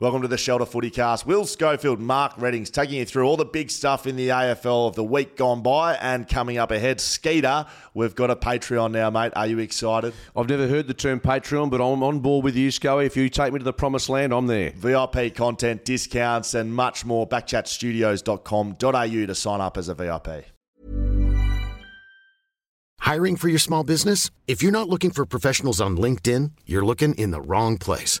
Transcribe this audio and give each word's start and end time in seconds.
Welcome 0.00 0.22
to 0.22 0.28
the 0.28 0.38
Shelter 0.38 0.64
Footy 0.64 0.90
Cast. 0.90 1.26
Will 1.26 1.44
Schofield, 1.44 1.98
Mark 1.98 2.38
Readings 2.38 2.70
taking 2.70 2.98
you 2.98 3.04
through 3.04 3.26
all 3.26 3.36
the 3.36 3.44
big 3.44 3.68
stuff 3.68 4.06
in 4.06 4.14
the 4.14 4.28
AFL 4.28 4.86
of 4.86 4.94
the 4.94 5.02
week 5.02 5.36
gone 5.36 5.60
by 5.60 5.96
and 5.96 6.28
coming 6.28 6.56
up 6.56 6.70
ahead. 6.70 7.00
Skeeter, 7.00 7.66
we've 7.94 8.14
got 8.14 8.30
a 8.30 8.36
Patreon 8.36 8.92
now, 8.92 9.10
mate. 9.10 9.32
Are 9.34 9.48
you 9.48 9.58
excited? 9.58 10.14
I've 10.36 10.48
never 10.48 10.68
heard 10.68 10.86
the 10.86 10.94
term 10.94 11.18
Patreon, 11.18 11.70
but 11.70 11.80
I'm 11.80 12.04
on 12.04 12.20
board 12.20 12.44
with 12.44 12.54
you, 12.54 12.70
Scully. 12.70 13.06
If 13.06 13.16
you 13.16 13.28
take 13.28 13.52
me 13.52 13.58
to 13.58 13.64
the 13.64 13.72
promised 13.72 14.08
land, 14.08 14.32
I'm 14.32 14.46
there. 14.46 14.70
VIP 14.70 15.34
content, 15.34 15.84
discounts, 15.84 16.54
and 16.54 16.72
much 16.72 17.04
more. 17.04 17.26
Backchatstudios.com.au 17.26 19.26
to 19.26 19.34
sign 19.34 19.60
up 19.60 19.76
as 19.76 19.88
a 19.88 19.96
VIP. 19.96 20.44
Hiring 23.00 23.34
for 23.34 23.48
your 23.48 23.58
small 23.58 23.82
business? 23.82 24.30
If 24.46 24.62
you're 24.62 24.70
not 24.70 24.88
looking 24.88 25.10
for 25.10 25.26
professionals 25.26 25.80
on 25.80 25.96
LinkedIn, 25.96 26.52
you're 26.66 26.86
looking 26.86 27.14
in 27.14 27.32
the 27.32 27.40
wrong 27.40 27.78
place. 27.78 28.20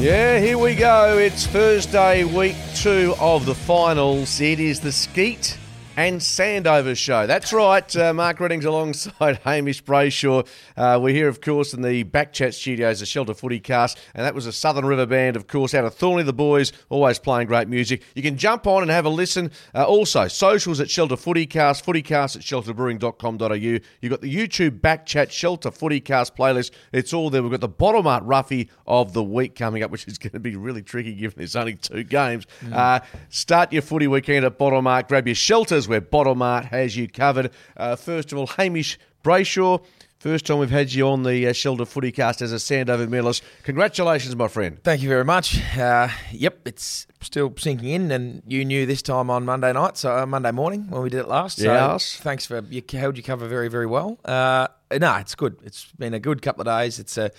Yeah, 0.00 0.38
here 0.38 0.56
we 0.56 0.74
go. 0.76 1.18
It's 1.18 1.46
Thursday, 1.46 2.24
week 2.24 2.56
two 2.74 3.14
of 3.20 3.44
the 3.44 3.54
finals. 3.54 4.40
It 4.40 4.58
is 4.58 4.80
the 4.80 4.92
Skeet 4.92 5.58
and 5.96 6.20
Sandover 6.20 6.96
show. 6.96 7.26
That's 7.26 7.52
right. 7.52 7.96
Uh, 7.96 8.14
Mark 8.14 8.40
Readings 8.40 8.64
alongside 8.64 9.38
Hamish 9.44 9.82
Brayshaw. 9.82 10.46
Uh, 10.76 10.98
we're 11.02 11.14
here, 11.14 11.28
of 11.28 11.40
course, 11.40 11.74
in 11.74 11.82
the 11.82 12.04
Backchat 12.04 12.54
studios, 12.54 13.00
the 13.00 13.06
Shelter 13.06 13.34
Footy 13.34 13.60
Cast, 13.60 13.98
and 14.14 14.24
that 14.24 14.34
was 14.34 14.46
a 14.46 14.52
Southern 14.52 14.86
River 14.86 15.06
band, 15.06 15.36
of 15.36 15.46
course, 15.46 15.74
out 15.74 15.84
of 15.84 15.94
Thornlie. 15.94 16.24
The 16.24 16.32
boys 16.32 16.72
always 16.88 17.18
playing 17.18 17.48
great 17.48 17.68
music. 17.68 18.02
You 18.14 18.22
can 18.22 18.36
jump 18.36 18.66
on 18.66 18.82
and 18.82 18.90
have 18.90 19.04
a 19.04 19.10
listen. 19.10 19.50
Uh, 19.74 19.84
also, 19.84 20.28
socials 20.28 20.80
at 20.80 20.88
Shelter 20.88 21.16
Footy 21.16 21.46
Cast, 21.46 21.84
footycast 21.84 22.36
at 22.36 22.42
shelterbrewing.com.au. 22.42 23.54
You've 23.54 24.10
got 24.10 24.20
the 24.20 24.34
YouTube 24.34 24.80
Backchat 24.80 25.30
Shelter 25.30 25.70
Footy 25.70 26.00
Cast 26.00 26.36
playlist. 26.36 26.70
It's 26.92 27.12
all 27.12 27.30
there. 27.30 27.42
We've 27.42 27.50
got 27.50 27.60
the 27.60 27.68
Bottle 27.68 28.02
Mart 28.02 28.24
roughie 28.24 28.70
of 28.86 29.12
the 29.12 29.24
week 29.24 29.54
coming 29.54 29.82
up, 29.82 29.90
which 29.90 30.06
is 30.06 30.18
going 30.18 30.32
to 30.32 30.40
be 30.40 30.56
really 30.56 30.82
tricky 30.82 31.14
given 31.14 31.34
there's 31.36 31.56
only 31.56 31.74
two 31.74 32.04
games. 32.04 32.46
Uh, 32.72 33.00
start 33.28 33.72
your 33.72 33.82
footy 33.82 34.06
weekend 34.06 34.44
at 34.44 34.56
Bottle 34.56 34.82
Mart. 34.82 35.08
Grab 35.08 35.26
your 35.26 35.34
shelters 35.34 35.79
where 35.88 36.00
Bottle 36.00 36.34
Mart 36.34 36.66
has 36.66 36.96
you 36.96 37.08
covered. 37.08 37.50
Uh, 37.76 37.96
first 37.96 38.32
of 38.32 38.38
all, 38.38 38.46
Hamish 38.46 38.98
Brayshaw. 39.24 39.84
First 40.18 40.44
time 40.44 40.58
we've 40.58 40.68
had 40.68 40.92
you 40.92 41.08
on 41.08 41.22
the 41.22 41.46
uh, 41.48 41.52
Shelter 41.54 41.86
Footy 41.86 42.12
Cast 42.12 42.42
as 42.42 42.52
a 42.52 42.56
Sandover 42.56 43.08
medalist. 43.08 43.42
Congratulations, 43.62 44.36
my 44.36 44.48
friend. 44.48 44.78
Thank 44.84 45.00
you 45.00 45.08
very 45.08 45.24
much. 45.24 45.58
Uh, 45.78 46.08
yep, 46.30 46.58
it's 46.66 47.06
still 47.22 47.54
sinking 47.56 47.88
in, 47.88 48.10
and 48.10 48.42
you 48.46 48.66
knew 48.66 48.84
this 48.84 49.00
time 49.00 49.30
on 49.30 49.46
Monday 49.46 49.72
night, 49.72 49.96
so 49.96 50.14
uh, 50.14 50.26
Monday 50.26 50.50
morning 50.50 50.90
when 50.90 51.00
we 51.00 51.08
did 51.08 51.20
it 51.20 51.28
last. 51.28 51.56
So 51.56 51.64
Yes. 51.64 52.16
thanks 52.18 52.44
for 52.44 52.62
you 52.68 52.82
held 52.92 53.16
your 53.16 53.24
cover 53.24 53.48
very 53.48 53.68
very 53.68 53.86
well. 53.86 54.18
Uh, 54.22 54.68
no, 54.92 55.14
it's 55.16 55.34
good. 55.34 55.56
It's 55.64 55.86
been 55.98 56.12
a 56.12 56.20
good 56.20 56.42
couple 56.42 56.60
of 56.60 56.66
days. 56.66 56.98
It's 56.98 57.16
a 57.16 57.30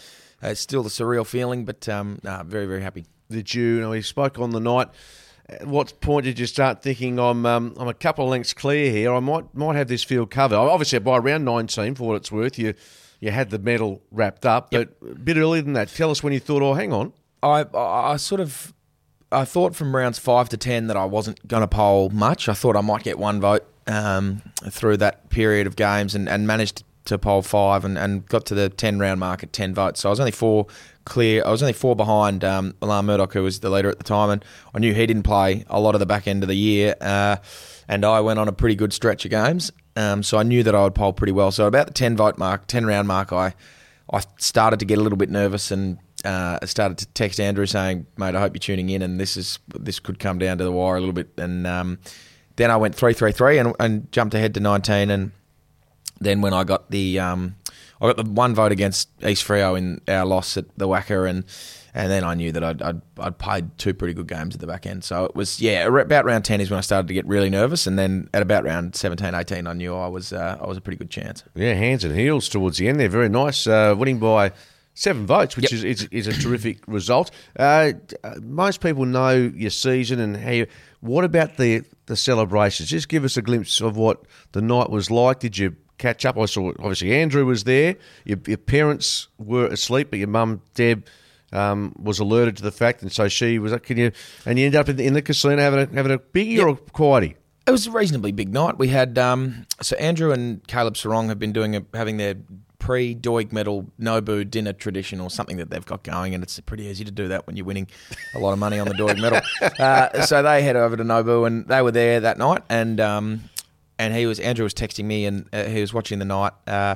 it's 0.42 0.59
still 0.59 0.81
the 0.81 0.89
surreal 0.89 1.23
feeling, 1.28 1.66
but 1.66 1.88
um, 1.88 2.17
nah, 2.23 2.42
very 2.42 2.66
very 2.66 2.81
happy. 2.81 3.05
Did 3.30 3.53
you, 3.53 3.64
you 3.76 3.81
know, 3.81 3.92
we 3.92 4.02
spoke 4.02 4.39
on 4.39 4.50
the 4.50 4.59
night. 4.59 4.88
At 5.52 5.67
what 5.67 5.99
point 5.99 6.23
did 6.23 6.39
you 6.39 6.45
start 6.45 6.81
thinking 6.81 7.19
I'm 7.19 7.45
um, 7.45 7.75
I'm 7.77 7.88
a 7.88 7.94
couple 7.94 8.25
of 8.25 8.31
lengths 8.31 8.53
clear 8.53 8.89
here? 8.89 9.13
I 9.13 9.19
might 9.19 9.53
might 9.53 9.75
have 9.75 9.88
this 9.88 10.03
field 10.03 10.31
covered. 10.31 10.55
Obviously, 10.55 10.99
by 10.99 11.17
round 11.17 11.43
19, 11.43 11.95
for 11.95 12.08
what 12.08 12.15
it's 12.15 12.31
worth, 12.31 12.58
you 12.58 12.73
you 13.20 13.31
had 13.31 13.49
the 13.49 13.59
medal 13.59 14.02
wrapped 14.11 14.45
up, 14.45 14.71
but 14.71 14.89
a 15.02 15.15
bit 15.15 15.37
earlier 15.37 15.61
than 15.61 15.73
that. 15.73 15.89
Tell 15.89 16.09
us 16.09 16.23
when 16.23 16.33
you 16.33 16.39
thought, 16.39 16.61
oh, 16.61 16.73
hang 16.73 16.93
on, 16.93 17.14
I 17.43 17.65
I 17.73 18.14
I 18.14 18.17
sort 18.17 18.42
of 18.42 18.73
I 19.31 19.45
thought 19.45 19.76
from 19.76 19.95
rounds 19.95 20.20
five 20.20 20.49
to 20.49 20.58
ten 20.58 20.87
that 20.87 20.98
I 20.98 21.05
wasn't 21.05 21.45
going 21.48 21.61
to 21.61 21.67
poll 21.67 22.09
much. 22.09 22.49
I 22.49 22.53
thought 22.53 22.76
I 22.76 22.81
might 22.81 23.03
get 23.03 23.17
one 23.17 23.39
vote 23.39 23.65
um, 23.87 24.42
through 24.70 24.97
that 24.97 25.30
period 25.30 25.67
of 25.67 25.76
games, 25.76 26.15
and, 26.15 26.27
and 26.27 26.47
managed 26.47 26.83
to 27.05 27.17
poll 27.17 27.42
five, 27.42 27.86
and, 27.86 27.97
and 27.97 28.26
got 28.27 28.45
to 28.47 28.55
the 28.55 28.70
ten 28.70 28.99
round 28.99 29.20
mark 29.20 29.43
at 29.43 29.53
ten 29.53 29.73
votes. 29.73 30.02
So 30.02 30.09
I 30.09 30.11
was 30.11 30.20
only 30.20 30.31
four 30.31 30.67
clear. 31.06 31.44
I 31.45 31.52
was 31.52 31.62
only 31.62 31.73
four 31.73 31.95
behind 31.95 32.44
um, 32.44 32.76
Alarm 32.82 33.06
Murdoch, 33.06 33.34
who 33.34 33.44
was 33.44 33.60
the 33.60 33.70
leader 33.70 33.89
at 33.89 33.98
the 33.98 34.04
time, 34.04 34.30
and 34.30 34.45
I 34.73 34.80
knew 34.80 34.94
he 34.94 35.06
didn't 35.06 35.23
play 35.23 35.66
a 35.67 35.80
lot 35.80 35.95
of 35.95 36.00
the 36.00 36.06
back 36.06 36.28
end 36.28 36.44
of 36.44 36.48
the 36.48 36.56
year. 36.56 36.95
Uh, 37.02 37.38
and 37.88 38.06
I 38.06 38.22
went 38.22 38.39
on 38.39 38.48
a 38.48 38.54
pretty 38.54 38.76
good 38.76 38.94
stretch 38.94 39.26
of 39.26 39.32
games, 39.32 39.72
um, 39.95 40.23
so 40.23 40.38
I 40.38 40.44
knew 40.44 40.64
that 40.64 40.76
I 40.76 40.84
would 40.84 40.95
poll 40.95 41.14
pretty 41.14 41.34
well. 41.34 41.52
So 41.52 41.67
about 41.67 41.88
the 41.88 41.94
ten 41.94 42.16
vote 42.16 42.38
mark, 42.38 42.67
ten 42.67 42.86
round 42.86 43.08
mark, 43.08 43.34
I 43.34 43.54
I 44.12 44.22
started 44.38 44.80
to 44.80 44.86
get 44.86 44.98
a 44.98 45.02
little 45.02 45.17
bit 45.17 45.30
nervous 45.30 45.72
and 45.72 45.98
uh, 46.23 46.66
started 46.66 46.98
to 47.00 47.06
text 47.08 47.39
Andrew 47.39 47.66
saying, 47.66 48.06
"Mate, 48.18 48.36
I 48.36 48.39
hope 48.39 48.54
you're 48.54 48.60
tuning 48.60 48.89
in, 48.89 49.02
and 49.02 49.20
this 49.20 49.38
is 49.38 49.60
this 49.68 50.00
could 50.00 50.20
come 50.20 50.39
down 50.39 50.58
to 50.58 50.64
the 50.64 50.72
wire 50.72 50.98
a 50.98 51.00
little 51.00 51.14
bit." 51.14 51.30
And 51.38 51.66
um, 51.66 52.00
then 52.56 52.72
I 52.72 52.78
went 52.78 52.95
three 52.95 53.14
three 53.14 53.32
three 53.32 53.58
and, 53.58 53.76
and 53.80 54.12
jumped 54.12 54.36
ahead 54.36 54.54
to 54.54 54.60
nineteen, 54.60 55.10
and 55.10 55.32
then 56.20 56.42
when 56.42 56.54
I 56.54 56.64
got 56.64 56.92
the 56.92 57.20
um, 57.20 57.56
I 58.02 58.08
got 58.08 58.17
the 58.17 58.23
one 58.23 58.56
vote 58.56 58.72
against 58.72 59.10
East 59.23 59.45
Freo 59.48 59.78
in 59.78 60.02
our 60.08 60.26
loss 60.26 60.58
at 60.58 60.66
the 60.78 60.88
WACA, 60.88 61.30
and 61.30 61.45
and 61.94 62.10
then 62.10 62.23
I 62.23 62.34
knew 62.36 62.52
that 62.54 62.64
I'd, 62.64 62.82
I'd 62.82 63.02
I'd 63.20 63.38
played 63.38 63.78
two 63.78 63.94
pretty 63.94 64.14
good 64.14 64.28
games 64.28 64.56
at 64.56 64.62
the 64.62 64.67
back 64.67 64.86
end. 64.86 65.04
So 65.04 65.26
it 65.26 65.36
was 65.36 65.62
yeah, 65.62 65.86
about 65.88 66.26
round 66.26 66.44
ten 66.45 66.60
is 66.62 66.72
when 66.72 66.78
I 66.78 66.82
started 66.82 67.08
to 67.10 67.14
get 67.14 67.26
really 67.28 67.50
nervous, 67.50 67.86
and 67.86 68.00
then 68.00 68.28
at 68.34 68.42
about 68.42 68.64
round 68.64 68.95
17, 68.95 69.36
18, 69.36 69.67
I 69.67 69.73
knew 69.73 69.95
I 69.95 70.08
was 70.08 70.34
uh, 70.34 70.58
I 70.60 70.66
was 70.67 70.78
a 70.78 70.82
pretty 70.82 70.98
good 70.98 71.10
chance. 71.12 71.44
yeah, 71.54 71.73
hands 71.73 72.04
and 72.04 72.16
heels 72.17 72.50
towards 72.50 72.78
the 72.78 72.88
end 72.88 73.00
there. 73.00 73.10
Very 73.10 73.30
nice, 73.30 73.67
uh, 73.67 73.94
winning 73.98 74.20
by 74.20 74.52
seven 74.94 75.26
votes, 75.26 75.56
which 75.56 75.72
Yep. 75.72 75.83
is, 75.83 75.83
is 75.83 76.08
is 76.12 76.28
a 76.28 76.33
terrific 76.42 76.80
result. 76.88 77.30
Uh, 77.58 77.94
uh, 78.23 78.36
most 78.42 78.82
people 78.82 79.06
know 79.06 79.36
your 79.36 79.70
season 79.70 80.20
and 80.20 80.38
how. 80.38 80.52
You, 80.52 80.68
what 81.02 81.23
about 81.26 81.58
the 81.58 81.83
the 82.08 82.16
celebrations? 82.16 82.89
Just 82.89 83.10
give 83.10 83.23
us 83.26 83.36
a 83.38 83.42
glimpse 83.42 83.82
of 83.82 83.95
what 83.98 84.22
the 84.54 84.62
night 84.62 84.89
was 84.89 85.12
like. 85.12 85.39
Did 85.39 85.58
you 85.58 85.76
catch 86.02 86.26
up? 86.26 86.38
I 86.38 86.45
saw 86.45 86.70
obviously 86.80 87.14
Andrew 87.14 87.45
was 87.45 87.64
there. 87.64 87.95
Your, 88.26 88.39
your 88.48 88.58
parents 88.58 89.28
were 89.38 89.67
asleep, 89.67 90.10
but 90.10 90.20
your 90.20 90.28
mum 90.28 90.62
Deb. 90.73 91.06
Um, 91.54 91.94
was 92.02 92.20
alerted 92.20 92.56
to 92.56 92.64
the 92.64 92.72
fact, 92.72 93.02
and 93.02 93.12
so 93.12 93.28
she 93.28 93.60
was. 93.60 93.78
Can 93.84 93.98
you? 93.98 94.14
And 94.45 94.58
you 94.58 94.67
ended 94.67 94.80
up 94.80 94.88
in 94.88 94.95
the, 94.95 95.06
in 95.06 95.14
the 95.14 95.22
casino 95.22 95.62
having 95.62 95.80
a, 95.80 95.94
having 95.94 96.14
a 96.14 96.17
biggie 96.17 96.58
or 96.60 96.70
a 96.70 96.76
quiety. 96.78 97.36
It 97.67 97.72
was 97.72 97.88
a 97.88 97.92
reasonably 97.92 98.32
big 98.32 98.54
night. 98.54 98.78
We 98.78 98.88
had 98.88 99.17
um, 99.17 99.66
so 99.82 99.98
Andrew 99.98 100.32
and 100.32 100.66
Caleb 100.67 100.94
Serong 100.94 101.28
have 101.28 101.39
been 101.39 101.52
doing 101.52 101.76
a, 101.76 101.84
having 101.94 102.16
their 102.16 102.36
pre 102.82 103.16
Doig 103.16 103.54
medal 103.54 103.86
Nobu 104.00 104.50
dinner 104.50 104.73
tradition 104.73 105.22
or 105.22 105.30
something 105.30 105.58
that 105.58 105.70
they've 105.70 105.86
got 105.86 106.04
going, 106.04 106.33
and 106.33 106.44
it's 106.44 106.60
pretty 106.62 106.86
easy 106.86 107.06
to 107.06 107.12
do 107.12 107.28
that 107.30 107.48
when 107.48 107.56
you're 107.56 107.66
winning 107.66 107.88
a 108.33 108.39
lot 108.39 108.52
of 108.52 108.60
money 108.60 108.80
on 108.80 108.88
the 108.88 108.94
Doig 108.94 109.20
medal. 109.22 109.42
Uh, 109.80 110.26
so 110.26 110.44
they 110.44 110.62
head 110.62 110.76
over 110.76 110.98
to 110.98 111.04
Nobu, 111.04 111.48
and 111.48 111.68
they 111.68 111.82
were 111.82 111.92
there 111.92 112.20
that 112.20 112.38
night, 112.38 112.62
and 112.70 113.00
um, 113.00 113.42
and 114.02 114.16
he 114.16 114.26
was 114.26 114.39
Andrew 114.39 114.64
was 114.64 114.73
texting 114.73 115.06
me, 115.06 115.26
and 115.26 115.48
uh, 115.54 115.66
he 115.66 115.80
was 115.80 115.94
watching 115.94 116.20
the 116.20 116.26
night, 116.26 116.54
uh, 116.67 116.95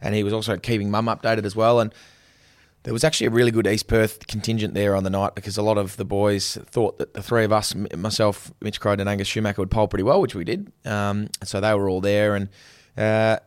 and 0.00 0.14
he 0.14 0.22
was 0.22 0.32
also 0.32 0.56
keeping 0.56 0.90
mum 0.90 1.06
updated 1.06 1.44
as 1.44 1.56
well, 1.56 1.80
and. 1.80 1.92
There 2.84 2.92
was 2.92 3.04
actually 3.04 3.26
a 3.26 3.30
really 3.30 3.50
good 3.50 3.66
East 3.66 3.88
Perth 3.88 4.28
contingent 4.28 4.72
there 4.72 4.94
on 4.94 5.02
the 5.04 5.10
night 5.10 5.34
because 5.34 5.58
a 5.58 5.62
lot 5.62 5.76
of 5.76 5.96
the 5.96 6.04
boys 6.04 6.56
thought 6.70 6.96
that 6.98 7.12
the 7.12 7.22
three 7.22 7.44
of 7.44 7.52
us, 7.52 7.74
myself, 7.74 8.50
Mitch 8.62 8.80
Croyd, 8.80 9.00
and 9.00 9.08
Angus 9.08 9.28
Schumacher, 9.28 9.60
would 9.60 9.70
poll 9.70 9.88
pretty 9.88 10.04
well, 10.04 10.22
which 10.22 10.34
we 10.34 10.44
did. 10.44 10.72
Um, 10.86 11.28
so 11.42 11.60
they 11.60 11.74
were 11.74 11.90
all 11.90 12.00
there, 12.00 12.34
and 12.36 12.48
uh, 12.96 13.40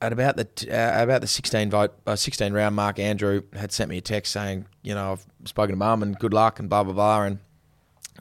at 0.00 0.12
about 0.12 0.36
the 0.36 0.46
uh, 0.70 1.02
about 1.02 1.20
the 1.20 1.26
sixteen 1.26 1.68
vote, 1.68 1.92
uh, 2.06 2.16
sixteen 2.16 2.52
round 2.54 2.76
mark, 2.76 2.98
Andrew 2.98 3.42
had 3.52 3.72
sent 3.72 3.90
me 3.90 3.98
a 3.98 4.00
text 4.00 4.32
saying, 4.32 4.64
you 4.82 4.94
know, 4.94 5.12
I've 5.12 5.26
spoken 5.46 5.72
to 5.72 5.76
mum 5.76 6.02
and 6.02 6.18
good 6.18 6.32
luck 6.32 6.58
and 6.60 6.70
blah 6.70 6.84
blah 6.84 6.94
blah, 6.94 7.24
and 7.24 7.40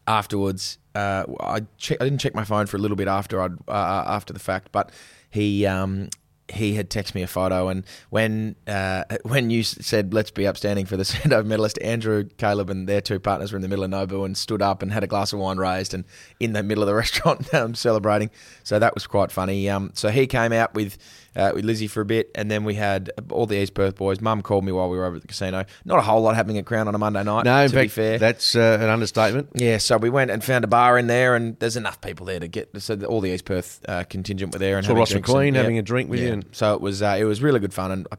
afterwards, 0.10 0.80
uh, 0.96 1.24
I 1.40 1.62
che- 1.78 1.96
I 2.02 2.04
didn't 2.04 2.20
check 2.20 2.36
my 2.36 2.44
phone 2.44 2.66
for 2.66 2.76
a 2.76 2.80
little 2.80 2.98
bit 2.98 3.08
after 3.08 3.42
I'd 3.42 3.54
uh, 3.68 4.04
after 4.08 4.34
the 4.34 4.40
fact, 4.40 4.72
but 4.72 4.92
he 5.30 5.66
um, 5.66 6.10
he 6.52 6.74
had 6.74 6.90
texted 6.90 7.14
me 7.14 7.22
a 7.22 7.28
photo, 7.28 7.70
and 7.70 7.86
when 8.10 8.56
uh, 8.68 9.04
when 9.24 9.52
you 9.52 9.62
said 9.64 10.14
let's 10.14 10.32
be 10.32 10.48
upstanding 10.48 10.86
for 10.86 10.98
the 10.98 11.04
Sandover 11.06 11.46
medalist, 11.46 11.80
Andrew, 11.82 12.28
Caleb, 12.38 12.70
and 12.72 12.90
their 12.90 13.02
two 13.02 13.20
partners 13.20 13.52
were 13.52 13.58
in 13.58 13.62
the 13.62 13.68
middle 13.68 13.86
of 13.86 13.92
Nobu 13.92 14.26
and 14.26 14.36
stood 14.36 14.64
up 14.64 14.82
and 14.82 14.92
had 14.92 15.04
a 15.04 15.08
glass 15.08 15.32
of 15.32 15.40
wine 15.40 15.58
raised 15.58 15.94
and 15.94 16.04
in 16.40 16.54
the 16.54 16.64
middle 16.64 16.84
of 16.84 16.88
the 16.88 16.96
restaurant 17.04 17.54
um, 17.54 17.76
celebrating. 17.76 18.32
So 18.64 18.80
that 18.80 18.96
was 18.96 19.06
quite 19.06 19.32
funny. 19.32 19.70
Um, 19.70 19.92
so 19.94 20.10
he 20.10 20.26
came 20.28 20.52
out 20.52 20.74
with 20.74 20.98
uh, 21.40 21.52
with 21.56 21.64
Lizzie 21.66 21.88
for 21.88 22.02
a 22.02 22.06
bit, 22.06 22.30
and 22.36 22.52
then 22.52 22.64
we 22.66 22.76
had 22.76 23.10
all 23.32 23.46
the 23.46 23.56
East 23.58 23.74
Perth 23.74 23.96
boys. 23.96 24.20
Mum 24.22 24.42
called 24.42 24.66
me 24.66 24.72
while 24.72 24.90
we 24.90 24.98
were 24.98 25.06
over 25.06 25.16
at 25.16 25.22
the 25.22 25.28
casino. 25.28 25.66
Not 25.86 26.00
a 26.00 26.02
whole 26.02 26.22
lot 26.22 26.36
happening 26.36 26.58
at 26.58 26.66
Crown 26.66 26.88
on 26.88 26.96
a 26.96 26.98
Monday 26.98 27.24
night. 27.24 27.46
No, 27.46 27.62
in 27.64 27.70
to 27.70 27.76
fact, 27.76 27.86
be 27.86 27.88
fair. 27.90 28.20
that's 28.20 28.56
uh, 28.56 28.78
an 28.82 28.90
understatement. 28.90 29.50
Yeah, 29.56 29.78
so 29.78 29.98
we 29.98 30.10
went 30.10 30.32
and 30.32 30.44
found 30.44 30.64
a 30.64 30.68
bar 30.68 30.98
in 30.98 31.08
there, 31.08 31.36
and 31.36 31.58
there's 31.60 31.78
enough 31.78 32.02
people 32.02 32.26
there 32.26 32.40
to 32.40 32.48
get. 32.48 32.70
So 32.82 32.96
the- 32.96 33.08
all 33.08 33.22
the 33.22 33.32
East 33.32 33.46
Perth 33.46 33.80
uh, 33.88 34.04
contingent 34.04 34.54
were 34.54 34.60
there, 34.60 34.78
and 34.78 34.86
having 34.86 35.00
Ross 35.00 35.14
McLean 35.14 35.50
and- 35.50 35.58
having 35.58 35.78
a 35.78 35.82
drink 35.82 36.10
with 36.10 36.20
you 36.20 36.34
and- 36.34 36.46
So 36.52 36.74
it 36.74 36.82
was 36.82 37.02
uh, 37.02 37.16
it 37.18 37.24
was 37.24 37.42
really 37.42 37.60
good 37.60 37.74
fun, 37.74 37.92
and 37.92 38.08
I 38.12 38.18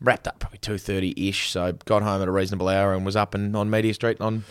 wrapped 0.00 0.26
up 0.28 0.38
probably 0.38 0.58
two 0.58 0.78
thirty 0.78 1.12
ish. 1.28 1.50
So 1.50 1.72
got 1.84 2.02
home 2.02 2.22
at 2.22 2.28
a 2.28 2.30
reasonable 2.32 2.68
hour 2.68 2.94
and 2.94 3.04
was 3.04 3.16
up 3.16 3.34
and 3.34 3.54
on 3.56 3.68
Media 3.68 3.92
Street 3.94 4.20
on 4.20 4.44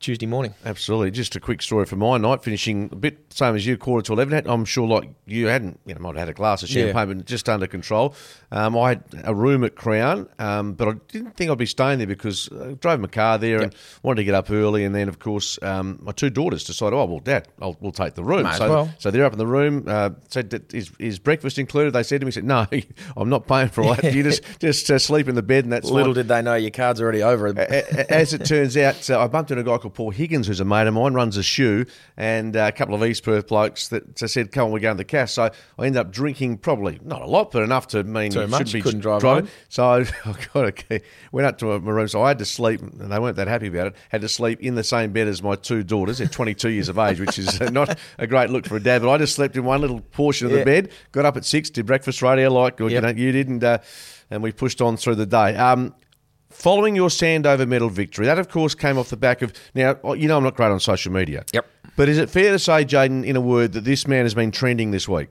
Tuesday 0.00 0.26
morning. 0.26 0.54
Absolutely. 0.64 1.10
Just 1.10 1.34
a 1.36 1.40
quick 1.40 1.60
story 1.62 1.84
for 1.86 1.96
my 1.96 2.16
night, 2.18 2.42
finishing 2.42 2.88
a 2.92 2.96
bit 2.96 3.18
same 3.32 3.54
as 3.56 3.66
you, 3.66 3.76
quarter 3.76 4.06
to 4.06 4.12
11. 4.12 4.46
I'm 4.46 4.64
sure, 4.64 4.86
like 4.86 5.10
you 5.26 5.46
hadn't, 5.46 5.80
you 5.86 5.94
know, 5.94 6.00
might 6.00 6.10
have 6.10 6.16
had 6.18 6.28
a 6.28 6.32
glass 6.32 6.62
of 6.62 6.68
champagne, 6.68 7.08
Yeah. 7.08 7.14
but 7.16 7.26
just 7.26 7.48
under 7.48 7.66
control. 7.66 8.14
Um, 8.50 8.76
I 8.76 8.90
had 8.90 9.04
a 9.24 9.34
room 9.34 9.64
at 9.64 9.74
Crown, 9.74 10.28
um, 10.38 10.72
but 10.72 10.88
I 10.88 10.92
didn't 11.08 11.36
think 11.36 11.50
I'd 11.50 11.58
be 11.58 11.66
staying 11.66 11.98
there 11.98 12.06
because 12.06 12.48
I 12.52 12.72
drove 12.72 13.00
my 13.00 13.08
car 13.08 13.38
there 13.38 13.60
and 13.62 13.74
wanted 14.02 14.16
to 14.16 14.24
get 14.24 14.34
up 14.34 14.50
early. 14.50 14.84
And 14.84 14.94
then, 14.94 15.08
of 15.08 15.18
course, 15.18 15.58
um, 15.62 15.98
my 16.02 16.12
two 16.12 16.30
daughters 16.30 16.64
decided, 16.64 16.96
oh, 16.96 17.04
well, 17.04 17.20
Dad, 17.20 17.48
I'll, 17.60 17.76
we'll 17.80 17.92
take 17.92 18.14
the 18.14 18.24
room. 18.24 18.44
Might 18.44 18.56
so, 18.56 18.70
well. 18.70 18.94
so 18.98 19.10
they're 19.10 19.24
up 19.24 19.32
in 19.32 19.38
the 19.38 19.46
room. 19.46 19.84
Uh, 19.86 20.10
said, 20.28 20.50
that, 20.50 20.72
is, 20.72 20.90
is 20.98 21.18
breakfast 21.18 21.58
included? 21.58 21.92
They 21.92 22.02
said 22.02 22.20
to 22.20 22.26
me, 22.26 22.32
said, 22.32 22.44
no, 22.44 22.66
I'm 23.16 23.28
not 23.28 23.46
paying 23.46 23.68
for 23.68 23.84
all 23.84 23.94
that. 23.94 24.14
You 24.14 24.22
just, 24.22 24.42
just 24.60 24.90
uh, 24.90 24.98
sleep 24.98 25.28
in 25.28 25.34
the 25.34 25.42
bed 25.42 25.64
and 25.64 25.72
that's 25.72 25.90
Little 25.90 26.14
fine. 26.14 26.14
did 26.14 26.28
they 26.28 26.42
know 26.42 26.54
your 26.54 26.70
card's 26.70 27.00
already 27.00 27.22
over. 27.22 27.48
As 27.58 28.32
it 28.32 28.44
turns 28.44 28.76
out, 28.76 29.08
uh, 29.10 29.20
I 29.20 29.26
bumped 29.26 29.50
into 29.50 29.60
a 29.60 29.64
guy 29.64 29.78
called 29.78 29.94
Paul 29.94 30.10
Higgins, 30.10 30.46
who's 30.46 30.60
a 30.60 30.64
mate 30.64 30.86
of 30.86 30.94
mine, 30.94 31.12
runs 31.12 31.36
a 31.36 31.42
shoe, 31.42 31.84
and 32.16 32.56
uh, 32.56 32.66
a 32.68 32.72
couple 32.72 32.94
of 32.94 33.04
East 33.04 33.24
Perth 33.24 33.48
blokes 33.48 33.88
that 33.88 34.22
uh, 34.22 34.26
said, 34.26 34.52
"Come 34.52 34.66
on, 34.66 34.72
we're 34.72 34.80
going 34.80 34.96
to 34.96 34.98
the 34.98 35.04
cast." 35.04 35.34
So 35.34 35.50
I 35.78 35.86
ended 35.86 36.00
up 36.00 36.10
drinking 36.10 36.58
probably 36.58 36.98
not 37.02 37.22
a 37.22 37.26
lot, 37.26 37.50
but 37.50 37.62
enough 37.62 37.88
to 37.88 38.04
mean 38.04 38.32
You 38.42 38.48
much, 38.48 38.72
be 38.72 38.80
couldn't 38.82 39.00
drive 39.00 39.20
driving. 39.20 39.44
home. 39.46 39.52
So 39.68 39.84
I, 39.84 39.98
I 40.24 40.34
got 40.54 40.66
a 40.66 40.72
key, 40.72 41.00
went 41.32 41.46
up 41.46 41.58
to 41.58 41.78
my 41.80 41.90
room, 41.92 42.08
so 42.08 42.22
I 42.22 42.28
had 42.28 42.38
to 42.38 42.44
sleep, 42.44 42.80
and 42.80 43.10
they 43.12 43.18
weren't 43.18 43.36
that 43.36 43.48
happy 43.48 43.68
about 43.68 43.88
it. 43.88 43.96
Had 44.10 44.20
to 44.22 44.28
sleep 44.28 44.60
in 44.60 44.74
the 44.74 44.84
same 44.84 45.12
bed 45.12 45.28
as 45.28 45.42
my 45.42 45.54
two 45.54 45.82
daughters. 45.82 46.18
They're 46.18 46.26
22 46.28 46.70
years 46.70 46.88
of 46.88 46.98
age, 46.98 47.20
which 47.20 47.38
is 47.38 47.60
not 47.72 47.98
a 48.18 48.26
great 48.26 48.50
look 48.50 48.66
for 48.66 48.76
a 48.76 48.82
dad. 48.82 49.02
But 49.02 49.10
I 49.10 49.18
just 49.18 49.34
slept 49.34 49.56
in 49.56 49.64
one 49.64 49.80
little 49.80 50.00
portion 50.00 50.46
of 50.46 50.52
the 50.52 50.64
bed. 50.64 50.90
Got 51.12 51.24
up 51.24 51.36
at 51.36 51.44
six, 51.44 51.70
did 51.70 51.86
breakfast 51.86 52.22
radio 52.22 52.50
like 52.52 52.78
you, 52.80 52.88
Yep. 52.88 53.02
know, 53.02 53.08
you 53.10 53.32
did, 53.32 53.48
and 53.48 53.62
uh, 53.64 53.78
and 54.30 54.42
we 54.42 54.52
pushed 54.52 54.80
on 54.80 54.96
through 54.96 55.14
the 55.16 55.26
day. 55.26 55.56
Um, 55.56 55.94
Following 56.50 56.96
your 56.96 57.10
Sandover 57.10 57.68
medal 57.68 57.90
victory, 57.90 58.24
that 58.24 58.38
of 58.38 58.48
course 58.48 58.74
came 58.74 58.96
off 58.96 59.10
the 59.10 59.18
back 59.18 59.42
of. 59.42 59.52
Now, 59.74 59.98
you 60.14 60.26
know 60.28 60.38
I'm 60.38 60.42
not 60.42 60.56
great 60.56 60.70
on 60.70 60.80
social 60.80 61.12
media. 61.12 61.44
Yep. 61.52 61.66
But 61.94 62.08
is 62.08 62.16
it 62.16 62.30
fair 62.30 62.52
to 62.52 62.58
say, 62.58 62.84
Jaden, 62.86 63.24
in 63.24 63.36
a 63.36 63.40
word, 63.40 63.72
that 63.74 63.84
this 63.84 64.08
man 64.08 64.24
has 64.24 64.32
been 64.32 64.50
trending 64.50 64.90
this 64.90 65.06
week? 65.06 65.28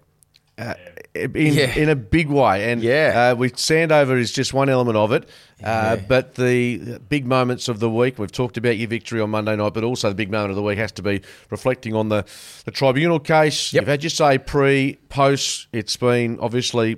Uh, 0.57 0.73
in, 1.13 1.53
Yeah. 1.53 1.75
in 1.75 1.89
a 1.89 1.95
big 1.95 2.29
way. 2.29 2.71
And 2.71 2.81
Yeah. 2.81 3.31
uh, 3.31 3.35
we, 3.35 3.49
Sandover 3.51 4.17
is 4.19 4.31
just 4.31 4.53
one 4.53 4.69
element 4.69 4.97
of 4.97 5.11
it. 5.11 5.27
Uh, 5.63 5.97
but 6.07 6.35
the 6.35 6.99
big 7.09 7.25
moments 7.27 7.67
of 7.67 7.79
the 7.79 7.89
week, 7.89 8.17
we've 8.17 8.31
talked 8.31 8.57
about 8.57 8.77
your 8.77 8.87
victory 8.87 9.21
on 9.21 9.29
Monday 9.29 9.55
night, 9.55 9.73
but 9.73 9.83
also 9.83 10.09
the 10.09 10.15
big 10.15 10.31
moment 10.31 10.49
of 10.51 10.55
the 10.55 10.61
week 10.63 10.77
has 10.79 10.91
to 10.93 11.01
be 11.03 11.21
reflecting 11.51 11.93
on 11.95 12.09
the, 12.09 12.25
the 12.65 12.71
tribunal 12.71 13.19
case. 13.19 13.71
Yep. 13.73 13.81
You've 13.81 13.87
had 13.87 14.03
your 14.03 14.09
say 14.09 14.37
pre, 14.39 14.97
post. 15.09 15.67
It's 15.73 15.95
been 15.97 16.39
obviously 16.39 16.97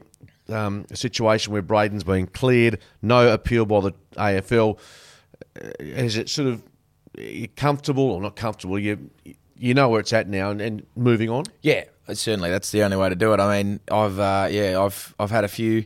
um, 0.50 0.86
a 0.90 0.96
situation 0.96 1.52
where 1.54 1.64
Brayden's 1.64 2.04
been 2.06 2.28
cleared, 2.28 2.80
no 3.02 3.32
appeal 3.32 3.66
by 3.66 3.82
the 3.82 3.94
AFL. 4.16 4.78
Uh, 5.62 5.68
Is 5.80 6.16
it 6.18 6.30
sort 6.30 6.48
of 6.48 6.64
comfortable 7.56 8.04
or 8.12 8.22
not 8.22 8.36
comfortable? 8.36 8.80
You 8.80 9.10
you 9.60 9.74
know 9.74 9.90
where 9.90 10.00
it's 10.00 10.14
at 10.14 10.28
now, 10.28 10.50
and, 10.50 10.62
and 10.62 10.86
moving 10.96 11.30
on. 11.30 11.44
Yeah, 11.62 11.84
certainly. 12.14 12.50
That's 12.50 12.72
the 12.72 12.84
only 12.84 12.98
way 12.98 13.10
to 13.10 13.16
do 13.16 13.34
it. 13.34 13.40
I 13.40 13.62
mean, 13.62 13.80
I've 13.92 14.20
uh, 14.20 14.48
yeah, 14.50 14.80
I've 14.82 15.14
I've 15.20 15.32
had 15.32 15.44
a 15.44 15.48
few 15.50 15.86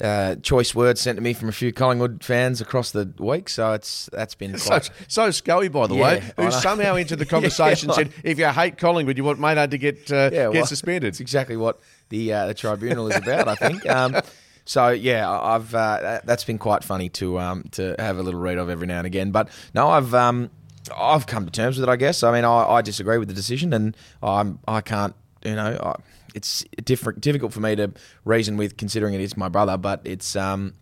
uh, 0.00 0.34
choice 0.36 0.74
words 0.74 1.00
sent 1.00 1.16
to 1.16 1.22
me 1.22 1.32
from 1.32 1.48
a 1.48 1.52
few 1.52 1.72
Collingwood 1.72 2.24
fans 2.24 2.60
across 2.60 2.90
the 2.90 3.12
week, 3.18 3.48
so 3.48 3.72
it's 3.72 4.10
that's 4.12 4.34
been 4.34 4.58
So, 4.58 4.68
quite. 4.70 4.90
so 5.08 5.30
Scully, 5.30 5.68
by 5.68 5.86
the 5.86 5.94
Yeah, 5.94 6.02
way, 6.02 6.22
who 6.36 6.50
somehow 6.50 6.96
entered 6.96 7.20
the 7.20 7.26
conversation 7.36 7.88
Yeah, 7.90 7.94
said, 7.94 8.10
"If 8.24 8.38
you 8.38 8.48
hate 8.48 8.76
Collingwood, 8.78 9.16
you 9.16 9.24
want 9.24 9.38
Maynard 9.38 9.70
to 9.70 9.78
get 9.78 10.10
uh, 10.10 10.30
yeah, 10.32 10.44
get 10.46 10.52
well, 10.52 10.66
suspended." 10.66 11.04
It's 11.08 11.20
exactly 11.28 11.56
what 11.56 11.78
the 12.08 12.32
uh, 12.32 12.46
the 12.48 12.54
tribunal 12.54 13.06
is 13.08 13.16
about, 13.16 13.46
I 13.48 13.54
think. 13.54 13.86
Um, 13.88 14.16
so 14.64 14.88
yeah, 14.90 15.30
I've 15.30 15.72
uh, 15.74 15.98
that- 16.02 16.26
that's 16.26 16.44
been 16.44 16.58
quite 16.58 16.82
funny 16.82 17.08
to 17.10 17.38
um, 17.38 17.64
to 17.72 17.94
have 17.98 18.18
a 18.18 18.22
little 18.22 18.40
read 18.40 18.58
of 18.58 18.68
every 18.68 18.88
now 18.88 18.98
and 18.98 19.06
again. 19.06 19.30
But 19.30 19.48
no, 19.74 19.88
I've 19.88 20.12
um, 20.12 20.50
I've 20.96 21.26
come 21.26 21.44
to 21.44 21.50
terms 21.50 21.78
with 21.78 21.88
it. 21.88 21.92
I 21.92 21.96
guess. 21.96 22.22
I 22.22 22.32
mean, 22.32 22.44
I, 22.44 22.64
I 22.64 22.82
disagree 22.82 23.18
with 23.18 23.28
the 23.28 23.34
decision, 23.34 23.72
and 23.72 23.96
I'm 24.22 24.58
I 24.66 24.80
can't. 24.80 25.14
You 25.44 25.56
know, 25.56 25.78
I, 25.82 25.96
it's 26.34 26.64
different 26.84 27.20
difficult 27.20 27.52
for 27.52 27.60
me 27.60 27.76
to 27.76 27.92
reason 28.24 28.56
with, 28.56 28.76
considering 28.76 29.14
it 29.14 29.20
is 29.20 29.36
my 29.36 29.48
brother. 29.48 29.76
But 29.76 30.00
it's 30.04 30.36
um, 30.36 30.74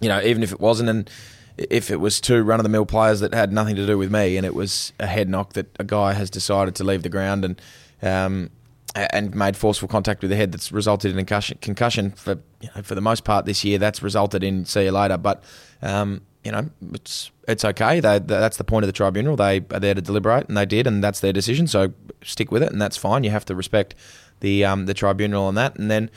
you 0.00 0.08
know, 0.08 0.20
even 0.22 0.42
if 0.42 0.52
it 0.52 0.60
wasn't, 0.60 0.88
and 0.88 1.10
if 1.56 1.90
it 1.90 1.96
was 1.96 2.20
two 2.20 2.42
run 2.42 2.60
of 2.60 2.64
the 2.64 2.70
mill 2.70 2.86
players 2.86 3.20
that 3.20 3.34
had 3.34 3.52
nothing 3.52 3.76
to 3.76 3.86
do 3.86 3.98
with 3.98 4.10
me, 4.10 4.36
and 4.36 4.46
it 4.46 4.54
was 4.54 4.92
a 4.98 5.06
head 5.06 5.28
knock 5.28 5.52
that 5.54 5.66
a 5.78 5.84
guy 5.84 6.12
has 6.12 6.30
decided 6.30 6.74
to 6.76 6.84
leave 6.84 7.02
the 7.02 7.08
ground 7.08 7.44
and 7.44 7.62
um, 8.02 8.50
and 8.94 9.34
made 9.34 9.56
forceful 9.56 9.88
contact 9.88 10.22
with 10.22 10.30
the 10.30 10.36
head 10.36 10.52
that's 10.52 10.70
resulted 10.70 11.10
in 11.10 11.16
concussion, 11.16 11.58
concussion 11.60 12.10
for 12.12 12.38
you 12.60 12.68
know, 12.74 12.82
for 12.82 12.94
the 12.94 13.00
most 13.00 13.24
part 13.24 13.44
this 13.44 13.64
year. 13.64 13.78
That's 13.78 14.02
resulted 14.02 14.42
in 14.42 14.64
see 14.64 14.84
you 14.84 14.92
later, 14.92 15.18
but. 15.18 15.42
Um, 15.82 16.22
you 16.44 16.52
know, 16.52 16.68
it's 16.92 17.30
it's 17.48 17.64
okay. 17.64 18.00
They, 18.00 18.18
that's 18.18 18.58
the 18.58 18.64
point 18.64 18.84
of 18.84 18.88
the 18.88 18.92
tribunal. 18.92 19.36
They 19.36 19.64
are 19.70 19.80
there 19.80 19.94
to 19.94 20.02
deliberate, 20.02 20.46
and 20.48 20.56
they 20.56 20.66
did, 20.66 20.86
and 20.86 21.02
that's 21.02 21.20
their 21.20 21.32
decision. 21.32 21.66
So 21.66 21.92
stick 22.22 22.52
with 22.52 22.62
it, 22.62 22.70
and 22.70 22.80
that's 22.80 22.96
fine. 22.96 23.24
You 23.24 23.30
have 23.30 23.44
to 23.46 23.54
respect 23.54 23.94
the 24.40 24.64
um, 24.64 24.86
the 24.86 24.94
tribunal 24.94 25.44
on 25.44 25.54
that. 25.54 25.76
And 25.76 25.90
then 25.90 26.10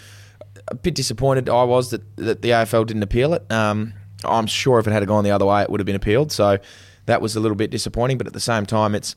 a 0.68 0.76
bit 0.76 0.96
disappointed 0.96 1.50
I 1.50 1.64
was 1.64 1.92
that, 1.92 2.02
that 2.18 2.42
the 2.42 2.50
AFL 2.50 2.86
didn't 2.86 3.04
appeal 3.04 3.34
it. 3.34 3.50
Um, 3.52 3.94
I'm 4.26 4.48
sure 4.48 4.80
if 4.80 4.88
it 4.88 4.92
had 4.92 5.06
gone 5.08 5.24
the 5.24 5.32
other 5.32 5.46
way, 5.46 5.62
it 5.62 5.70
would 5.70 5.80
have 5.80 5.86
been 5.86 5.96
appealed. 5.96 6.32
So 6.32 6.58
that 7.06 7.22
was 7.22 7.36
a 7.36 7.40
little 7.40 7.56
bit 7.56 7.70
disappointing. 7.70 8.18
But 8.18 8.28
at 8.28 8.34
the 8.34 8.40
same 8.40 8.66
time, 8.66 8.96
it's 8.96 9.16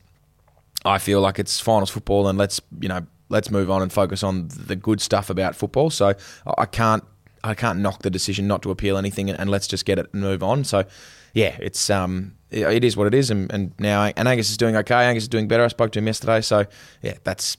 I 0.85 0.97
feel 0.97 1.21
like 1.21 1.39
it's 1.39 1.59
finals 1.59 1.89
football, 1.89 2.27
and 2.27 2.37
let's 2.37 2.61
you 2.79 2.87
know 2.87 3.05
let's 3.29 3.51
move 3.51 3.69
on 3.69 3.81
and 3.81 3.91
focus 3.91 4.23
on 4.23 4.47
the 4.47 4.75
good 4.75 5.01
stuff 5.01 5.29
about 5.29 5.55
football. 5.55 5.89
So 5.89 6.13
I 6.57 6.65
can't 6.65 7.03
I 7.43 7.53
can't 7.53 7.79
knock 7.79 8.03
the 8.03 8.09
decision 8.09 8.47
not 8.47 8.61
to 8.63 8.71
appeal 8.71 8.97
anything, 8.97 9.29
and, 9.29 9.39
and 9.39 9.49
let's 9.49 9.67
just 9.67 9.85
get 9.85 9.99
it 9.99 10.07
and 10.13 10.21
move 10.21 10.43
on. 10.43 10.63
So 10.63 10.85
yeah, 11.33 11.57
it's 11.59 11.89
um 11.89 12.35
it 12.49 12.83
is 12.83 12.97
what 12.97 13.07
it 13.07 13.13
is, 13.13 13.29
and, 13.29 13.51
and 13.51 13.73
now 13.79 14.11
and 14.15 14.27
Angus 14.27 14.49
is 14.49 14.57
doing 14.57 14.75
okay. 14.75 15.05
Angus 15.05 15.23
is 15.23 15.29
doing 15.29 15.47
better. 15.47 15.63
I 15.63 15.67
spoke 15.69 15.91
to 15.93 15.99
him 15.99 16.07
yesterday, 16.07 16.41
so 16.41 16.65
yeah, 17.01 17.15
that's 17.23 17.57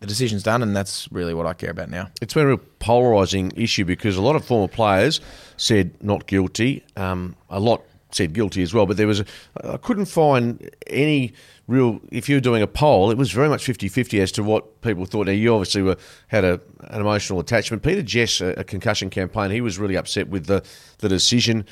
the 0.00 0.06
decision's 0.06 0.42
done, 0.42 0.62
and 0.62 0.74
that's 0.74 1.10
really 1.12 1.34
what 1.34 1.46
I 1.46 1.52
care 1.52 1.70
about 1.70 1.90
now. 1.90 2.08
It's 2.22 2.32
been 2.32 2.44
a 2.44 2.48
real 2.48 2.60
polarising 2.80 3.52
issue 3.56 3.84
because 3.84 4.16
a 4.16 4.22
lot 4.22 4.36
of 4.36 4.44
former 4.44 4.68
players 4.68 5.20
said 5.56 6.02
not 6.02 6.26
guilty. 6.26 6.84
Um, 6.96 7.36
a 7.50 7.60
lot 7.60 7.84
said 8.12 8.32
guilty 8.32 8.62
as 8.62 8.72
well, 8.72 8.86
but 8.86 8.96
there 8.96 9.06
was 9.06 9.20
a, 9.20 9.24
I 9.62 9.76
couldn't 9.76 10.06
find 10.06 10.70
any 10.86 11.32
real. 11.70 12.00
If 12.10 12.28
you 12.28 12.36
were 12.36 12.40
doing 12.40 12.62
a 12.62 12.66
poll, 12.66 13.10
it 13.10 13.16
was 13.16 13.30
very 13.30 13.48
much 13.48 13.64
50-50 13.64 14.20
as 14.20 14.32
to 14.32 14.42
what 14.42 14.80
people 14.82 15.06
thought. 15.06 15.26
Now 15.26 15.32
you 15.32 15.54
obviously 15.54 15.82
were 15.82 15.96
had 16.28 16.44
a, 16.44 16.60
an 16.88 17.00
emotional 17.00 17.40
attachment. 17.40 17.82
Peter 17.82 18.02
Jess, 18.02 18.40
a, 18.40 18.48
a 18.58 18.64
concussion 18.64 19.08
campaign, 19.10 19.50
he 19.50 19.60
was 19.60 19.78
really 19.78 19.96
upset 19.96 20.28
with 20.28 20.46
the 20.46 20.62
the 20.98 21.08
decision. 21.08 21.64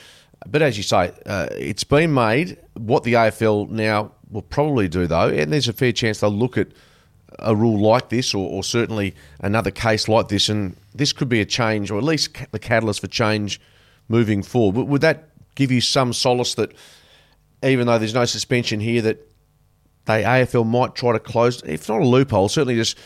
But 0.46 0.62
as 0.62 0.76
you 0.76 0.84
say, 0.84 1.12
uh, 1.26 1.48
it's 1.52 1.84
been 1.84 2.14
made. 2.14 2.58
What 2.74 3.02
the 3.02 3.14
AFL 3.14 3.70
now 3.70 4.12
will 4.30 4.42
probably 4.42 4.88
do, 4.88 5.06
though, 5.06 5.28
and 5.28 5.52
there's 5.52 5.68
a 5.68 5.72
fair 5.72 5.92
chance 5.92 6.20
they'll 6.20 6.30
look 6.30 6.56
at 6.56 6.68
a 7.40 7.54
rule 7.54 7.80
like 7.80 8.08
this, 8.08 8.34
or, 8.34 8.48
or 8.48 8.62
certainly 8.62 9.14
another 9.40 9.70
case 9.70 10.08
like 10.08 10.28
this, 10.28 10.48
and 10.48 10.76
this 10.94 11.12
could 11.12 11.28
be 11.28 11.40
a 11.40 11.44
change, 11.44 11.90
or 11.90 11.98
at 11.98 12.04
least 12.04 12.36
the 12.52 12.58
catalyst 12.58 13.00
for 13.00 13.08
change 13.08 13.60
moving 14.08 14.42
forward. 14.42 14.76
Would, 14.76 14.88
would 14.88 15.00
that 15.02 15.30
give 15.54 15.70
you 15.70 15.80
some 15.80 16.12
solace 16.12 16.54
that, 16.54 16.72
even 17.62 17.86
though 17.86 17.98
there's 17.98 18.14
no 18.14 18.24
suspension 18.24 18.80
here, 18.80 19.02
that 19.02 19.27
they 20.08 20.22
AFL 20.22 20.66
might 20.66 20.94
try 20.94 21.12
to 21.12 21.18
close, 21.18 21.62
if 21.62 21.88
not 21.88 22.00
a 22.00 22.06
loophole, 22.06 22.48
certainly 22.48 22.74
just 22.74 22.98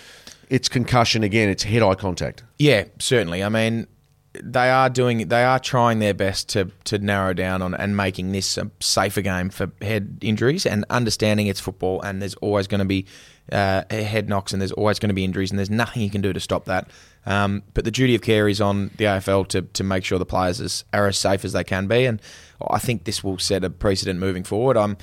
it's 0.49 0.69
concussion 0.69 1.25
again, 1.25 1.49
it's 1.49 1.65
head-eye 1.65 1.97
contact. 1.97 2.45
Yeah, 2.59 2.85
certainly. 3.01 3.43
I 3.43 3.49
mean, 3.49 3.89
they 4.35 4.71
are 4.71 4.89
doing, 4.89 5.27
they 5.29 5.43
are 5.43 5.59
trying 5.59 5.99
their 5.99 6.15
best 6.15 6.49
to 6.51 6.71
to 6.85 6.99
narrow 6.99 7.35
down 7.35 7.61
on 7.61 7.75
and 7.75 7.97
making 7.97 8.31
this 8.31 8.57
a 8.57 8.71
safer 8.81 9.21
game 9.21 9.51
for 9.51 9.73
head 9.83 10.19
injuries 10.23 10.65
and 10.65 10.85
understanding 10.91 11.49
it's 11.49 11.61
football 11.61 12.01
and 12.03 12.23
there's 12.23 12.35
always 12.37 12.67
going 12.69 12.79
to 12.79 12.85
be 12.85 13.05
uh, 13.51 13.83
head 13.91 14.29
knocks 14.29 14.53
and 14.53 14.63
there's 14.63 14.73
always 14.73 15.01
going 15.01 15.09
to 15.09 15.15
be 15.15 15.25
injuries 15.25 15.51
and 15.51 15.59
there's 15.59 15.71
nothing 15.71 16.03
you 16.03 16.11
can 16.11 16.21
do 16.21 16.33
to 16.33 16.41
stop 16.41 16.67
that. 16.67 16.89
Um, 17.27 17.65
but 17.75 17.85
the 17.85 17.91
duty 17.91 18.15
of 18.15 18.23
care 18.23 18.49
is 18.49 18.61
on 18.61 18.93
the 18.97 19.07
AFL 19.07 19.49
to 19.49 19.63
to 19.63 19.83
make 19.83 20.05
sure 20.05 20.21
the 20.21 20.25
players 20.25 20.85
are 20.93 21.09
as 21.09 21.19
safe 21.19 21.45
as 21.45 21.53
they 21.53 21.65
can 21.65 21.89
be, 21.89 22.07
and 22.07 22.23
I 22.71 22.79
think 22.79 23.05
this 23.05 23.25
will 23.25 23.39
set 23.39 23.65
a 23.65 23.71
precedent 23.71 24.21
moving 24.21 24.45
forward. 24.45 24.77
I'm. 24.77 24.97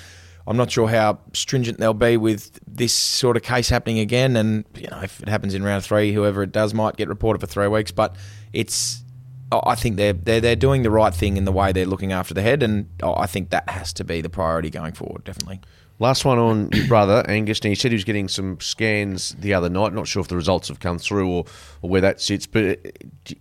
I'm 0.50 0.58
not 0.58 0.72
sure 0.72 0.88
how 0.90 1.20
stringent 1.34 1.78
they'll 1.78 1.94
be 1.94 2.18
with 2.18 2.60
this 2.66 2.92
sort 2.92 3.38
of 3.38 3.44
case 3.44 3.70
happening 3.70 4.00
again. 4.00 4.36
And 4.36 4.66
you 4.76 4.88
know, 4.88 5.00
if 5.04 5.22
it 5.22 5.30
happens 5.30 5.54
in 5.54 5.64
round 5.64 5.86
three, 5.86 6.12
whoever 6.12 6.42
it 6.42 6.52
does 6.52 6.74
might 6.74 6.98
get 6.98 7.08
reported 7.08 7.40
for 7.40 7.46
three 7.46 7.68
weeks. 7.68 7.92
But 7.92 8.16
it's, 8.52 9.04
I 9.52 9.76
think 9.76 9.98
they're 9.98 10.14
they're 10.14 10.42
they're 10.42 10.56
doing 10.56 10.82
the 10.82 10.90
right 10.90 11.14
thing 11.14 11.38
in 11.38 11.46
the 11.46 11.52
way 11.52 11.72
they're 11.72 11.86
looking 11.86 12.12
after 12.14 12.34
the 12.34 12.42
head, 12.42 12.64
and 12.64 12.90
I 13.04 13.28
think 13.28 13.52
that 13.52 13.70
has 13.70 13.94
to 13.94 14.04
be 14.04 14.22
the 14.22 14.30
priority 14.30 14.72
going 14.72 14.94
forward. 14.94 15.24
Definitely. 15.24 15.62
Last 16.00 16.26
one 16.26 16.40
on 16.40 16.70
your 16.72 16.88
brother, 16.88 17.24
Angus. 17.28 17.64
Now, 17.64 17.70
he 17.70 17.76
said 17.76 17.92
he 17.92 17.96
was 17.96 18.06
getting 18.06 18.28
some 18.30 18.60
scans 18.60 19.36
the 19.38 19.54
other 19.54 19.70
night. 19.70 19.94
Not 19.94 20.08
sure 20.08 20.22
if 20.22 20.30
the 20.30 20.36
results 20.36 20.70
have 20.70 20.80
come 20.80 20.98
through 20.98 21.30
or, 21.30 21.46
or 21.82 21.90
where 21.90 22.02
that 22.02 22.22
sits, 22.22 22.48
but 22.48 22.64
uh, 22.64 22.76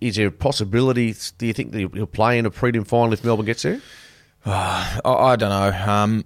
is 0.00 0.16
there 0.16 0.26
a 0.26 0.32
possibility, 0.32 1.14
do 1.38 1.46
you 1.46 1.52
think 1.52 1.70
that 1.70 1.78
he'll 1.94 2.06
play 2.06 2.36
in 2.36 2.46
a 2.46 2.50
prelim 2.50 2.84
final 2.84 3.12
if 3.12 3.22
Melbourne 3.22 3.46
gets 3.46 3.62
there? 3.62 3.80
I, 4.44 5.00
I 5.04 5.36
don't 5.36 5.50
know. 5.50 5.92
Um, 5.92 6.24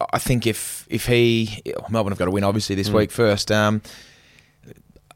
I 0.00 0.18
think 0.18 0.46
if 0.46 0.86
if 0.88 1.06
he 1.06 1.62
Melbourne 1.88 2.12
have 2.12 2.18
got 2.18 2.26
to 2.26 2.30
win 2.30 2.44
obviously 2.44 2.76
this 2.76 2.90
week 2.90 3.10
first. 3.10 3.50
Um, 3.50 3.82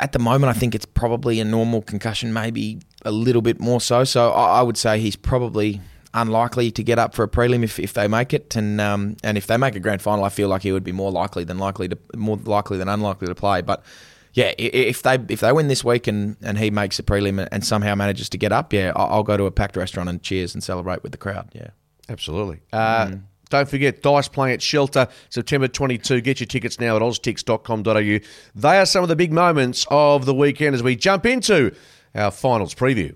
at 0.01 0.11
the 0.11 0.19
moment, 0.19 0.51
I 0.55 0.59
think 0.59 0.75
it's 0.75 0.87
probably 0.87 1.39
a 1.39 1.45
normal 1.45 1.81
concussion, 1.81 2.33
maybe 2.33 2.81
a 3.05 3.13
little 3.13 3.43
bit 3.43 3.61
more 3.61 3.81
so. 3.81 4.03
So 4.03 4.33
I, 4.33 4.59
I 4.59 4.63
would 4.63 4.77
say 4.77 4.99
he's 4.99 5.15
probably 5.15 5.81
unlikely 6.15 6.71
to 6.73 6.83
get 6.83 6.99
up 6.99 7.15
for 7.15 7.23
a 7.23 7.29
prelim 7.29 7.63
if, 7.63 7.79
if 7.79 7.93
they 7.93 8.09
make 8.09 8.35
it, 8.35 8.57
and 8.57 8.81
um, 8.81 9.17
and 9.23 9.39
if 9.39 9.47
they 9.47 9.57
make 9.57 9.77
a 9.77 9.81
grand 9.81 10.03
final, 10.03 10.25
I 10.25 10.29
feel 10.29 10.49
like 10.49 10.63
he 10.63 10.73
would 10.73 10.85
be 10.85 10.93
more 10.93 11.11
likely 11.11 11.45
than 11.45 11.59
likely 11.59 11.89
to 11.89 11.99
more 12.17 12.37
likely 12.37 12.79
than 12.79 12.89
unlikely 12.89 13.29
to 13.29 13.35
play. 13.35 13.63
But 13.63 13.85
yeah, 14.33 14.53
if 14.59 15.03
they 15.03 15.19
if 15.29 15.41
they 15.41 15.53
win 15.53 15.69
this 15.69 15.85
week 15.85 16.07
and, 16.07 16.37
and 16.43 16.59
he 16.59 16.71
makes 16.71 16.99
a 16.99 17.03
prelim 17.03 17.47
and 17.51 17.65
somehow 17.65 17.95
manages 17.95 18.29
to 18.31 18.39
get 18.39 18.53
up, 18.53 18.73
yeah, 18.73 18.93
I'll 18.97 19.23
go 19.23 19.37
to 19.37 19.45
a 19.45 19.51
packed 19.51 19.77
restaurant 19.77 20.09
and 20.09 20.23
cheers 20.23 20.55
and 20.55 20.65
celebrate 20.65 21.03
with 21.03 21.13
the 21.13 21.19
crowd. 21.19 21.51
Yeah, 21.53 21.69
absolutely. 22.09 22.61
Uh, 22.73 23.07
mm. 23.07 23.23
Don't 23.53 23.69
forget, 23.69 24.01
Dice 24.01 24.29
playing 24.29 24.55
at 24.55 24.63
Shelter 24.63 25.09
September 25.29 25.69
22. 25.69 26.23
Get 26.23 26.41
your 26.41 26.47
tickets 26.47 26.81
now 26.81 26.97
at 26.97 27.03
oztix.com.au. 27.03 27.93
They 28.55 28.79
are 28.79 28.87
some 28.87 29.03
of 29.03 29.11
the 29.11 29.15
big 29.15 29.31
moments 29.31 29.87
of 29.91 30.25
the 30.25 30.33
weekend 30.33 30.75
as 30.75 30.83
we 30.83 30.97
jump 30.97 31.27
into 31.27 31.71
our 32.15 32.31
finals 32.31 32.75
preview. 32.75 33.15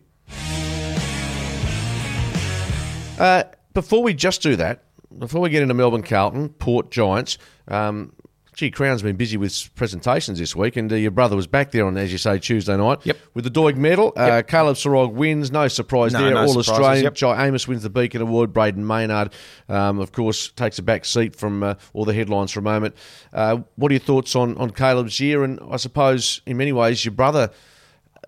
Uh, 3.19 3.45
before 3.73 4.02
we 4.02 4.12
just 4.12 4.43
do 4.43 4.57
that, 4.57 4.85
before 5.19 5.40
we 5.40 5.49
get 5.49 5.62
into 5.62 5.73
Melbourne 5.73 6.02
Carlton, 6.02 6.50
Port 6.50 6.90
Giants, 6.90 7.38
um, 7.69 8.12
gee, 8.57 8.71
Crown's 8.71 9.03
been 9.03 9.17
busy 9.17 9.37
with 9.37 9.71
presentations 9.75 10.39
this 10.39 10.57
week, 10.57 10.77
and 10.77 10.91
uh, 10.91 10.97
your 10.97 11.11
brother 11.11 11.37
was 11.37 11.47
back 11.47 11.71
there 11.73 11.87
on, 11.87 11.97
as 11.99 12.11
you 12.11 12.17
say, 12.17 12.39
Tuesday 12.39 12.75
night. 12.77 13.05
Yep. 13.05 13.19
With 13.35 13.45
the 13.45 13.51
Doig 13.51 13.77
medal. 13.77 14.15
Uh. 14.17 14.43
Caleb 14.43 14.77
Serong 14.77 15.13
wins, 15.13 15.53
no 15.53 15.69
surprise 15.69 16.15
no, 16.15 16.21
there. 16.21 16.35
No 16.35 16.47
All 16.47 16.59
Australian. 16.59 17.05
Yep. 17.05 17.15
Jye 17.15 17.47
Amiss 17.47 17.69
wins 17.69 17.83
the 17.83 17.91
Beacon 17.91 18.23
Award. 18.23 18.55
Brayden 18.55 18.79
Maynard, 18.79 19.33
um, 19.69 19.99
of 19.99 20.11
course, 20.11 20.49
takes 20.53 20.79
a 20.79 20.83
back 20.83 21.05
seat 21.05 21.37
from 21.37 21.63
uh, 21.63 21.75
all 21.93 22.07
the 22.07 22.15
headlines 22.15 22.51
for 22.51 22.61
a 22.61 22.63
moment. 22.63 22.97
Uh, 23.33 23.59
what 23.77 23.93
are 23.93 23.95
your 23.95 24.01
thoughts 24.01 24.35
on, 24.35 24.57
on 24.57 24.71
Caleb's 24.71 25.21
year? 25.21 25.45
And 25.45 25.61
I 25.71 25.77
suppose, 25.77 26.41
in 26.47 26.57
many 26.57 26.73
ways, 26.73 27.05
your 27.05 27.13
brother 27.13 27.51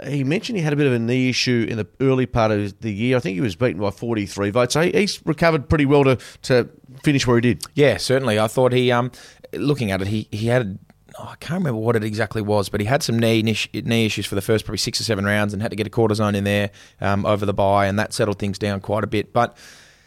he 0.07 0.23
mentioned 0.25 0.57
he 0.57 0.63
had 0.63 0.73
a 0.73 0.77
bit 0.77 0.87
of 0.87 0.93
a 0.93 0.99
knee 0.99 1.29
issue 1.31 1.67
in 1.69 1.77
the 1.77 1.87
early 2.01 2.27
part 2.27 2.51
of 2.51 2.79
the 2.81 2.93
year. 2.93 3.17
I 3.17 3.21
think 3.21 3.35
he 3.35 3.41
was 3.41 3.57
beaten 3.57 3.81
by 3.81 3.91
43 3.91 4.51
votes. 4.51 4.75
So 4.75 4.83
he's 4.83 5.25
recovered 5.27 5.69
pretty 5.69 5.87
well 5.87 6.05
to, 6.05 6.19
to 6.43 6.69
finish 7.03 7.27
where 7.27 7.37
he 7.37 7.41
did. 7.41 7.65
Yeah, 7.75 7.97
certainly. 7.97 8.39
I 8.39 8.47
thought 8.47 8.73
he, 8.73 8.93
um, 8.93 9.11
looking 9.53 9.91
at 9.91 10.01
it, 10.01 10.09
he, 10.09 10.29
he 10.31 10.47
had 10.47 10.79
oh, 11.19 11.29
I 11.31 11.37
can't 11.37 11.61
remember 11.61 11.81
what 11.81 11.97
it 11.97 12.05
exactly 12.05 12.43
was, 12.43 12.69
but 12.69 12.81
he 12.81 12.87
had 12.87 13.03
some 13.03 13.19
knee 13.19 13.43
knee 13.43 14.07
issues 14.07 14.27
for 14.27 14.35
the 14.35 14.43
first 14.43 14.65
probably 14.65 14.79
six 14.79 15.01
or 15.01 15.05
seven 15.05 15.25
rounds 15.25 15.53
and 15.53 15.63
had 15.63 15.71
to 15.71 15.77
get 15.77 15.87
a 15.87 15.91
cortisone 15.91 16.35
in 16.35 16.45
there 16.45 16.71
um, 17.01 17.27
over 17.27 17.45
the 17.45 17.55
bye, 17.55 17.87
and 17.87 17.99
that 17.99 18.13
settled 18.13 18.39
things 18.39 18.59
down 18.59 18.81
quite 18.81 19.05
a 19.05 19.09
bit. 19.09 19.33
But 19.33 19.57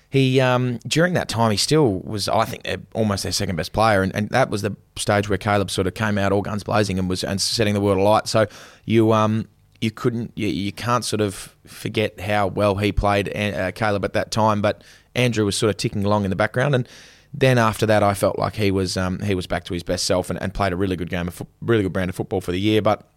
he 0.10 0.40
um, 0.42 0.80
during 0.88 1.14
that 1.14 1.30
time 1.30 1.52
he 1.52 1.58
still 1.58 2.00
was, 2.00 2.28
I 2.28 2.46
think, 2.46 2.68
almost 2.94 3.24
their 3.24 3.32
second 3.32 3.56
best 3.56 3.74
player, 3.74 4.02
and, 4.02 4.16
and, 4.16 4.30
that 4.30 4.50
was 4.50 4.62
the 4.62 4.76
stage 4.96 5.30
where 5.30 5.38
Caleb 5.38 5.72
sort 5.72 5.88
of 5.88 5.94
came 5.94 6.18
out 6.18 6.32
all 6.32 6.42
guns 6.42 6.64
blazing 6.64 7.00
and 7.00 7.10
was 7.10 7.24
and 7.24 7.40
setting 7.42 7.74
the 7.74 7.82
world 7.82 7.98
alight. 7.98 8.28
So 8.28 8.48
you 8.86 9.14
um, 9.14 9.48
you 9.82 9.92
couldn't 9.92 10.32
you, 10.36 10.48
you 10.48 10.72
can't 10.72 11.04
sort 11.04 11.22
of 11.22 11.56
forget 11.66 12.20
how 12.20 12.48
well 12.48 12.76
he 12.76 12.92
played 12.92 13.36
uh, 13.36 13.72
Caleb 13.72 14.06
at 14.06 14.14
that 14.14 14.32
time, 14.32 14.62
but 14.62 14.84
Andrew 15.16 15.46
was 15.46 15.58
sort 15.58 15.70
of 15.70 15.78
ticking 15.78 16.06
along 16.06 16.24
in 16.24 16.30
the 16.30 16.36
background 16.36 16.76
and 16.76 16.88
then 17.34 17.58
after 17.58 17.86
that, 17.86 18.04
I 18.04 18.14
felt 18.14 18.38
like 18.38 18.56
he 18.56 18.72
was 18.72 18.98
um, 18.98 19.20
he 19.20 19.36
was 19.36 19.48
back 19.48 19.64
to 19.66 19.74
his 19.74 19.84
best 19.84 20.06
self 20.06 20.30
and, 20.30 20.42
and 20.42 20.54
played 20.54 20.74
a 20.74 20.76
really 20.76 20.96
good 20.96 21.10
game 21.10 21.28
of 21.28 21.34
fo- 21.36 21.48
really 21.62 21.84
good 21.84 21.94
brand 21.94 22.10
of 22.10 22.16
football 22.16 22.42
for 22.42 22.52
the 22.52 22.60
year. 22.60 22.82
But 22.82 23.08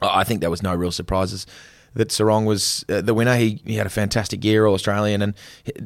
I 0.00 0.24
think 0.24 0.40
there 0.40 0.50
was 0.50 0.62
no 0.62 0.74
real 0.74 0.90
surprises 0.90 1.46
that 1.94 2.08
Serong 2.08 2.46
was 2.46 2.84
uh, 2.88 3.02
the 3.02 3.14
winner. 3.14 3.36
He, 3.36 3.62
he 3.64 3.74
had 3.74 3.86
a 3.86 3.90
fantastic 3.90 4.42
year, 4.44 4.66
All 4.66 4.74
Australian, 4.74 5.22
and 5.22 5.34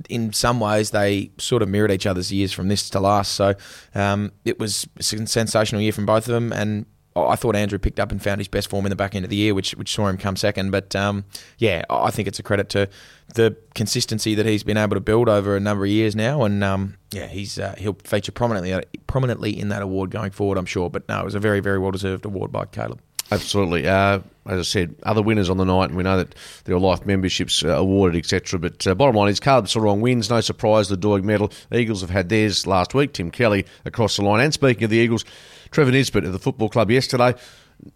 in 0.09 0.33
some 0.33 0.61
ways 0.61 0.91
they 0.91 1.33
sort 1.39 1.63
of 1.63 1.69
mirrored 1.69 1.91
each 1.91 2.07
other's 2.07 2.33
years 2.33 2.53
from 2.53 2.69
this 2.69 2.89
to 2.91 3.01
last. 3.01 3.33
So 3.33 3.55
um, 3.95 4.33
it 4.45 4.59
was 4.59 4.89
a 4.97 5.03
sensational 5.03 5.83
year 5.83 5.93
from 5.93 6.07
both 6.07 6.29
of 6.29 6.33
them, 6.33 6.53
and 6.53 6.87
I 7.17 7.37
thought 7.37 7.57
Andrew 7.57 7.79
picked 7.79 7.99
up 7.99 8.13
and 8.13 8.23
found 8.23 8.41
his 8.41 8.49
best 8.49 8.71
form 8.71 8.87
in 8.87 8.91
the 8.91 8.97
back 8.97 9.15
end 9.15 9.25
of 9.25 9.31
the 9.31 9.37
year, 9.37 9.55
which 9.55 9.73
which 9.73 9.93
saw 9.93 10.09
him 10.09 10.17
come 10.17 10.37
second. 10.37 10.71
But 10.71 10.95
um, 10.95 11.25
yeah, 11.59 11.85
I 11.91 12.11
think 12.11 12.29
it's 12.29 12.39
a 12.39 12.43
credit 12.43 12.69
to 12.71 12.89
the 13.35 13.57
consistency 13.75 14.35
that 14.35 14.47
he's 14.47 14.63
been 14.63 14.77
able 14.77 14.95
to 14.95 15.01
build 15.01 15.29
over 15.29 15.57
a 15.57 15.61
number 15.61 15.85
of 15.85 15.91
years 15.91 16.15
now, 16.15 16.45
and 16.45 16.63
um, 16.63 16.97
yeah, 17.11 17.27
he's 17.27 17.59
uh, 17.59 17.75
he'll 17.79 17.97
feature 18.05 18.33
prominently 18.33 18.85
prominently 19.07 19.59
in 19.59 19.69
that 19.71 19.83
award 19.83 20.11
going 20.11 20.31
forward, 20.31 20.59
I'm 20.59 20.67
sure. 20.67 20.91
But 20.91 21.09
no, 21.09 21.21
it 21.21 21.25
was 21.25 21.35
a 21.35 21.41
very 21.41 21.61
very 21.61 21.79
well 21.79 21.91
deserved 21.91 22.25
award 22.25 22.53
by 22.53 22.67
Caleb. 22.67 23.01
Absolutely. 23.31 23.87
Uh, 23.87 24.21
as 24.47 24.59
I 24.61 24.63
said, 24.63 24.95
other 25.03 25.21
winners 25.21 25.51
on 25.51 25.59
the 25.59 25.65
night, 25.65 25.91
and 25.91 25.97
we 25.97 26.03
know 26.03 26.17
that 26.17 26.35
there 26.65 26.75
are 26.75 26.81
life 26.81 27.05
memberships 27.05 27.63
uh, 27.63 27.69
awarded, 27.69 28.19
etc. 28.19 28.59
But 28.59 28.87
uh, 28.87 28.95
bottom 28.95 29.17
line 29.17 29.29
is 29.29 29.39
Caleb 29.39 29.67
Serong 29.67 30.01
wins. 30.01 30.31
No 30.31 30.41
surprise, 30.41 30.89
the 30.89 30.97
Doig 30.97 31.25
medal. 31.25 31.53
Eagles 31.71 32.01
have 32.01 32.09
had 32.09 32.31
theirs 32.31 32.67
last 32.67 32.95
week. 32.95 33.13
Tim 33.13 33.31
Kelly 33.31 33.67
across 33.85 34.17
the 34.17 34.23
line. 34.23 34.41
And 34.41 34.55
speaking 34.55 34.85
of 34.85 34.91
the 34.91 34.97
Eagles, 34.97 35.27
Trevor 35.71 35.93
Nisbett 35.93 36.25
of 36.25 36.33
the 36.33 36.39
football 36.39 36.69
club 36.69 36.91
yesterday. 36.91 37.35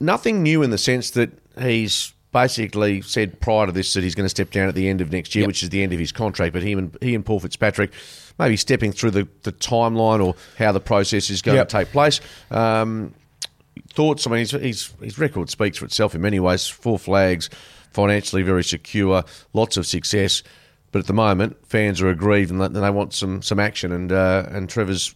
Nothing 0.01 0.43
new 0.43 0.63
in 0.63 0.71
the 0.71 0.79
sense 0.79 1.11
that 1.11 1.31
he's 1.61 2.13
basically 2.33 3.03
said 3.03 3.41
prior 3.41 3.67
to 3.67 3.73
this 3.73 3.93
that 3.95 4.03
he's 4.03 4.15
going 4.15 4.25
to 4.25 4.31
step 4.31 4.51
down 4.51 4.69
at 4.69 4.75
the 4.75 4.89
end 4.89 5.01
of 5.01 5.13
next 5.13 5.35
year, 5.35 5.43
yep. 5.43 5.49
which 5.49 5.63
is 5.63 5.69
the 5.69 5.83
end 5.83 5.93
of 5.93 5.99
his 5.99 6.13
contract. 6.13 6.53
But 6.53 6.63
he 6.63 6.73
and 6.73 6.97
he 7.01 7.15
and 7.15 7.25
Paul 7.25 7.41
Fitzpatrick 7.41 7.93
maybe 8.39 8.57
stepping 8.57 8.93
through 8.93 9.11
the, 9.11 9.29
the 9.43 9.53
timeline 9.53 10.25
or 10.25 10.35
how 10.59 10.73
the 10.73 10.81
process 10.81 11.31
is 11.31 11.43
going 11.43 11.57
yep. 11.57 11.69
to 11.69 11.79
take 11.79 11.89
place. 11.93 12.21
Um, 12.51 13.15
thoughts? 13.91 14.27
I 14.27 14.31
mean, 14.31 14.39
his, 14.39 14.93
his 15.01 15.19
record 15.19 15.51
speaks 15.51 15.79
for 15.79 15.85
itself 15.85 16.15
in 16.15 16.23
many 16.23 16.41
ways. 16.41 16.67
Four 16.67 16.99
flags, 16.99 17.51
financially 17.93 18.43
very 18.43 18.65
secure, 18.65 19.25
lots 19.53 19.77
of 19.77 19.87
success. 19.87 20.43
But 20.91 21.01
at 21.01 21.07
the 21.07 21.15
moment, 21.15 21.57
fans 21.67 22.03
are 22.03 22.09
aggrieved 22.09 22.51
and 22.51 22.61
they 22.61 22.91
want 22.91 23.15
some 23.15 23.41
some 23.41 23.59
action. 23.59 23.93
And 23.93 24.13
uh, 24.13 24.47
and 24.51 24.69
Trevor's 24.69 25.15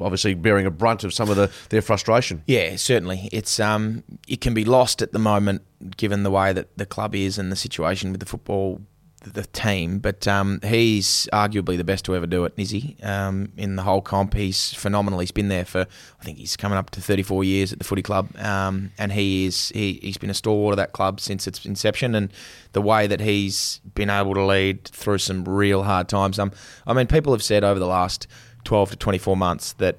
obviously 0.00 0.34
bearing 0.34 0.66
a 0.66 0.70
brunt 0.70 1.04
of 1.04 1.12
some 1.12 1.30
of 1.30 1.36
the 1.36 1.50
their 1.70 1.82
frustration. 1.82 2.42
Yeah, 2.46 2.76
certainly. 2.76 3.28
It's 3.32 3.60
um 3.60 4.04
it 4.26 4.40
can 4.40 4.54
be 4.54 4.64
lost 4.64 5.02
at 5.02 5.12
the 5.12 5.18
moment 5.18 5.62
given 5.96 6.22
the 6.22 6.30
way 6.30 6.52
that 6.52 6.76
the 6.78 6.86
club 6.86 7.14
is 7.14 7.38
and 7.38 7.50
the 7.50 7.56
situation 7.56 8.12
with 8.12 8.20
the 8.20 8.26
football 8.26 8.80
the 9.24 9.44
team, 9.44 9.98
but 9.98 10.26
um, 10.26 10.60
he's 10.62 11.28
arguably 11.32 11.76
the 11.76 11.84
best 11.84 12.04
to 12.06 12.16
ever 12.16 12.26
do 12.26 12.44
it, 12.44 12.52
is 12.56 12.70
he? 12.70 12.96
Um, 13.02 13.52
in 13.56 13.76
the 13.76 13.82
whole 13.82 14.00
comp, 14.00 14.34
he's 14.34 14.72
phenomenal. 14.74 15.20
He's 15.20 15.30
been 15.30 15.48
there 15.48 15.64
for, 15.64 15.86
I 16.20 16.24
think 16.24 16.38
he's 16.38 16.56
coming 16.56 16.78
up 16.78 16.90
to 16.90 17.00
34 17.00 17.44
years 17.44 17.72
at 17.72 17.78
the 17.78 17.84
footy 17.84 18.02
club, 18.02 18.36
um, 18.38 18.90
and 18.98 19.12
he 19.12 19.46
is 19.46 19.68
he, 19.70 20.00
he's 20.02 20.18
been 20.18 20.30
a 20.30 20.34
stalwart 20.34 20.72
of 20.72 20.76
that 20.78 20.92
club 20.92 21.20
since 21.20 21.46
its 21.46 21.64
inception. 21.64 22.14
And 22.14 22.32
the 22.72 22.82
way 22.82 23.06
that 23.06 23.20
he's 23.20 23.80
been 23.94 24.10
able 24.10 24.34
to 24.34 24.44
lead 24.44 24.84
through 24.84 25.18
some 25.18 25.44
real 25.44 25.82
hard 25.82 26.08
times. 26.08 26.38
Um, 26.38 26.52
I 26.86 26.92
mean, 26.92 27.06
people 27.06 27.32
have 27.32 27.42
said 27.42 27.64
over 27.64 27.78
the 27.78 27.86
last 27.86 28.26
12 28.64 28.90
to 28.90 28.96
24 28.96 29.36
months 29.36 29.72
that 29.74 29.96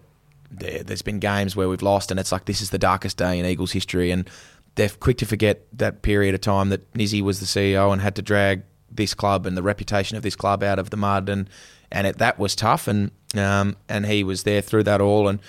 there, 0.50 0.84
there's 0.84 1.01
been 1.01 1.20
games 1.20 1.55
where 1.55 1.70
we've 1.70 1.82
lost, 1.82 2.12
and 2.12 2.20
it's 2.20 2.32
like 2.32 2.46
this 2.46 2.62
is 2.62 2.70
the 2.70 2.77
darkest 2.77 3.17
day 3.17 3.39
in 3.39 3.46
Eagles 3.46 3.72
history, 3.72 4.12
and 4.12 4.29
they're 4.75 4.89
quick 4.89 5.17
to 5.17 5.25
forget 5.25 5.65
that 5.74 6.01
period 6.01 6.36
of 6.36 6.41
time 6.41 6.70
that 6.70 6.91
Nizzy 6.93 7.22
was 7.22 7.39
the 7.39 7.46
CEO 7.46 7.91
and 7.91 8.01
had 8.01 8.15
to 8.15 8.22
drag 8.22 8.63
this 8.91 9.13
club 9.13 9.46
and 9.46 9.58
the 9.58 9.63
reputation 9.63 10.17
of 10.17 10.24
this 10.24 10.36
club 10.36 10.63
out 10.63 10.79
of 10.79 10.89
the 10.89 10.98
mud, 10.98 11.29
and 11.29 11.50
and 11.91 12.08
it, 12.08 12.17
that 12.17 12.39
was 12.39 12.55
tough, 12.55 12.88
and 12.88 13.12
um, 13.36 13.75
and 13.89 14.05
he 14.05 14.24
was 14.24 14.43
there 14.43 14.62
through 14.62 14.84
that 14.84 15.01
all, 15.01 15.27
and 15.27 15.39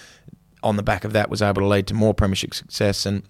on 0.63 0.77
the 0.77 0.83
back 0.83 1.05
of 1.05 1.13
that 1.13 1.29
was 1.29 1.43
able 1.43 1.61
to 1.61 1.69
lead 1.69 1.87
to 1.87 1.95
more 1.95 2.15
premiership 2.15 2.55
success 2.55 3.05
and 3.05 3.23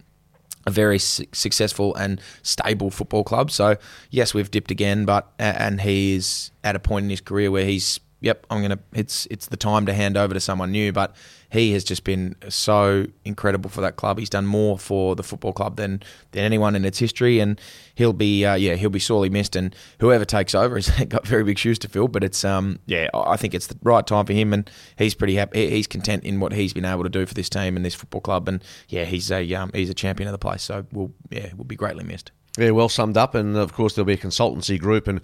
a 0.66 0.70
very 0.70 0.98
su- 0.98 1.26
successful 1.32 1.94
and 1.96 2.20
stable 2.42 2.90
football 2.90 3.24
club. 3.24 3.50
So 3.50 3.76
yes, 4.10 4.32
we've 4.32 4.50
dipped 4.50 4.70
again, 4.70 5.04
but 5.04 5.30
and 5.38 5.80
he 5.80 6.14
is 6.14 6.50
at 6.62 6.76
a 6.76 6.78
point 6.78 7.04
in 7.04 7.10
his 7.10 7.20
career 7.20 7.50
where 7.50 7.64
he's 7.64 8.00
yep, 8.24 8.46
I'm 8.50 8.62
gonna. 8.62 8.78
It's 8.94 9.26
it's 9.30 9.46
the 9.46 9.56
time 9.56 9.84
to 9.86 9.92
hand 9.92 10.16
over 10.16 10.32
to 10.32 10.40
someone 10.40 10.72
new. 10.72 10.92
But 10.92 11.14
he 11.50 11.72
has 11.72 11.84
just 11.84 12.02
been 12.02 12.34
so 12.48 13.06
incredible 13.24 13.68
for 13.68 13.82
that 13.82 13.96
club. 13.96 14.18
He's 14.18 14.30
done 14.30 14.46
more 14.46 14.78
for 14.78 15.14
the 15.14 15.22
football 15.22 15.52
club 15.52 15.76
than 15.76 16.02
than 16.32 16.42
anyone 16.42 16.74
in 16.74 16.84
its 16.84 16.98
history, 16.98 17.38
and 17.38 17.60
he'll 17.94 18.14
be 18.14 18.44
uh, 18.44 18.54
yeah 18.54 18.74
he'll 18.74 18.90
be 18.90 18.98
sorely 18.98 19.28
missed. 19.28 19.54
And 19.54 19.76
whoever 20.00 20.24
takes 20.24 20.54
over 20.54 20.76
has 20.76 20.88
got 21.08 21.26
very 21.26 21.44
big 21.44 21.58
shoes 21.58 21.78
to 21.80 21.88
fill. 21.88 22.08
But 22.08 22.24
it's 22.24 22.44
um 22.44 22.78
yeah 22.86 23.08
I 23.12 23.36
think 23.36 23.54
it's 23.54 23.66
the 23.66 23.78
right 23.82 24.06
time 24.06 24.24
for 24.24 24.32
him, 24.32 24.52
and 24.52 24.68
he's 24.96 25.14
pretty 25.14 25.34
happy. 25.34 25.70
He's 25.70 25.86
content 25.86 26.24
in 26.24 26.40
what 26.40 26.52
he's 26.52 26.72
been 26.72 26.86
able 26.86 27.04
to 27.04 27.10
do 27.10 27.26
for 27.26 27.34
this 27.34 27.50
team 27.50 27.76
and 27.76 27.84
this 27.84 27.94
football 27.94 28.22
club. 28.22 28.48
And 28.48 28.64
yeah, 28.88 29.04
he's 29.04 29.30
a 29.30 29.54
um, 29.54 29.70
he's 29.74 29.90
a 29.90 29.94
champion 29.94 30.28
of 30.28 30.32
the 30.32 30.38
place. 30.38 30.62
So 30.62 30.86
we'll 30.92 31.12
yeah 31.30 31.50
we'll 31.54 31.64
be 31.64 31.76
greatly 31.76 32.04
missed. 32.04 32.32
Yeah, 32.58 32.70
well 32.70 32.88
summed 32.88 33.16
up. 33.16 33.34
And 33.34 33.56
of 33.56 33.72
course, 33.72 33.94
there'll 33.94 34.06
be 34.06 34.14
a 34.14 34.16
consultancy 34.16 34.78
group 34.78 35.08
and, 35.08 35.20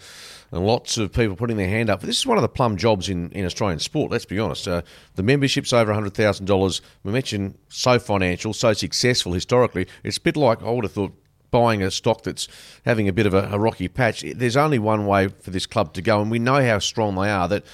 and 0.50 0.66
lots 0.66 0.98
of 0.98 1.12
people 1.12 1.36
putting 1.36 1.56
their 1.56 1.68
hand 1.68 1.88
up. 1.88 2.00
This 2.00 2.18
is 2.18 2.26
one 2.26 2.38
of 2.38 2.42
the 2.42 2.48
plum 2.48 2.76
jobs 2.76 3.08
in, 3.08 3.30
in 3.30 3.44
Australian 3.44 3.78
sport, 3.78 4.10
let's 4.10 4.24
be 4.24 4.38
honest. 4.38 4.66
Uh, 4.66 4.82
the 5.14 5.22
membership's 5.22 5.72
over 5.72 5.92
$100,000. 5.92 6.80
We 7.04 7.12
mentioned 7.12 7.56
so 7.68 7.98
financial, 7.98 8.52
so 8.52 8.72
successful 8.72 9.32
historically. 9.32 9.86
It's 10.02 10.18
a 10.18 10.20
bit 10.20 10.36
like 10.36 10.62
I 10.62 10.70
would 10.70 10.84
have 10.84 10.92
thought 10.92 11.14
buying 11.50 11.82
a 11.82 11.90
stock 11.90 12.22
that's 12.22 12.48
having 12.84 13.08
a 13.08 13.12
bit 13.12 13.26
of 13.26 13.34
a, 13.34 13.48
a 13.52 13.58
rocky 13.58 13.88
patch. 13.88 14.22
There's 14.22 14.56
only 14.56 14.78
one 14.78 15.06
way 15.06 15.28
for 15.28 15.50
this 15.50 15.66
club 15.66 15.92
to 15.94 16.02
go, 16.02 16.20
and 16.20 16.30
we 16.30 16.38
know 16.38 16.64
how 16.64 16.78
strong 16.78 17.14
they 17.16 17.30
are. 17.30 17.48
That 17.48 17.64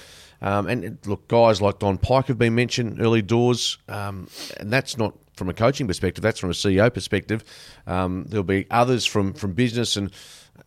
um, 0.41 0.67
and 0.67 0.97
look, 1.05 1.27
guys 1.27 1.61
like 1.61 1.79
Don 1.79 1.97
Pyke 1.97 2.27
have 2.27 2.37
been 2.37 2.55
mentioned 2.55 3.01
early 3.01 3.21
doors, 3.21 3.77
um, 3.87 4.29
and 4.59 4.71
that's 4.71 4.97
not 4.97 5.15
from 5.37 5.49
a 5.49 5.53
coaching 5.53 5.87
perspective. 5.87 6.21
That's 6.21 6.39
from 6.39 6.49
a 6.49 6.53
CEO 6.53 6.93
perspective. 6.93 7.43
Um, 7.85 8.25
there'll 8.27 8.43
be 8.43 8.65
others 8.71 9.05
from 9.05 9.33
from 9.33 9.53
business, 9.53 9.95
and 9.95 10.11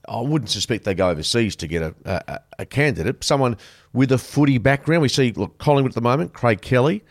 I 0.09 0.21
wouldn't 0.21 0.50
suspect 0.50 0.85
they 0.85 0.95
go 0.95 1.11
overseas 1.11 1.57
to 1.57 1.67
get 1.67 1.83
a, 1.83 1.95
a, 2.05 2.41
a 2.61 2.67
candidate. 2.67 3.23
Someone 3.25 3.57
with 3.93 4.12
a 4.12 4.19
footy 4.19 4.59
background. 4.59 5.03
We 5.03 5.09
see 5.09 5.33
look 5.33 5.59
Collingwood 5.59 5.93
at 5.93 5.95
the 5.95 6.00
moment. 6.00 6.33
Craig 6.33 6.62
Kelly, 6.62 7.03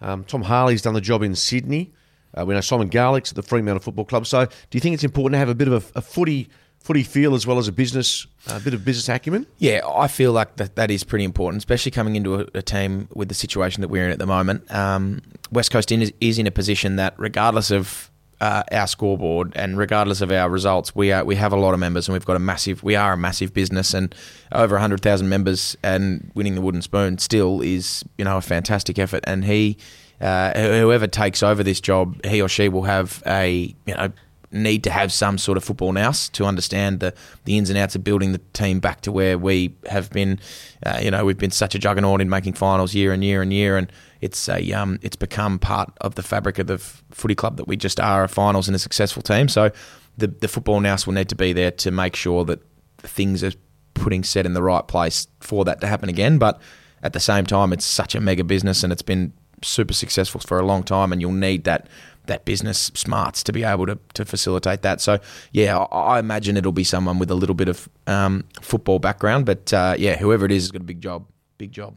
um, 0.00 0.24
Tom 0.24 0.42
Harley's 0.42 0.82
done 0.82 0.94
the 0.94 1.00
job 1.00 1.22
in 1.22 1.34
Sydney. 1.34 1.92
Uh, 2.36 2.44
we 2.44 2.54
know 2.54 2.60
Simon 2.60 2.88
Garlick's 2.88 3.30
at 3.30 3.36
the 3.36 3.42
Fremantle 3.42 3.80
Football 3.80 4.04
Club. 4.04 4.26
So, 4.26 4.44
do 4.44 4.52
you 4.72 4.80
think 4.80 4.94
it's 4.94 5.04
important 5.04 5.34
to 5.34 5.38
have 5.38 5.48
a 5.48 5.54
bit 5.54 5.68
of 5.68 5.92
a, 5.94 5.98
a 5.98 6.02
footy 6.02 6.48
footy 6.80 7.02
feel 7.02 7.34
as 7.34 7.46
well 7.46 7.58
as 7.58 7.68
a 7.68 7.72
business, 7.72 8.26
a 8.48 8.58
bit 8.58 8.74
of 8.74 8.84
business 8.84 9.08
acumen? 9.08 9.46
Yeah, 9.58 9.80
I 9.86 10.08
feel 10.08 10.32
like 10.32 10.56
that, 10.56 10.76
that 10.76 10.90
is 10.90 11.04
pretty 11.04 11.24
important, 11.24 11.60
especially 11.60 11.92
coming 11.92 12.16
into 12.16 12.40
a, 12.40 12.46
a 12.54 12.62
team 12.62 13.08
with 13.14 13.28
the 13.28 13.34
situation 13.34 13.82
that 13.82 13.88
we're 13.88 14.04
in 14.04 14.10
at 14.10 14.18
the 14.18 14.26
moment. 14.26 14.70
Um, 14.74 15.20
West 15.52 15.70
Coast 15.70 15.92
is, 15.92 16.12
is 16.20 16.38
in 16.38 16.46
a 16.46 16.50
position 16.50 16.96
that, 16.96 17.14
regardless 17.18 17.70
of 17.70 18.10
uh, 18.40 18.62
our 18.72 18.86
scoreboard 18.86 19.52
and 19.54 19.76
regardless 19.76 20.20
of 20.22 20.32
our 20.32 20.48
results, 20.48 20.94
we 20.94 21.12
are 21.12 21.24
we 21.24 21.36
have 21.36 21.52
a 21.52 21.56
lot 21.56 21.74
of 21.74 21.80
members 21.80 22.08
and 22.08 22.14
we've 22.14 22.24
got 22.24 22.36
a 22.36 22.40
massive. 22.40 22.82
We 22.82 22.96
are 22.96 23.12
a 23.12 23.16
massive 23.16 23.52
business 23.52 23.92
and 23.92 24.14
over 24.52 24.78
hundred 24.78 25.02
thousand 25.02 25.28
members 25.28 25.76
and 25.82 26.30
winning 26.34 26.54
the 26.54 26.62
wooden 26.62 26.80
spoon 26.80 27.18
still 27.18 27.60
is 27.60 28.02
you 28.16 28.24
know 28.24 28.38
a 28.38 28.40
fantastic 28.40 28.98
effort. 28.98 29.22
And 29.26 29.44
he, 29.44 29.76
uh, 30.20 30.58
whoever 30.58 31.06
takes 31.06 31.42
over 31.42 31.62
this 31.62 31.80
job, 31.80 32.24
he 32.24 32.40
or 32.40 32.48
she 32.48 32.70
will 32.70 32.84
have 32.84 33.22
a 33.26 33.74
you 33.84 33.94
know 33.94 34.10
need 34.52 34.82
to 34.84 34.90
have 34.90 35.12
some 35.12 35.38
sort 35.38 35.56
of 35.56 35.64
football 35.64 35.92
nous 35.92 36.28
to 36.30 36.44
understand 36.44 37.00
the, 37.00 37.14
the 37.44 37.56
ins 37.56 37.70
and 37.70 37.78
outs 37.78 37.94
of 37.94 38.02
building 38.02 38.32
the 38.32 38.40
team 38.52 38.80
back 38.80 39.00
to 39.02 39.12
where 39.12 39.38
we 39.38 39.74
have 39.88 40.10
been. 40.10 40.38
Uh, 40.84 40.98
you 41.02 41.10
know, 41.10 41.24
we've 41.24 41.38
been 41.38 41.50
such 41.50 41.74
a 41.74 41.78
juggernaut 41.78 42.20
in 42.20 42.28
making 42.28 42.54
finals 42.54 42.94
year 42.94 43.12
and 43.12 43.22
year 43.22 43.42
and 43.42 43.52
year, 43.52 43.76
and 43.76 43.92
it's 44.20 44.48
a 44.48 44.72
um, 44.72 44.98
it's 45.02 45.16
become 45.16 45.58
part 45.58 45.92
of 46.00 46.14
the 46.14 46.22
fabric 46.22 46.58
of 46.58 46.66
the 46.66 46.74
f- 46.74 47.02
footy 47.10 47.34
club 47.34 47.56
that 47.56 47.68
we 47.68 47.76
just 47.76 48.00
are 48.00 48.24
a 48.24 48.28
finals 48.28 48.68
and 48.68 48.74
a 48.74 48.78
successful 48.78 49.22
team. 49.22 49.48
So 49.48 49.70
the 50.16 50.26
the 50.26 50.48
football 50.48 50.80
nous 50.80 51.06
will 51.06 51.14
need 51.14 51.28
to 51.28 51.36
be 51.36 51.52
there 51.52 51.70
to 51.72 51.90
make 51.90 52.16
sure 52.16 52.44
that 52.46 52.60
things 52.98 53.44
are 53.44 53.52
putting 53.94 54.24
set 54.24 54.46
in 54.46 54.54
the 54.54 54.62
right 54.62 54.86
place 54.86 55.28
for 55.40 55.64
that 55.64 55.80
to 55.80 55.86
happen 55.86 56.08
again. 56.08 56.38
But 56.38 56.60
at 57.02 57.12
the 57.12 57.20
same 57.20 57.46
time, 57.46 57.72
it's 57.72 57.84
such 57.84 58.14
a 58.14 58.20
mega 58.20 58.44
business 58.44 58.82
and 58.82 58.92
it's 58.92 59.02
been 59.02 59.32
super 59.62 59.94
successful 59.94 60.40
for 60.40 60.58
a 60.58 60.66
long 60.66 60.82
time, 60.82 61.12
and 61.12 61.20
you'll 61.20 61.32
need 61.32 61.64
that 61.64 61.86
that 62.26 62.44
business 62.44 62.90
smarts 62.94 63.42
to 63.44 63.52
be 63.52 63.64
able 63.64 63.86
to, 63.86 63.98
to 64.14 64.24
facilitate 64.24 64.82
that. 64.82 65.00
So 65.00 65.18
yeah, 65.52 65.78
I, 65.78 66.18
imagine 66.18 66.56
it'll 66.56 66.72
be 66.72 66.84
someone 66.84 67.18
with 67.18 67.30
a 67.30 67.34
little 67.34 67.54
bit 67.54 67.68
of 67.68 67.88
um, 68.06 68.44
football 68.60 68.98
background, 68.98 69.46
but 69.46 69.72
uh, 69.72 69.94
yeah, 69.98 70.16
whoever 70.16 70.46
it 70.46 70.52
is 70.52 70.64
has 70.64 70.70
got 70.70 70.82
a 70.82 70.84
big 70.84 71.00
job. 71.00 71.26
Big 71.58 71.72
job. 71.72 71.96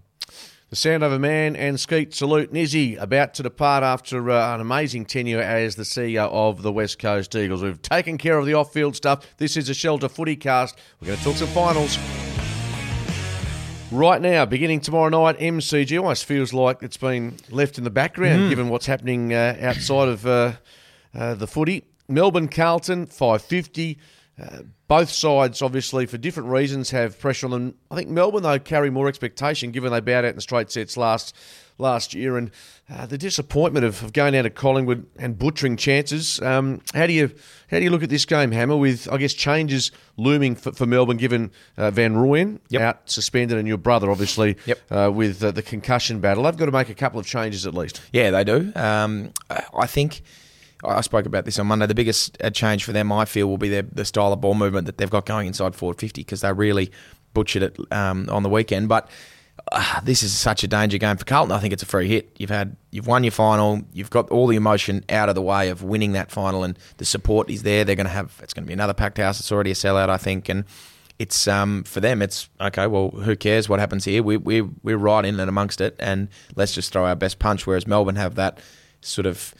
The 0.74 0.76
Sandover 0.76 1.20
man 1.20 1.56
and 1.56 1.80
Skeet 1.80 2.16
salute 2.16 2.52
Nizzy 2.52 3.00
about 3.00 3.36
to 3.36 3.44
depart 3.44 3.84
after 3.84 4.32
uh, 4.32 4.56
an 4.56 4.60
amazing 4.60 5.06
tenure 5.06 5.40
as 5.40 5.76
the 5.76 5.84
CEO 5.84 6.32
of 6.32 6.64
the 6.64 6.72
West 6.72 6.98
Coast 6.98 7.36
Eagles. 7.36 7.62
We've 7.62 7.80
taken 7.80 8.18
care 8.18 8.40
of 8.40 8.48
the 8.48 8.56
off-field 8.56 8.96
stuff. 8.96 9.38
This 9.38 9.56
is 9.56 9.70
a 9.70 9.76
shelter 9.76 10.10
footy 10.10 10.36
cast. 10.36 10.80
We're 11.00 11.10
going 11.10 11.20
to 11.20 11.24
talk 11.24 11.36
some 11.36 11.50
finals. 11.50 12.00
Right 13.94 14.20
now, 14.20 14.44
beginning 14.48 14.80
tomorrow 14.80 15.10
night, 15.10 15.38
MCG 15.38 16.00
almost 16.00 16.26
feels 16.26 16.52
like 16.52 16.82
it's 16.82 16.98
been 16.98 17.38
left 17.52 17.78
in 17.78 17.84
the 17.84 17.92
background 17.92 18.42
mm. 18.42 18.50
given 18.50 18.70
what's 18.70 18.88
happening 18.88 19.32
uh, 19.36 19.56
outside 19.62 20.08
of 20.08 20.26
uh, 20.26 20.54
uh, 21.14 21.36
the 21.36 21.46
footy. 21.46 21.84
Melbourne 22.08 22.48
Carlton, 22.48 23.06
550. 23.06 24.00
Uh, 24.42 24.64
both 24.88 25.12
sides, 25.12 25.62
obviously, 25.62 26.08
for 26.08 26.18
different 26.18 26.50
reasons, 26.50 26.90
have 26.90 27.20
pressure 27.20 27.46
on 27.46 27.52
them. 27.52 27.76
I 27.92 27.96
think 27.96 28.10
Melbourne, 28.10 28.42
though, 28.42 28.58
carry 28.58 28.90
more 28.90 29.08
expectation 29.08 29.70
given 29.70 29.92
they 29.92 30.00
bowed 30.00 30.26
out 30.26 30.30
in 30.30 30.36
the 30.38 30.42
straight 30.42 30.72
sets 30.72 30.98
last 30.98 31.36
last 31.78 32.14
year, 32.14 32.38
and 32.38 32.52
uh, 32.90 33.06
the 33.06 33.18
disappointment 33.18 33.86
of, 33.86 34.04
of, 34.04 34.14
going 34.14 34.36
out 34.36 34.44
to 34.44 34.50
Collingwood 34.50 35.06
and 35.18 35.38
butchering 35.38 35.78
chances. 35.78 36.42
Um, 36.42 36.82
how 36.94 37.08
do 37.08 37.14
you 37.14 37.32
how 37.70 37.78
do 37.78 37.84
you 37.84 37.90
look 37.90 38.04
at 38.04 38.10
this 38.10 38.26
game, 38.26 38.52
Hammer? 38.52 38.78
With 38.78 39.12
I 39.12 39.18
guess 39.18 39.34
changes 39.34 39.92
looming 40.18 40.56
for, 40.56 40.72
for 40.72 40.86
Melbourne, 40.86 41.18
given 41.18 41.52
uh, 41.78 41.92
Van 41.92 42.16
Rooyen 42.16 42.60
yep. 42.70 42.82
out 42.82 43.10
suspended, 43.10 43.58
and 43.58 43.68
your 43.68 43.78
brother 43.78 44.12
obviously 44.12 44.58
yep. 44.66 44.80
uh, 44.92 45.12
with 45.14 45.44
uh, 45.44 45.52
the 45.52 45.62
concussion 45.64 46.20
battle. 46.20 46.44
They've 46.44 46.58
got 46.58 46.66
to 46.66 46.72
make 46.72 46.90
a 46.90 46.96
couple 46.96 47.20
of 47.20 47.26
changes 47.26 47.66
at 47.66 47.74
least. 47.74 48.02
Yeah, 48.12 48.32
they 48.32 48.44
do. 48.44 48.72
Um, 48.76 49.32
I 49.50 49.88
think. 49.88 50.22
I 50.86 51.00
spoke 51.00 51.26
about 51.26 51.46
this 51.46 51.58
on 51.60 51.68
Monday. 51.68 51.86
The 51.86 51.96
biggest 51.96 52.38
uh, 52.44 52.50
change 52.50 52.84
for 52.84 52.92
them, 52.92 53.10
I 53.10 53.24
feel, 53.24 53.48
will 53.48 53.58
be 53.58 53.70
their, 53.70 53.84
the 53.84 54.04
style 54.04 54.34
of 54.34 54.42
ball 54.42 54.54
movement 54.54 54.86
that 54.88 54.98
they've 54.98 55.10
got 55.10 55.26
going 55.26 55.48
inside 55.48 55.76
forward 55.76 55.98
50 55.98 56.20
because 56.20 56.42
they 56.42 56.52
really 56.52 56.92
butchered 57.34 57.64
it 57.64 57.78
um, 57.92 58.28
on 58.30 58.44
the 58.44 58.50
weekend. 58.50 58.90
But 58.90 59.10
uh, 59.72 60.02
this 60.02 60.24
is 60.24 60.34
such 60.34 60.64
a 60.64 60.68
danger 60.68 60.98
game 60.98 61.18
for 61.18 61.26
Carlton. 61.26 61.52
I 61.52 61.60
think 61.60 61.74
it's 61.74 61.84
a 61.84 61.88
free 61.88 62.08
hit. 62.08 62.36
You've 62.38 62.50
had 62.50 62.76
you've 62.92 63.08
won 63.08 63.24
your 63.24 63.32
final. 63.32 63.82
You've 63.94 64.10
got 64.10 64.30
all 64.30 64.48
the 64.48 64.56
emotion 64.56 65.04
out 65.10 65.30
of 65.30 65.36
the 65.36 65.42
way 65.42 65.70
of 65.70 65.82
winning 65.84 66.12
that 66.14 66.32
final, 66.32 66.64
and 66.64 66.78
the 66.98 67.06
support 67.06 67.50
is 67.50 67.64
there. 67.64 67.84
They're 67.84 67.96
going 67.96 68.06
to 68.06 68.12
have 68.12 68.40
it's 68.44 68.54
going 68.54 68.66
to 68.66 68.68
be 68.68 68.74
another 68.74 68.94
packed 68.94 69.18
house. 69.18 69.40
It's 69.40 69.52
already 69.52 69.72
a 69.72 69.76
sellout, 69.76 70.10
I 70.10 70.18
think, 70.18 70.50
and 70.50 70.66
it's 71.18 71.48
um, 71.48 71.84
for 71.84 72.02
them. 72.02 72.22
It's 72.22 72.50
okay. 72.60 72.88
Well, 72.88 73.10
who 73.10 73.36
cares 73.36 73.70
what 73.70 73.80
happens 73.80 74.06
here? 74.06 74.22
We 74.22 74.38
we 74.38 74.62
we're 74.62 74.98
right 74.98 75.24
in 75.24 75.40
and 75.40 75.50
amongst 75.50 75.82
it, 75.82 75.96
and 76.00 76.28
let's 76.56 76.74
just 76.74 76.92
throw 76.92 77.06
our 77.06 77.16
best 77.16 77.40
punch. 77.40 77.66
Whereas 77.66 77.88
Melbourne 77.88 78.18
have 78.18 78.36
that 78.36 78.60
sort 79.02 79.26
of 79.26 79.54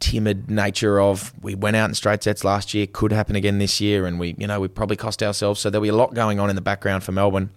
timid 0.00 0.50
nature 0.50 1.00
of 1.00 1.32
we 1.42 1.54
went 1.54 1.76
out 1.76 1.88
in 1.88 1.94
straight 1.94 2.22
sets 2.22 2.42
last 2.42 2.74
year, 2.74 2.86
could 2.86 3.12
happen 3.12 3.36
again 3.36 3.58
this 3.58 3.80
year, 3.80 4.06
and 4.06 4.20
we 4.20 4.34
you 4.38 4.46
know 4.46 4.60
we 4.60 4.68
probably 4.68 4.96
cost 4.96 5.22
ourselves. 5.22 5.60
So 5.60 5.70
there'll 5.70 5.82
be 5.82 5.88
a 5.88 5.96
lot 5.96 6.14
going 6.14 6.38
on 6.38 6.50
in 6.50 6.56
the 6.56 6.62
background 6.62 7.04
for 7.04 7.12
Melbourne. 7.12 7.50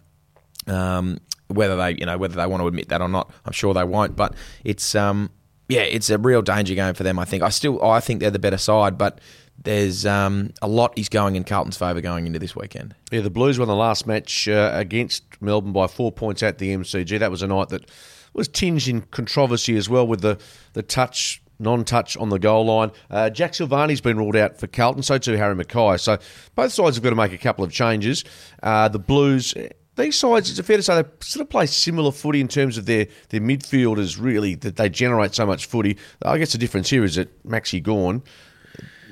Um, 0.68 1.20
whether 1.48 1.76
they 1.76 1.96
you 2.00 2.06
know 2.06 2.18
whether 2.18 2.36
they 2.36 2.48
want 2.48 2.62
to 2.62 2.68
admit 2.68 2.90
that 2.90 3.02
or 3.02 3.10
not, 3.10 3.32
I'm 3.46 3.54
sure 3.54 3.74
they 3.74 3.84
won't. 3.84 4.16
But 4.16 4.36
it's 4.64 4.96
um, 4.96 5.30
yeah, 5.68 5.82
it's 5.82 6.10
a 6.10 6.18
real 6.18 6.42
danger 6.42 6.76
game 6.76 6.94
for 6.94 7.04
them. 7.04 7.20
I 7.20 7.26
think 7.26 7.44
I 7.44 7.50
still 7.50 7.84
I 7.84 8.00
think 8.00 8.20
they're 8.20 8.32
the 8.32 8.40
better 8.40 8.58
side, 8.58 8.98
but 8.98 9.20
there's 9.58 10.06
um, 10.06 10.52
a 10.62 10.68
lot 10.68 10.98
is 10.98 11.10
going 11.10 11.36
in 11.36 11.44
Carlton's 11.44 11.78
favour 11.78 12.02
going 12.02 12.28
into 12.28 12.40
this 12.40 12.56
weekend. 12.56 12.94
Yeah, 13.12 13.22
the 13.22 13.30
Blues 13.30 13.58
won 13.58 13.68
the 13.68 13.76
last 13.76 14.06
match 14.06 14.48
uh, 14.48 14.72
against 14.74 15.24
Melbourne 15.42 15.72
by 15.72 15.88
four 15.88 16.12
points 16.12 16.44
at 16.44 16.58
the 16.58 16.76
MCG. 16.76 17.20
That 17.20 17.32
was 17.32 17.42
a 17.42 17.48
night 17.48 17.70
that 17.70 17.90
was 18.34 18.48
tinged 18.48 18.88
in 18.88 19.02
controversy 19.02 19.78
as 19.78 19.90
well 19.90 20.06
with 20.06 20.22
the 20.22 20.38
the 20.74 20.84
touch 20.84 21.42
non-touch 21.58 22.18
on 22.18 22.30
the 22.30 22.40
goal 22.40 22.66
line. 22.66 22.92
Uh, 23.10 23.30
Jack 23.30 23.54
Silvagni's 23.54 24.02
been 24.02 24.18
ruled 24.18 24.36
out 24.36 24.58
for 24.60 24.68
Carlton, 24.68 25.04
so 25.04 25.18
too 25.18 25.38
Harry 25.38 25.56
McKay. 25.56 25.98
So 26.00 26.18
both 26.54 26.74
sides 26.74 26.98
have 26.98 27.04
got 27.04 27.12
to 27.12 27.16
make 27.16 27.32
a 27.32 27.38
couple 27.38 27.64
of 27.64 27.72
changes. 27.72 28.26
Uh, 28.62 28.90
the 28.90 29.00
Blues 29.00 29.54
these 29.96 30.18
sides, 30.18 30.50
it's 30.50 30.68
fair 30.68 30.78
to 30.78 30.84
say 30.84 31.02
they 31.02 31.08
sort 31.22 31.44
of 31.44 31.50
play 31.50 31.66
similar 31.66 32.12
footy 32.12 32.42
in 32.42 32.48
terms 32.48 32.78
of 32.78 32.86
their, 32.86 33.08
their 33.30 33.42
midfielders, 33.42 34.22
really, 34.22 34.56
that 34.56 34.76
they 34.76 34.90
generate 34.90 35.34
so 35.34 35.46
much 35.46 35.66
footy. 35.66 35.98
I 36.22 36.38
guess 36.38 36.52
the 36.52 36.58
difference 36.58 36.90
here 36.90 37.04
is 37.04 37.16
that 37.16 37.44
Maxi 37.46 37.82
Gawn 37.82 38.22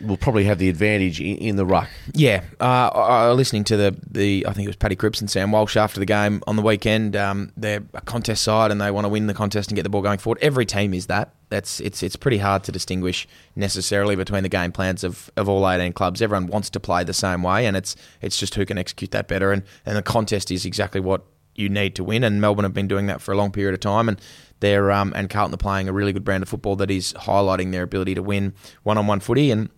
will 0.02 0.18
probably 0.18 0.46
have 0.46 0.58
the 0.58 0.70
advantage 0.70 1.20
in, 1.22 1.38
in 1.38 1.56
the 1.56 1.66
ruck. 1.66 1.90
Yeah, 2.14 2.44
uh, 2.60 2.90
I, 2.94 3.32
listening 3.32 3.64
to 3.66 3.78
the, 3.78 3.98
the 4.10 4.46
I 4.48 4.54
think 4.54 4.66
it 4.66 4.70
was 4.70 4.76
Paddy 4.76 4.96
Cripps 4.96 5.22
and 5.22 5.30
Sam 5.30 5.52
Walsh 5.52 5.78
after 5.78 6.00
the 6.00 6.06
game 6.06 6.42
on 6.48 6.56
the 6.56 6.62
weekend. 6.62 7.16
Um, 7.16 7.52
they're 7.56 7.84
a 7.94 8.02
contest 8.02 8.44
side 8.44 8.72
and 8.72 8.82
they 8.82 8.92
want 8.92 9.06
to 9.06 9.10
win 9.10 9.28
the 9.28 9.34
contest 9.34 9.70
and 9.70 9.76
get 9.76 9.84
the 9.84 9.90
ball 9.90 10.02
going 10.02 10.18
forward. 10.18 10.40
Every 10.42 10.66
team 10.66 10.94
is 10.94 11.08
that. 11.08 11.34
That's 11.50 11.80
it's 11.80 12.02
it's 12.02 12.16
pretty 12.16 12.40
hard 12.40 12.64
to 12.64 12.72
distinguish 12.72 13.28
necessarily 13.56 14.16
between 14.16 14.44
the 14.44 14.50
game 14.50 14.72
plans 14.72 15.04
of, 15.04 15.30
of 15.38 15.48
all 15.48 15.70
18 15.70 15.94
clubs. 15.94 16.22
Everyone 16.22 16.48
wants 16.48 16.70
to 16.72 16.80
play 16.80 17.04
the 17.04 17.14
same 17.14 17.44
way, 17.44 17.66
and 17.66 17.78
it's 17.78 17.96
it's 18.22 18.38
just 18.38 18.56
who 18.56 18.66
can 18.66 18.78
execute 18.78 19.12
that 19.12 19.28
better. 19.28 19.52
And 19.52 19.64
and 19.86 19.96
the 19.96 20.02
contest 20.02 20.50
is 20.50 20.66
exactly 20.66 21.00
what 21.00 21.24
you 21.56 21.70
need 21.70 21.96
to 21.96 22.04
win. 22.04 22.24
And 22.24 22.42
Melbourne 22.42 22.64
have 22.64 22.74
been 22.74 22.88
doing 22.88 23.06
that 23.06 23.22
for 23.22 23.34
a 23.34 23.38
long 23.38 23.52
period 23.52 23.76
of 23.76 23.82
time, 23.82 24.10
and 24.10 24.20
they're 24.62 24.92
um, 24.92 25.14
and 25.16 25.30
Carlton 25.30 25.54
are 25.54 25.58
playing 25.58 25.88
a 25.88 25.94
really 25.94 26.14
good 26.14 26.24
brand 26.24 26.42
of 26.42 26.50
football 26.50 26.76
that 26.78 26.90
is 26.90 27.14
highlighting 27.14 27.72
their 27.72 27.84
ability 27.84 28.16
to 28.16 28.24
win 28.24 28.54
one 28.84 28.98
on 28.98 29.06
one 29.06 29.20
footy 29.20 29.52
and 29.52 29.70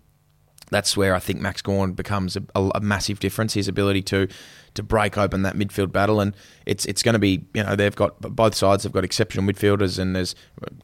that's 0.72 0.98
where 0.98 1.14
I 1.14 1.20
think 1.20 1.40
Max 1.42 1.62
Gawn 1.62 1.94
becomes 1.94 2.36
a, 2.36 2.44
a, 2.56 2.72
a, 2.76 2.80
massive 2.80 3.20
difference. 3.20 3.54
His 3.54 3.68
ability 3.68 4.02
to 4.04 4.28
to 4.74 4.84
break 4.84 5.18
open 5.18 5.44
that 5.44 5.56
midfield 5.56 5.92
battle, 5.92 6.20
and 6.20 6.36
it's 6.66 6.86
it's 6.86 7.04
going 7.04 7.14
to 7.14 7.20
be 7.20 7.46
you 7.54 7.64
know 7.64 7.76
they've 7.76 7.96
got 7.96 8.20
both 8.20 8.56
sides 8.56 8.84
have 8.84 8.92
got 8.92 9.04
exceptional 9.04 9.46
midfielders, 9.46 10.00
and 10.00 10.16
there's 10.16 10.36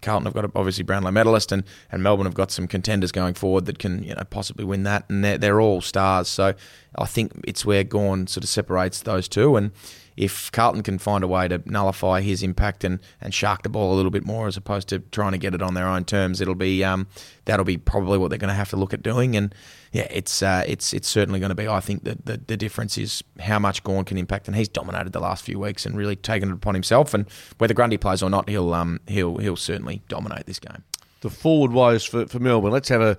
Carlton 0.01 0.25
have 0.25 0.33
got 0.33 0.51
obviously 0.55 0.83
Brownlow 0.83 1.11
medalist, 1.11 1.51
and, 1.51 1.63
and 1.91 2.03
Melbourne 2.03 2.25
have 2.25 2.35
got 2.35 2.51
some 2.51 2.67
contenders 2.67 3.11
going 3.11 3.33
forward 3.33 3.65
that 3.65 3.79
can 3.79 4.03
you 4.03 4.13
know 4.13 4.23
possibly 4.29 4.65
win 4.65 4.83
that, 4.83 5.05
and 5.09 5.23
they're 5.23 5.37
they're 5.37 5.61
all 5.61 5.81
stars. 5.81 6.27
So 6.27 6.53
I 6.97 7.05
think 7.05 7.33
it's 7.45 7.65
where 7.65 7.83
Gawn 7.83 8.27
sort 8.27 8.43
of 8.43 8.49
separates 8.49 9.01
those 9.01 9.27
two, 9.27 9.55
and 9.55 9.71
if 10.17 10.51
Carlton 10.51 10.83
can 10.83 10.97
find 10.97 11.23
a 11.23 11.27
way 11.27 11.47
to 11.47 11.61
nullify 11.65 12.21
his 12.21 12.43
impact 12.43 12.83
and, 12.83 12.99
and 13.19 13.33
shark 13.33 13.63
the 13.63 13.69
ball 13.69 13.93
a 13.93 13.95
little 13.95 14.11
bit 14.11 14.25
more 14.25 14.47
as 14.47 14.57
opposed 14.57 14.87
to 14.89 14.99
trying 14.99 15.31
to 15.31 15.37
get 15.37 15.53
it 15.53 15.61
on 15.61 15.73
their 15.73 15.87
own 15.87 16.05
terms, 16.05 16.41
it'll 16.41 16.55
be 16.55 16.83
um, 16.83 17.07
that'll 17.45 17.65
be 17.65 17.77
probably 17.77 18.17
what 18.17 18.29
they're 18.29 18.37
going 18.37 18.49
to 18.49 18.55
have 18.55 18.69
to 18.69 18.77
look 18.77 18.93
at 18.93 19.01
doing. 19.01 19.35
And 19.35 19.53
yeah, 19.91 20.07
it's 20.09 20.41
uh, 20.43 20.63
it's 20.67 20.93
it's 20.93 21.07
certainly 21.07 21.39
going 21.39 21.49
to 21.49 21.55
be. 21.55 21.67
I 21.67 21.79
think 21.79 22.03
that 22.03 22.25
the, 22.25 22.41
the 22.45 22.57
difference 22.57 22.97
is 22.97 23.23
how 23.39 23.59
much 23.59 23.83
Gawn 23.83 24.05
can 24.05 24.17
impact, 24.17 24.47
and 24.47 24.55
he's 24.55 24.69
dominated 24.69 25.13
the 25.13 25.19
last 25.19 25.43
few 25.43 25.59
weeks 25.59 25.85
and 25.85 25.97
really 25.97 26.15
taken 26.15 26.49
it 26.49 26.53
upon 26.53 26.73
himself. 26.73 27.13
And 27.13 27.29
whether 27.57 27.73
Grundy 27.73 27.97
plays 27.97 28.21
or 28.21 28.29
not, 28.29 28.49
he'll 28.49 28.73
um, 28.73 28.99
he'll 29.07 29.37
he'll 29.37 29.55
certainly 29.55 30.01
dominate 30.07 30.45
this 30.45 30.59
game. 30.59 30.83
The 31.21 31.29
forward 31.29 31.71
woes 31.71 32.03
for, 32.03 32.25
for 32.25 32.39
Melbourne. 32.39 32.71
Let's 32.71 32.89
have 32.89 33.01
a 33.01 33.17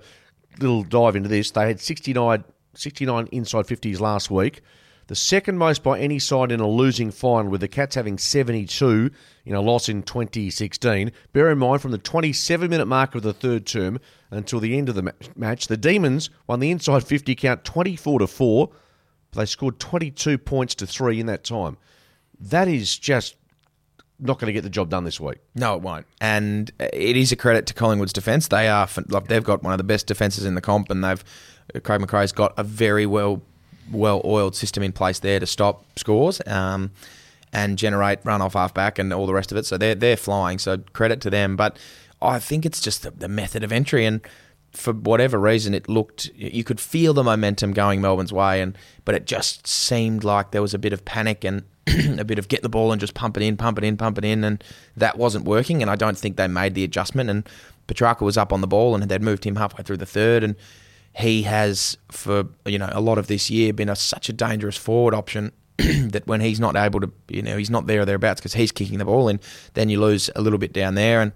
little 0.59 0.83
dive 0.83 1.15
into 1.15 1.29
this. 1.29 1.51
They 1.51 1.67
had 1.67 1.79
69, 1.79 2.43
69 2.75 3.27
inside 3.31 3.65
50s 3.65 3.99
last 3.99 4.29
week 4.29 4.61
the 5.07 5.15
second 5.15 5.57
most 5.57 5.83
by 5.83 5.99
any 5.99 6.19
side 6.19 6.51
in 6.51 6.59
a 6.59 6.67
losing 6.67 7.11
final, 7.11 7.51
with 7.51 7.61
the 7.61 7.67
Cats 7.67 7.95
having 7.95 8.17
72 8.17 9.11
in 9.45 9.55
a 9.55 9.61
loss 9.61 9.89
in 9.89 10.03
2016. 10.03 11.11
Bear 11.33 11.51
in 11.51 11.57
mind, 11.57 11.81
from 11.81 11.91
the 11.91 11.97
27 11.97 12.69
minute 12.69 12.85
mark 12.85 13.15
of 13.15 13.21
the 13.21 13.33
third 13.33 13.65
term 13.65 13.99
until 14.31 14.59
the 14.59 14.77
end 14.77 14.89
of 14.89 14.95
the 14.95 15.13
match, 15.35 15.67
the 15.67 15.77
Demons 15.77 16.29
won 16.47 16.59
the 16.59 16.71
inside 16.71 17.03
50 17.03 17.35
count 17.35 17.65
24 17.65 18.19
to 18.19 18.27
4, 18.27 18.69
but 19.31 19.39
they 19.39 19.45
scored 19.45 19.79
22 19.79 20.37
points 20.37 20.75
to 20.75 20.87
3 20.87 21.19
in 21.19 21.25
that 21.25 21.43
time. 21.43 21.77
That 22.39 22.67
is 22.67 22.97
just 22.97 23.35
not 24.19 24.39
going 24.39 24.47
to 24.47 24.53
get 24.53 24.63
the 24.63 24.69
job 24.69 24.89
done 24.89 25.03
this 25.03 25.19
week. 25.19 25.39
No, 25.55 25.75
it 25.75 25.81
won't. 25.81 26.05
And 26.21 26.71
uh, 26.79 26.87
it 26.93 27.17
is 27.17 27.31
a 27.31 27.35
credit 27.35 27.65
to 27.67 27.73
Collingwood's 27.73 28.13
defence. 28.13 28.47
They 28.47 28.67
are 28.67 28.87
like 29.09 29.27
they've 29.27 29.43
got 29.43 29.63
one 29.63 29.73
of 29.73 29.77
the 29.77 29.83
best 29.83 30.07
defences 30.07 30.45
in 30.45 30.55
the 30.55 30.61
comp, 30.61 30.89
and 30.89 31.03
they've 31.03 31.23
uh, 31.75 31.79
Craig 31.79 32.01
McRae's 32.01 32.31
got 32.31 32.53
a 32.57 32.63
very 32.63 33.05
well 33.05 33.41
well-oiled 33.91 34.55
system 34.55 34.83
in 34.83 34.91
place 34.91 35.19
there 35.19 35.39
to 35.39 35.45
stop 35.45 35.85
scores. 35.97 36.41
Um, 36.45 36.91
and 37.55 37.77
generate 37.77 38.17
run 38.23 38.41
off 38.41 38.53
half 38.53 38.73
back 38.73 38.97
and 38.97 39.13
all 39.13 39.27
the 39.27 39.33
rest 39.33 39.51
of 39.51 39.57
it. 39.59 39.65
So 39.67 39.77
they're 39.77 39.93
they're 39.93 40.17
flying. 40.17 40.57
So 40.57 40.79
credit 40.93 41.21
to 41.21 41.29
them. 41.29 41.55
But 41.55 41.77
I 42.19 42.39
think 42.39 42.65
it's 42.65 42.81
just 42.81 43.03
the, 43.03 43.11
the 43.11 43.27
method 43.27 43.63
of 43.63 43.71
entry 43.71 44.05
and 44.05 44.21
for 44.73 44.91
whatever 44.91 45.39
reason, 45.39 45.73
it 45.73 45.87
looked 45.87 46.31
you 46.35 46.63
could 46.63 46.79
feel 46.79 47.13
the 47.13 47.23
momentum 47.23 47.73
going 47.73 48.01
Melbourne's 48.01 48.33
way, 48.33 48.59
and 48.59 48.75
but 49.05 49.15
it 49.15 49.25
just 49.25 49.67
seemed 49.67 50.23
like 50.23 50.51
there 50.51 50.61
was 50.61 50.73
a 50.73 50.79
bit 50.79 50.93
of 50.93 51.05
panic 51.05 51.43
and 51.43 51.63
a 52.19 52.23
bit 52.23 52.39
of 52.39 52.47
get 52.47 52.63
the 52.63 52.69
ball 52.69 52.91
and 52.91 52.99
just 52.99 53.13
pump 53.13 53.37
it 53.37 53.43
in, 53.43 53.55
pump 53.55 53.77
it 53.77 53.83
in, 53.83 53.97
pump 53.97 54.17
it 54.17 54.25
in, 54.25 54.43
and 54.43 54.63
that 54.97 55.17
wasn't 55.17 55.45
working. 55.45 55.81
And 55.81 55.91
I 55.91 55.95
don't 55.95 56.17
think 56.17 56.37
they 56.37 56.47
made 56.47 56.73
the 56.73 56.83
adjustment. 56.83 57.29
And 57.29 57.47
Petracca 57.87 58.21
was 58.21 58.37
up 58.37 58.51
on 58.51 58.61
the 58.61 58.67
ball, 58.67 58.95
and 58.95 59.03
they'd 59.03 59.21
moved 59.21 59.43
him 59.43 59.57
halfway 59.57 59.83
through 59.83 59.97
the 59.97 60.05
third, 60.07 60.43
and 60.43 60.55
he 61.15 61.43
has 61.43 61.97
for 62.11 62.45
you 62.65 62.79
know 62.79 62.89
a 62.91 63.01
lot 63.01 63.17
of 63.17 63.27
this 63.27 63.49
year 63.49 63.73
been 63.73 63.89
a, 63.89 63.95
such 63.95 64.29
a 64.29 64.33
dangerous 64.33 64.77
forward 64.77 65.13
option. 65.13 65.51
that 65.77 66.27
when 66.27 66.39
he's 66.39 66.59
not 66.59 66.75
able 66.75 66.99
to, 66.99 67.11
you 67.29 67.41
know, 67.41 67.57
he's 67.57 67.71
not 67.71 67.87
there 67.87 68.01
or 68.01 68.05
thereabouts 68.05 68.39
because 68.39 68.53
he's 68.53 68.71
kicking 68.71 68.99
the 68.99 69.05
ball 69.05 69.27
in, 69.27 69.39
then 69.73 69.89
you 69.89 69.99
lose 69.99 70.29
a 70.35 70.41
little 70.41 70.59
bit 70.59 70.71
down 70.71 70.93
there. 70.93 71.19
And 71.19 71.31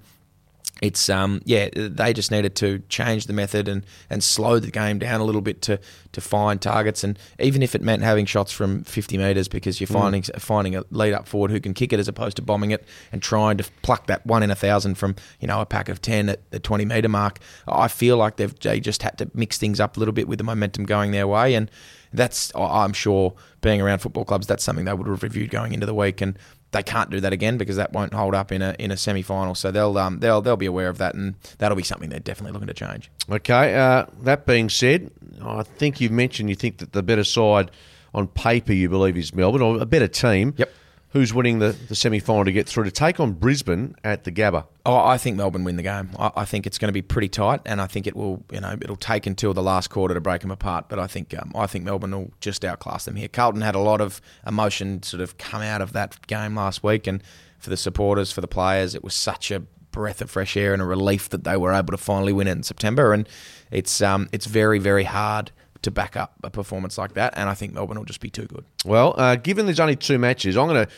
it's 0.81 1.09
um 1.09 1.41
yeah 1.45 1.69
they 1.73 2.13
just 2.13 2.29
needed 2.29 2.55
to 2.55 2.79
change 2.89 3.25
the 3.25 3.33
method 3.33 3.67
and 3.67 3.85
and 4.09 4.23
slow 4.23 4.59
the 4.59 4.69
game 4.69 4.99
down 4.99 5.19
a 5.19 5.23
little 5.23 5.41
bit 5.41 5.61
to 5.63 5.79
to 6.17 6.21
find 6.21 6.59
targets. 6.59 7.03
And 7.03 7.17
even 7.39 7.61
if 7.61 7.75
it 7.75 7.81
meant 7.81 8.01
having 8.01 8.25
shots 8.25 8.51
from 8.51 8.83
50 8.83 9.19
meters 9.19 9.47
because 9.47 9.79
you're 9.79 9.87
finding 9.87 10.23
mm. 10.23 10.41
finding 10.41 10.75
a 10.75 10.83
lead 10.89 11.13
up 11.13 11.27
forward 11.27 11.51
who 11.51 11.59
can 11.59 11.75
kick 11.75 11.93
it 11.93 11.99
as 11.99 12.07
opposed 12.07 12.37
to 12.37 12.41
bombing 12.41 12.71
it 12.71 12.85
and 13.11 13.21
trying 13.21 13.57
to 13.57 13.63
pluck 13.83 14.07
that 14.07 14.25
one 14.25 14.41
in 14.41 14.49
a 14.49 14.55
thousand 14.55 14.95
from 14.95 15.15
you 15.39 15.47
know 15.47 15.61
a 15.61 15.65
pack 15.65 15.89
of 15.89 16.01
10 16.01 16.29
at 16.29 16.49
the 16.49 16.59
20 16.59 16.85
meter 16.85 17.07
mark 17.07 17.39
I 17.67 17.87
feel 17.87 18.17
like 18.17 18.37
they've 18.37 18.57
they 18.59 18.79
just 18.79 19.03
had 19.03 19.17
to 19.19 19.29
mix 19.35 19.59
things 19.59 19.79
up 19.79 19.95
a 19.95 19.99
little 19.99 20.13
bit 20.13 20.27
with 20.27 20.39
the 20.39 20.43
momentum 20.43 20.85
going 20.85 21.11
their 21.11 21.27
way. 21.27 21.53
And 21.53 21.69
that's 22.13 22.51
I'm 22.55 22.93
sure 22.93 23.33
being 23.61 23.81
around 23.81 23.99
football 23.99 24.23
clubs 24.23 24.47
that's 24.47 24.63
something 24.63 24.85
they 24.85 24.93
would 24.93 25.07
have 25.07 25.23
reviewed 25.23 25.51
going 25.51 25.73
into 25.73 25.85
the 25.85 25.93
week. 25.93 26.21
And 26.21 26.37
they 26.77 26.83
can't 26.83 27.09
do 27.09 27.19
that 27.21 27.33
again 27.33 27.57
because 27.57 27.75
that 27.75 27.91
won't 27.91 28.13
hold 28.13 28.35
up 28.35 28.51
in 28.51 28.61
a 28.61 28.75
in 28.79 28.91
a 28.91 28.97
semi 28.97 29.21
final. 29.21 29.55
So 29.55 29.71
they'll 29.71 29.97
um, 29.97 30.19
they'll 30.19 30.41
they'll 30.41 30.57
be 30.57 30.65
aware 30.65 30.89
of 30.89 30.97
that, 30.99 31.15
and 31.15 31.35
that'll 31.57 31.77
be 31.77 31.83
something 31.83 32.09
they're 32.09 32.19
definitely 32.19 32.53
looking 32.53 32.67
to 32.67 32.73
change. 32.73 33.11
Okay. 33.29 33.75
Uh, 33.75 34.05
that 34.21 34.45
being 34.45 34.69
said, 34.69 35.11
I 35.41 35.63
think 35.63 35.99
you've 35.99 36.11
mentioned 36.11 36.49
you 36.49 36.55
think 36.55 36.77
that 36.77 36.93
the 36.93 37.03
better 37.03 37.23
side 37.23 37.71
on 38.13 38.27
paper 38.27 38.73
you 38.73 38.89
believe 38.89 39.17
is 39.17 39.33
Melbourne 39.33 39.61
or 39.61 39.81
a 39.81 39.85
better 39.85 40.07
team. 40.07 40.53
Yep 40.57 40.71
who's 41.09 41.33
winning 41.33 41.59
the, 41.59 41.75
the 41.87 41.95
semi 41.95 42.19
final 42.19 42.45
to 42.45 42.51
get 42.51 42.67
through 42.67 42.83
to 42.83 42.91
take 42.91 43.19
on 43.19 43.33
Brisbane 43.33 43.95
at 44.03 44.23
the 44.23 44.31
Gabba? 44.31 44.65
Oh, 44.85 44.95
I 44.95 45.17
think 45.17 45.37
Melbourne 45.37 45.63
win 45.63 45.75
the 45.75 45.83
game. 45.83 46.09
I, 46.17 46.31
I, 46.37 46.45
think 46.45 46.65
it's 46.67 46.77
going 46.77 46.89
to 46.89 46.93
be 46.93 47.01
pretty 47.01 47.29
tight, 47.29 47.61
and 47.65 47.81
I 47.81 47.87
think 47.87 48.07
it 48.07 48.15
will. 48.15 48.43
You 48.51 48.61
know, 48.61 48.77
it'll 48.81 48.95
take 48.95 49.25
until 49.25 49.53
the 49.53 49.63
last 49.63 49.89
quarter 49.89 50.13
to 50.13 50.21
break 50.21 50.41
them 50.41 50.51
apart. 50.51 50.89
But 50.89 50.99
I 50.99 51.07
think 51.07 51.37
um, 51.37 51.51
I 51.55 51.67
think 51.67 51.85
Melbourne 51.85 52.11
will 52.11 52.31
just 52.39 52.63
outclass 52.63 53.05
them 53.05 53.15
here. 53.15 53.27
Carlton 53.27 53.61
had 53.61 53.75
a 53.75 53.79
lot 53.79 54.01
of 54.01 54.21
emotion 54.45 55.03
sort 55.03 55.21
of 55.21 55.37
come 55.37 55.61
out 55.61 55.81
of 55.81 55.93
that 55.93 56.25
game 56.27 56.55
last 56.55 56.83
week, 56.83 57.07
and 57.07 57.23
for 57.59 57.69
the 57.69 57.77
supporters, 57.77 58.31
for 58.31 58.41
the 58.41 58.47
players, 58.47 58.95
it 58.95 59.03
was 59.03 59.13
such 59.13 59.51
a 59.51 59.61
breath 59.91 60.21
of 60.21 60.29
fresh 60.29 60.55
air 60.55 60.73
and 60.73 60.81
a 60.81 60.85
relief 60.85 61.29
that 61.29 61.43
they 61.43 61.57
were 61.57 61.73
able 61.73 61.91
to 61.91 61.97
finally 61.97 62.31
win 62.31 62.47
it 62.47 62.51
in 62.51 62.63
September. 62.63 63.13
And 63.13 63.27
it's 63.71 64.01
um, 64.01 64.29
it's 64.31 64.45
very 64.45 64.79
very 64.79 65.05
hard 65.05 65.51
to 65.87 65.91
back 65.91 66.17
up 66.17 66.33
a 66.43 66.49
performance 66.49 66.97
like 66.97 67.13
that, 67.13 67.33
and 67.37 67.49
I 67.49 67.53
think 67.53 67.73
Melbourne 67.73 67.97
will 67.97 68.05
just 68.05 68.19
be 68.19 68.29
too 68.29 68.45
good. 68.45 68.65
Well, 68.85 69.15
uh, 69.17 69.37
given 69.37 69.65
there's 69.65 69.79
only 69.79 69.95
two 69.95 70.19
matches, 70.19 70.57
I'm 70.57 70.67
going 70.67 70.85
to 70.85 70.91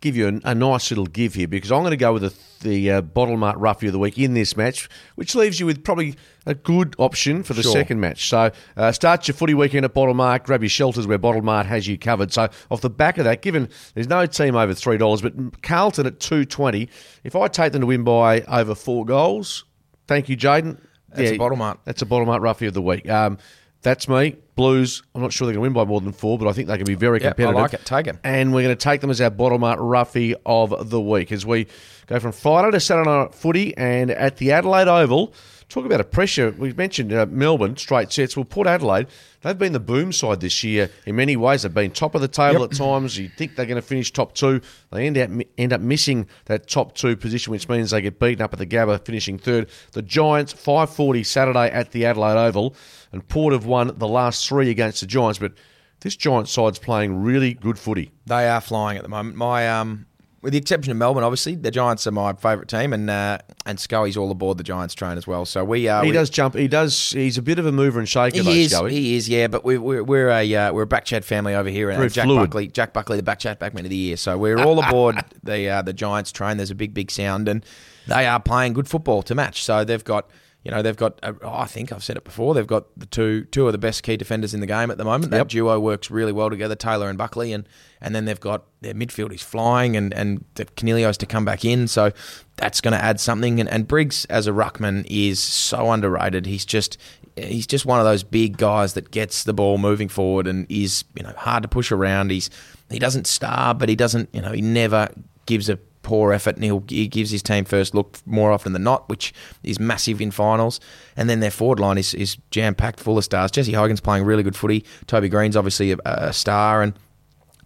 give 0.00 0.16
you 0.16 0.28
a, 0.28 0.50
a, 0.50 0.54
nice 0.54 0.90
little 0.90 1.06
give 1.06 1.34
here 1.34 1.48
because 1.48 1.72
I'm 1.72 1.80
going 1.80 1.92
to 1.92 1.96
go 1.96 2.12
with 2.12 2.22
the, 2.22 2.68
the 2.68 2.90
uh, 2.90 3.00
Bottle 3.00 3.38
Mart 3.38 3.56
Roughie 3.56 3.86
of 3.86 3.94
the 3.94 3.98
Week 3.98 4.18
in 4.18 4.34
this 4.34 4.54
match, 4.54 4.88
which 5.14 5.34
leaves 5.34 5.58
you 5.58 5.66
with 5.66 5.82
probably 5.82 6.14
a 6.44 6.54
good 6.54 6.94
option 6.98 7.42
for 7.42 7.54
the 7.54 7.62
sure. 7.62 7.72
second 7.72 8.00
match. 8.00 8.28
So 8.28 8.50
uh, 8.76 8.92
start 8.92 9.26
your 9.26 9.34
footy 9.34 9.54
weekend 9.54 9.86
at 9.86 9.94
Bottle 9.94 10.14
Mart, 10.14 10.44
grab 10.44 10.62
your 10.62 10.68
shelters 10.68 11.06
where 11.06 11.18
Bottle 11.18 11.42
Mart 11.42 11.66
has 11.66 11.88
you 11.88 11.96
covered. 11.96 12.32
So 12.32 12.48
off 12.70 12.82
the 12.82 12.90
back 12.90 13.16
of 13.16 13.24
that, 13.24 13.40
given 13.40 13.70
there's 13.94 14.08
no 14.08 14.26
team 14.26 14.56
over 14.56 14.74
$3, 14.74 15.22
but 15.22 15.62
Carlton 15.62 16.06
at 16.06 16.20
220 16.20 16.88
if 17.24 17.34
I 17.34 17.48
take 17.48 17.72
them 17.72 17.80
to 17.80 17.86
win 17.86 18.04
by 18.04 18.42
over 18.42 18.74
four 18.74 19.06
goals, 19.06 19.64
thank 20.06 20.28
you, 20.28 20.36
Jaden. 20.36 20.78
That's 21.08 21.30
yeah, 21.30 21.36
a 21.36 21.38
Bottle 21.38 21.56
Mart. 21.56 21.80
That's 21.84 22.02
a 22.02 22.06
Bottle 22.06 22.26
Mart 22.26 22.42
Roughie 22.42 22.66
of 22.66 22.74
the 22.74 22.82
Week. 22.82 23.08
Um, 23.08 23.38
that's 23.84 24.08
me. 24.08 24.36
Blues, 24.56 25.02
I'm 25.14 25.22
not 25.22 25.32
sure 25.32 25.46
they're 25.46 25.54
going 25.54 25.72
to 25.72 25.78
win 25.78 25.84
by 25.84 25.88
more 25.88 26.00
than 26.00 26.12
four, 26.12 26.38
but 26.38 26.48
I 26.48 26.52
think 26.52 26.68
they 26.68 26.76
can 26.76 26.86
be 26.86 26.94
very 26.94 27.20
yep, 27.20 27.36
competitive. 27.36 27.56
I 27.56 27.60
like 27.60 27.74
it. 27.74 27.84
Take. 27.84 28.08
And 28.24 28.52
we're 28.52 28.62
going 28.62 28.76
to 28.76 28.82
take 28.82 29.00
them 29.00 29.10
as 29.10 29.20
our 29.20 29.30
Bottle 29.30 29.58
Mart 29.58 29.78
roughie 29.80 30.34
of 30.46 30.90
the 30.90 31.00
week 31.00 31.30
as 31.30 31.44
we 31.44 31.66
go 32.06 32.18
from 32.18 32.32
Friday 32.32 32.70
to 32.72 32.80
Saturday 32.80 33.08
night 33.08 33.34
footy 33.34 33.76
and 33.76 34.10
at 34.10 34.38
the 34.38 34.52
Adelaide 34.52 34.88
Oval. 34.88 35.34
Talk 35.68 35.86
about 35.86 36.00
a 36.00 36.04
pressure. 36.04 36.54
We 36.56 36.72
mentioned 36.72 37.12
uh, 37.12 37.26
Melbourne, 37.26 37.76
straight 37.76 38.12
sets. 38.12 38.36
Well, 38.36 38.44
Port 38.44 38.66
Adelaide, 38.66 39.06
they've 39.40 39.58
been 39.58 39.72
the 39.72 39.80
boom 39.80 40.12
side 40.12 40.40
this 40.40 40.62
year 40.62 40.90
in 41.06 41.16
many 41.16 41.36
ways. 41.36 41.62
They've 41.62 41.72
been 41.72 41.90
top 41.90 42.14
of 42.14 42.20
the 42.20 42.28
table 42.28 42.60
yep. 42.60 42.70
at 42.72 42.76
times. 42.76 43.18
You 43.18 43.28
think 43.28 43.56
they're 43.56 43.66
going 43.66 43.80
to 43.80 43.82
finish 43.82 44.12
top 44.12 44.34
two. 44.34 44.60
They 44.92 45.06
end 45.06 45.18
up, 45.18 45.30
end 45.58 45.72
up 45.72 45.80
missing 45.80 46.28
that 46.44 46.68
top 46.68 46.94
two 46.94 47.16
position, 47.16 47.50
which 47.50 47.68
means 47.68 47.90
they 47.90 48.02
get 48.02 48.20
beaten 48.20 48.42
up 48.42 48.52
at 48.52 48.58
the 48.58 48.66
Gabba, 48.66 49.04
finishing 49.04 49.38
third. 49.38 49.70
The 49.92 50.02
Giants, 50.02 50.52
540 50.52 51.24
Saturday 51.24 51.70
at 51.70 51.92
the 51.92 52.06
Adelaide 52.06 52.38
Oval 52.38 52.76
and 53.12 53.26
Port 53.26 53.52
have 53.52 53.66
won 53.66 53.92
the 53.96 54.08
last 54.08 54.48
three 54.48 54.70
against 54.70 55.00
the 55.00 55.06
Giants, 55.06 55.38
but 55.38 55.52
this 56.00 56.16
Giants 56.16 56.50
side's 56.50 56.78
playing 56.78 57.22
really 57.22 57.54
good 57.54 57.78
footy. 57.78 58.10
They 58.26 58.48
are 58.48 58.60
flying 58.60 58.98
at 58.98 59.02
the 59.02 59.08
moment. 59.08 59.36
My 59.36 59.68
um, 59.68 60.06
with 60.44 60.52
the 60.52 60.58
exception 60.58 60.90
of 60.90 60.98
Melbourne, 60.98 61.24
obviously 61.24 61.54
the 61.54 61.70
Giants 61.70 62.06
are 62.06 62.10
my 62.10 62.34
favourite 62.34 62.68
team, 62.68 62.92
and 62.92 63.08
uh, 63.08 63.38
and 63.64 63.80
Scully's 63.80 64.14
all 64.14 64.30
aboard 64.30 64.58
the 64.58 64.62
Giants 64.62 64.94
train 64.94 65.16
as 65.16 65.26
well. 65.26 65.46
So 65.46 65.64
we 65.64 65.88
uh, 65.88 66.02
he 66.02 66.10
we, 66.10 66.12
does 66.12 66.28
jump. 66.28 66.54
He 66.54 66.68
does. 66.68 67.10
He's 67.10 67.38
a 67.38 67.42
bit 67.42 67.58
of 67.58 67.64
a 67.64 67.72
mover 67.72 67.98
and 67.98 68.06
shaker. 68.06 68.36
He 68.36 68.42
though, 68.42 68.50
is. 68.50 68.70
Scully. 68.72 68.92
He 68.92 69.16
is. 69.16 69.26
Yeah, 69.26 69.46
but 69.46 69.64
we, 69.64 69.78
we're 69.78 70.04
we're 70.04 70.28
a 70.28 70.54
uh, 70.54 70.72
we're 70.74 70.82
a 70.82 70.86
back 70.86 71.06
chat 71.06 71.24
family 71.24 71.54
over 71.54 71.70
here, 71.70 71.88
and 71.88 72.12
Jack 72.12 72.26
fluid. 72.26 72.50
Buckley, 72.50 72.68
Jack 72.68 72.92
Buckley, 72.92 73.16
the 73.16 73.22
back 73.22 73.38
chat 73.38 73.58
backman 73.58 73.84
of 73.84 73.90
the 73.90 73.96
year. 73.96 74.18
So 74.18 74.36
we're 74.36 74.62
all 74.62 74.84
aboard 74.84 75.16
the 75.42 75.70
uh, 75.70 75.82
the 75.82 75.94
Giants 75.94 76.30
train. 76.30 76.58
There's 76.58 76.70
a 76.70 76.74
big 76.74 76.92
big 76.92 77.10
sound, 77.10 77.48
and 77.48 77.64
they 78.06 78.26
are 78.26 78.38
playing 78.38 78.74
good 78.74 78.86
football 78.86 79.22
to 79.22 79.34
match. 79.34 79.64
So 79.64 79.82
they've 79.82 80.04
got 80.04 80.28
you 80.64 80.70
know 80.70 80.80
they've 80.80 80.96
got. 80.96 81.18
Uh, 81.22 81.34
I 81.44 81.66
think 81.66 81.92
I've 81.92 82.02
said 82.02 82.16
it 82.16 82.24
before. 82.24 82.54
They've 82.54 82.66
got 82.66 82.86
the 82.98 83.04
two 83.06 83.44
two 83.44 83.66
of 83.66 83.72
the 83.72 83.78
best 83.78 84.02
key 84.02 84.16
defenders 84.16 84.54
in 84.54 84.60
the 84.60 84.66
game 84.66 84.90
at 84.90 84.96
the 84.96 85.04
moment. 85.04 85.30
That 85.30 85.36
yep. 85.36 85.48
duo 85.48 85.78
works 85.78 86.10
really 86.10 86.32
well 86.32 86.48
together, 86.48 86.74
Taylor 86.74 87.10
and 87.10 87.18
Buckley, 87.18 87.52
and 87.52 87.68
and 88.00 88.14
then 88.14 88.24
they've 88.24 88.40
got 88.40 88.64
their 88.80 88.94
midfield 88.94 89.32
is 89.32 89.42
flying, 89.42 89.94
and 89.94 90.14
and 90.14 90.42
the 90.54 90.64
Coniglio's 90.64 91.18
to 91.18 91.26
come 91.26 91.44
back 91.44 91.66
in, 91.66 91.86
so 91.86 92.12
that's 92.56 92.80
going 92.80 92.92
to 92.92 93.02
add 93.02 93.20
something. 93.20 93.60
And, 93.60 93.68
and 93.68 93.86
Briggs 93.86 94.24
as 94.26 94.46
a 94.46 94.52
ruckman 94.52 95.06
is 95.08 95.38
so 95.38 95.90
underrated. 95.90 96.46
He's 96.46 96.64
just 96.64 96.96
he's 97.36 97.66
just 97.66 97.84
one 97.84 97.98
of 97.98 98.06
those 98.06 98.22
big 98.22 98.56
guys 98.56 98.94
that 98.94 99.10
gets 99.10 99.44
the 99.44 99.52
ball 99.52 99.76
moving 99.76 100.08
forward 100.08 100.46
and 100.46 100.66
is 100.70 101.04
you 101.14 101.22
know 101.22 101.32
hard 101.36 101.62
to 101.62 101.68
push 101.68 101.92
around. 101.92 102.30
He's 102.30 102.48
he 102.90 102.98
doesn't 102.98 103.26
star, 103.26 103.74
but 103.74 103.90
he 103.90 103.96
doesn't 103.96 104.30
you 104.32 104.40
know 104.40 104.52
he 104.52 104.62
never 104.62 105.08
gives 105.44 105.68
a 105.68 105.78
poor 106.04 106.32
effort, 106.32 106.54
and 106.54 106.64
he'll, 106.64 106.84
he 106.88 107.08
gives 107.08 107.32
his 107.32 107.42
team 107.42 107.64
first 107.64 107.94
look 107.94 108.18
more 108.26 108.52
often 108.52 108.72
than 108.72 108.84
not, 108.84 109.08
which 109.08 109.34
is 109.64 109.80
massive 109.80 110.20
in 110.20 110.30
finals. 110.30 110.78
And 111.16 111.28
then 111.28 111.40
their 111.40 111.50
forward 111.50 111.80
line 111.80 111.98
is, 111.98 112.14
is 112.14 112.36
jam 112.50 112.76
packed 112.76 113.00
full 113.00 113.18
of 113.18 113.24
stars. 113.24 113.50
Jesse 113.50 113.72
Hogan's 113.72 114.00
playing 114.00 114.24
really 114.24 114.44
good 114.44 114.54
footy. 114.54 114.84
Toby 115.08 115.28
Greene's 115.28 115.56
obviously 115.56 115.90
a, 115.90 115.98
a 116.04 116.32
star, 116.32 116.82
and 116.82 116.94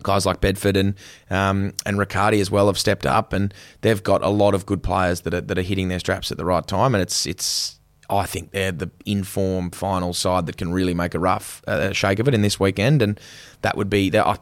guys 0.03 0.25
like 0.25 0.41
Bedford 0.41 0.77
and 0.77 0.95
um, 1.29 1.75
and 1.85 1.99
Riccardi 1.99 2.41
as 2.41 2.51
well 2.51 2.67
have 2.67 2.79
stepped 2.79 3.05
up, 3.05 3.33
and 3.33 3.53
they've 3.83 4.03
got 4.03 4.23
a 4.23 4.29
lot 4.29 4.55
of 4.55 4.65
good 4.65 4.83
players 4.83 5.23
that 5.23 5.35
are 5.35 5.43
that 5.43 5.59
are 5.59 5.63
hitting 5.63 5.89
their 5.89 5.99
straps 5.99 6.31
at 6.31 6.39
the 6.39 6.45
right 6.45 6.67
time, 6.67 6.95
and 6.95 7.03
it's 7.03 7.27
it's. 7.27 7.75
I 8.11 8.25
think 8.25 8.53
they're 8.53 8.73
the 8.73 8.91
informed 9.05 9.75
final 9.77 10.15
side 10.15 10.47
that 10.47 10.57
can 10.57 10.73
really 10.73 10.95
make 10.95 11.15
a 11.15 11.19
rough 11.19 11.63
uh, 11.69 11.93
shake 11.93 12.19
of 12.21 12.27
it 12.27 12.33
in 12.33 12.41
this 12.41 12.59
weekend, 12.59 13.03
and 13.03 13.21
that 13.61 13.77
would 13.77 13.91
be. 13.91 14.17
Uh, 14.17 14.37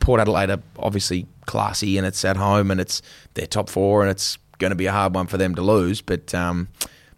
Port 0.00 0.20
Adelaide 0.20 0.50
are 0.50 0.62
obviously 0.78 1.26
classy 1.50 1.98
and 1.98 2.06
it's 2.06 2.24
at 2.24 2.36
home 2.36 2.70
and 2.70 2.80
it's 2.80 3.02
their 3.34 3.46
top 3.46 3.68
four 3.68 4.02
and 4.02 4.10
it's 4.10 4.38
going 4.58 4.70
to 4.70 4.76
be 4.76 4.86
a 4.86 4.92
hard 4.92 5.14
one 5.14 5.26
for 5.26 5.36
them 5.36 5.56
to 5.56 5.62
lose. 5.62 6.00
But 6.00 6.32
um, 6.32 6.68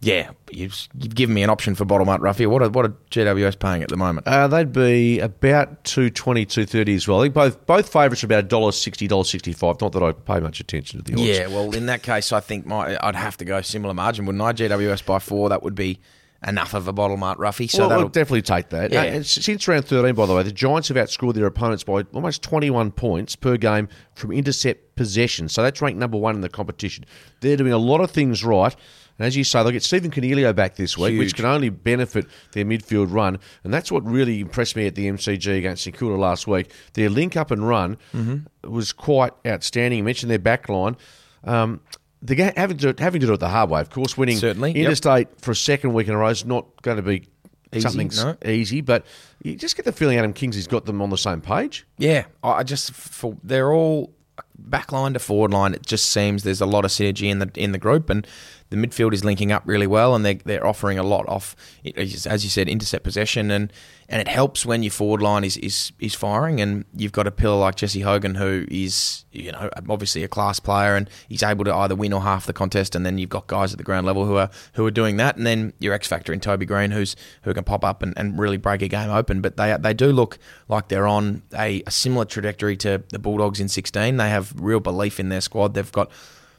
yeah, 0.00 0.30
you've, 0.50 0.88
you've, 0.98 1.14
given 1.14 1.34
me 1.34 1.42
an 1.42 1.50
option 1.50 1.74
for 1.74 1.84
Bottle 1.84 2.06
Mart 2.06 2.22
roughie. 2.22 2.46
What 2.46 2.62
are, 2.62 2.70
what 2.70 2.86
are 2.86 2.94
GWS 3.10 3.58
paying 3.58 3.82
at 3.82 3.90
the 3.90 3.96
moment? 3.96 4.26
Uh, 4.26 4.48
they'd 4.48 4.72
be 4.72 5.20
about 5.20 5.84
two 5.84 6.08
twenty, 6.08 6.46
two 6.46 6.64
thirty 6.64 6.94
as 6.94 7.06
well. 7.06 7.20
I 7.20 7.24
think 7.24 7.34
both 7.34 7.66
both 7.66 7.92
favourites 7.92 8.24
are 8.24 8.26
about 8.26 8.48
dollar 8.48 8.72
sixty, 8.72 9.06
dollar 9.06 9.24
sixty 9.24 9.52
five. 9.52 9.80
Not 9.80 9.92
that 9.92 10.02
I 10.02 10.12
pay 10.12 10.40
much 10.40 10.60
attention 10.60 11.02
to 11.02 11.04
the 11.04 11.12
odds. 11.12 11.28
Yeah, 11.28 11.46
well, 11.48 11.72
in 11.72 11.86
that 11.86 12.02
case, 12.02 12.32
I 12.32 12.40
think 12.40 12.66
my 12.66 12.98
I'd 13.06 13.14
have 13.14 13.36
to 13.36 13.44
go 13.44 13.60
similar 13.60 13.94
margin, 13.94 14.24
wouldn't 14.24 14.42
I? 14.42 14.52
GWS 14.52 15.04
by 15.04 15.18
four, 15.18 15.50
that 15.50 15.62
would 15.62 15.74
be 15.74 16.00
enough 16.46 16.74
of 16.74 16.88
a 16.88 16.92
bottle 16.92 17.16
mart 17.16 17.38
roughie. 17.38 17.68
So 17.68 17.80
well, 17.80 17.88
that'll 17.88 18.04
we'll 18.04 18.10
definitely 18.10 18.42
take 18.42 18.70
that. 18.70 18.92
Yeah. 18.92 19.18
Uh, 19.18 19.22
since 19.22 19.68
round 19.68 19.84
13, 19.86 20.14
by 20.14 20.26
the 20.26 20.34
way, 20.34 20.42
the 20.42 20.52
Giants 20.52 20.88
have 20.88 20.96
outscored 20.96 21.34
their 21.34 21.46
opponents 21.46 21.84
by 21.84 22.04
almost 22.12 22.42
21 22.42 22.92
points 22.92 23.36
per 23.36 23.56
game 23.56 23.88
from 24.14 24.32
intercept 24.32 24.96
possession. 24.96 25.48
So 25.48 25.62
that's 25.62 25.80
ranked 25.80 25.98
number 25.98 26.18
one 26.18 26.34
in 26.34 26.40
the 26.40 26.48
competition. 26.48 27.04
They're 27.40 27.56
doing 27.56 27.72
a 27.72 27.78
lot 27.78 28.00
of 28.00 28.10
things 28.10 28.44
right. 28.44 28.74
And 29.18 29.26
as 29.26 29.36
you 29.36 29.44
say, 29.44 29.62
they'll 29.62 29.72
get 29.72 29.82
Stephen 29.82 30.10
Coniglio 30.10 30.54
back 30.54 30.76
this 30.76 30.96
week, 30.96 31.12
Huge. 31.12 31.18
which 31.18 31.34
can 31.34 31.44
only 31.44 31.68
benefit 31.68 32.26
their 32.52 32.64
midfield 32.64 33.12
run. 33.12 33.38
And 33.62 33.72
that's 33.72 33.92
what 33.92 34.04
really 34.04 34.40
impressed 34.40 34.74
me 34.74 34.86
at 34.86 34.94
the 34.94 35.06
MCG 35.06 35.58
against 35.58 35.84
St 35.84 35.96
Kilda 35.96 36.16
last 36.16 36.46
week. 36.46 36.72
Their 36.94 37.10
link 37.10 37.36
up 37.36 37.50
and 37.50 37.66
run 37.68 37.98
mm-hmm. 38.14 38.70
was 38.70 38.92
quite 38.92 39.32
outstanding. 39.46 39.98
You 39.98 40.04
mentioned 40.04 40.30
their 40.30 40.38
back 40.38 40.68
line. 40.68 40.96
Um, 41.44 41.80
the 42.22 42.52
having 42.56 42.78
to 42.78 42.94
having 42.98 43.20
to 43.20 43.26
do 43.26 43.32
it 43.32 43.40
the 43.40 43.48
hard 43.48 43.70
way, 43.70 43.80
of 43.80 43.90
course. 43.90 44.16
Winning 44.16 44.38
Certainly, 44.38 44.72
interstate 44.72 45.28
yep. 45.28 45.40
for 45.40 45.50
a 45.50 45.56
second 45.56 45.92
week 45.92 46.08
in 46.08 46.14
a 46.14 46.18
row 46.18 46.28
is 46.28 46.44
not 46.44 46.80
going 46.82 46.96
to 46.96 47.02
be 47.02 47.28
Easy, 47.74 47.88
something's 47.88 48.22
no? 48.22 48.36
easy, 48.44 48.82
but 48.82 49.06
you 49.42 49.56
just 49.56 49.76
get 49.76 49.86
the 49.86 49.92
feeling 49.92 50.18
Adam 50.18 50.34
Kingsley's 50.34 50.66
got 50.66 50.84
them 50.84 51.00
on 51.00 51.08
the 51.08 51.16
same 51.16 51.40
page. 51.40 51.86
Yeah, 51.96 52.26
I 52.42 52.50
I 52.50 52.62
just 52.64 52.92
for 52.92 53.38
they're 53.42 53.72
all 53.72 54.12
back 54.58 54.92
line 54.92 55.14
to 55.14 55.18
forward 55.18 55.52
line. 55.52 55.72
It 55.72 55.86
just 55.86 56.10
seems 56.10 56.42
there's 56.42 56.60
a 56.60 56.66
lot 56.66 56.84
of 56.84 56.90
synergy 56.90 57.30
in 57.30 57.38
the 57.38 57.50
in 57.54 57.72
the 57.72 57.78
group, 57.78 58.10
and 58.10 58.26
the 58.72 58.78
midfield 58.78 59.12
is 59.12 59.22
linking 59.22 59.52
up 59.52 59.62
really 59.66 59.86
well, 59.86 60.14
and 60.14 60.24
they're, 60.24 60.38
they're 60.46 60.66
offering 60.66 60.98
a 60.98 61.02
lot 61.02 61.28
off, 61.28 61.54
as 61.94 62.42
you 62.42 62.48
said, 62.48 62.68
intercept 62.70 63.04
possession, 63.04 63.50
and 63.50 63.70
and 64.08 64.20
it 64.20 64.28
helps 64.28 64.64
when 64.64 64.82
your 64.82 64.90
forward 64.90 65.20
line 65.20 65.44
is 65.44 65.58
is 65.58 65.92
is 66.00 66.14
firing, 66.14 66.58
and 66.58 66.86
you've 66.96 67.12
got 67.12 67.26
a 67.26 67.30
pillar 67.30 67.58
like 67.58 67.74
Jesse 67.74 68.00
Hogan 68.00 68.34
who 68.34 68.64
is 68.70 69.26
you 69.30 69.52
know 69.52 69.68
obviously 69.90 70.24
a 70.24 70.28
class 70.28 70.58
player, 70.58 70.96
and 70.96 71.10
he's 71.28 71.42
able 71.42 71.66
to 71.66 71.74
either 71.74 71.94
win 71.94 72.14
or 72.14 72.22
half 72.22 72.46
the 72.46 72.54
contest, 72.54 72.94
and 72.94 73.04
then 73.04 73.18
you've 73.18 73.28
got 73.28 73.46
guys 73.46 73.72
at 73.72 73.78
the 73.78 73.84
ground 73.84 74.06
level 74.06 74.24
who 74.24 74.36
are 74.36 74.48
who 74.72 74.86
are 74.86 74.90
doing 74.90 75.18
that, 75.18 75.36
and 75.36 75.46
then 75.46 75.74
your 75.78 75.92
X 75.92 76.08
factor 76.08 76.32
in 76.32 76.40
Toby 76.40 76.64
Greene, 76.64 76.92
who's 76.92 77.14
who 77.42 77.52
can 77.52 77.64
pop 77.64 77.84
up 77.84 78.02
and, 78.02 78.14
and 78.16 78.38
really 78.38 78.56
break 78.56 78.80
a 78.80 78.88
game 78.88 79.10
open, 79.10 79.42
but 79.42 79.58
they 79.58 79.76
they 79.78 79.92
do 79.92 80.12
look 80.12 80.38
like 80.68 80.88
they're 80.88 81.06
on 81.06 81.42
a, 81.54 81.82
a 81.86 81.90
similar 81.90 82.24
trajectory 82.24 82.78
to 82.78 83.02
the 83.10 83.18
Bulldogs 83.18 83.60
in 83.60 83.68
16. 83.68 84.16
They 84.16 84.30
have 84.30 84.54
real 84.56 84.80
belief 84.80 85.20
in 85.20 85.28
their 85.28 85.42
squad. 85.42 85.74
They've 85.74 85.92
got 85.92 86.10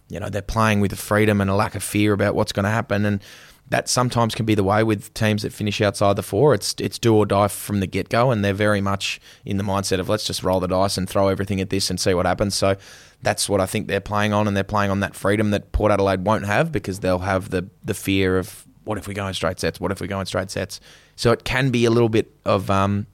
you 0.10 0.20
know 0.20 0.30
they're 0.30 0.42
playing 0.42 0.80
with 0.80 0.94
a 0.94 0.98
freedom 0.98 1.42
and 1.42 1.50
a 1.50 1.56
lack 1.56 1.76
of 1.76 1.84
fear 1.84 2.14
about 2.14 2.36
what's 2.36 2.52
going 2.52 2.66
to 2.66 2.70
happen 2.70 3.06
and 3.06 3.22
that 3.70 3.88
sometimes 3.88 4.36
can 4.36 4.46
be 4.46 4.56
the 4.56 4.64
way 4.64 4.84
with 4.84 5.14
teams 5.14 5.42
that 5.42 5.54
finish 5.54 5.82
outside 5.82 6.16
the 6.16 6.24
four. 6.24 6.54
It's 6.54 6.76
it's 6.80 7.00
do 7.00 7.16
or 7.16 7.26
die 7.26 7.48
from 7.48 7.80
the 7.80 7.88
get 7.88 8.10
go, 8.10 8.30
and 8.30 8.44
they're 8.44 8.54
very 8.54 8.82
much 8.82 9.20
in 9.46 9.58
the 9.58 9.64
mindset 9.64 10.00
of 10.00 10.10
let's 10.10 10.26
just 10.26 10.44
roll 10.44 10.60
the 10.60 10.68
dice 10.68 10.98
and 10.98 11.10
throw 11.10 11.30
everything 11.30 11.62
at 11.62 11.70
this 11.70 11.90
and 11.90 12.00
see 12.00 12.14
what 12.14 12.26
happens. 12.26 12.56
So 12.56 12.76
that's 13.22 13.48
what 13.48 13.62
I 13.62 13.66
think 13.66 13.88
they're 13.88 14.02
playing 14.02 14.34
on, 14.34 14.48
and 14.48 14.56
they're 14.56 14.64
playing 14.64 14.92
on 14.92 15.00
that 15.00 15.16
freedom 15.16 15.52
that 15.52 15.72
Port 15.72 15.92
Adelaide 15.92 16.26
won't 16.26 16.46
have 16.46 16.72
because 16.72 17.00
they'll 17.00 17.20
have 17.20 17.50
the 17.50 17.68
the 17.84 17.94
fear 17.94 18.38
of 18.38 18.68
what 18.84 18.98
if 18.98 19.08
we 19.08 19.14
go 19.14 19.26
in 19.28 19.34
straight 19.34 19.60
sets? 19.60 19.80
What 19.80 19.92
if 19.92 20.02
we 20.02 20.08
go 20.08 20.20
in 20.20 20.26
straight 20.26 20.52
sets? 20.52 20.82
So 21.16 21.32
it 21.32 21.44
can 21.46 21.70
be 21.70 21.86
a 21.86 21.90
little 21.90 22.10
bit 22.10 22.32
of 22.46 22.70
um, 22.70 23.08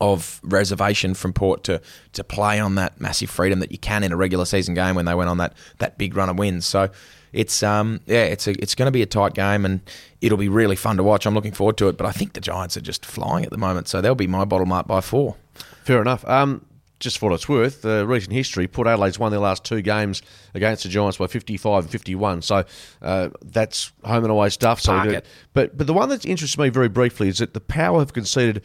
of 0.00 0.40
reservation 0.42 1.14
from 1.14 1.32
Port 1.32 1.64
to 1.64 1.80
to 2.12 2.24
play 2.24 2.60
on 2.60 2.74
that 2.74 3.00
massive 3.00 3.30
freedom 3.30 3.60
that 3.60 3.72
you 3.72 3.78
can 3.78 4.04
in 4.04 4.12
a 4.12 4.16
regular 4.16 4.44
season 4.44 4.74
game 4.74 4.94
when 4.94 5.04
they 5.04 5.14
went 5.14 5.30
on 5.30 5.38
that 5.38 5.54
that 5.78 5.98
big 5.98 6.16
run 6.16 6.28
of 6.28 6.38
wins. 6.38 6.66
So 6.66 6.90
it's 7.32 7.62
um 7.62 8.00
yeah 8.06 8.24
it's 8.24 8.46
a, 8.46 8.52
it's 8.62 8.74
going 8.74 8.86
to 8.86 8.92
be 8.92 9.02
a 9.02 9.06
tight 9.06 9.34
game 9.34 9.64
and 9.64 9.80
it'll 10.20 10.38
be 10.38 10.48
really 10.48 10.76
fun 10.76 10.96
to 10.96 11.02
watch. 11.02 11.26
I'm 11.26 11.34
looking 11.34 11.52
forward 11.52 11.76
to 11.78 11.88
it. 11.88 11.96
But 11.96 12.06
I 12.06 12.12
think 12.12 12.34
the 12.34 12.40
Giants 12.40 12.76
are 12.76 12.80
just 12.82 13.04
flying 13.04 13.44
at 13.44 13.50
the 13.50 13.58
moment, 13.58 13.88
so 13.88 14.00
they'll 14.00 14.14
be 14.14 14.26
my 14.26 14.44
Bottle 14.44 14.66
Mart 14.66 14.86
by 14.86 15.00
four. 15.00 15.36
Fair 15.84 16.00
enough. 16.00 16.26
Um, 16.26 16.64
just 16.98 17.18
for 17.18 17.28
what 17.28 17.34
it's 17.34 17.48
worth, 17.48 17.84
uh, 17.84 18.06
recent 18.06 18.32
history, 18.32 18.66
Port 18.66 18.88
Adelaide's 18.88 19.18
won 19.18 19.30
their 19.30 19.40
last 19.40 19.64
two 19.64 19.82
games 19.82 20.22
against 20.54 20.82
the 20.82 20.88
Giants 20.88 21.18
by 21.18 21.26
55 21.26 21.84
and 21.84 21.90
51. 21.90 22.40
So 22.42 22.64
uh, 23.02 23.28
that's 23.42 23.92
home 24.02 24.24
and 24.24 24.30
away 24.30 24.48
stuff. 24.48 24.80
So, 24.80 24.96
we 25.02 25.08
do- 25.08 25.14
it. 25.16 25.26
but 25.52 25.76
but 25.76 25.86
the 25.86 25.92
one 25.92 26.08
that 26.08 26.24
interests 26.24 26.56
me 26.56 26.70
very 26.70 26.88
briefly 26.88 27.28
is 27.28 27.38
that 27.38 27.52
the 27.54 27.60
Power 27.60 27.98
have 27.98 28.12
conceded 28.14 28.64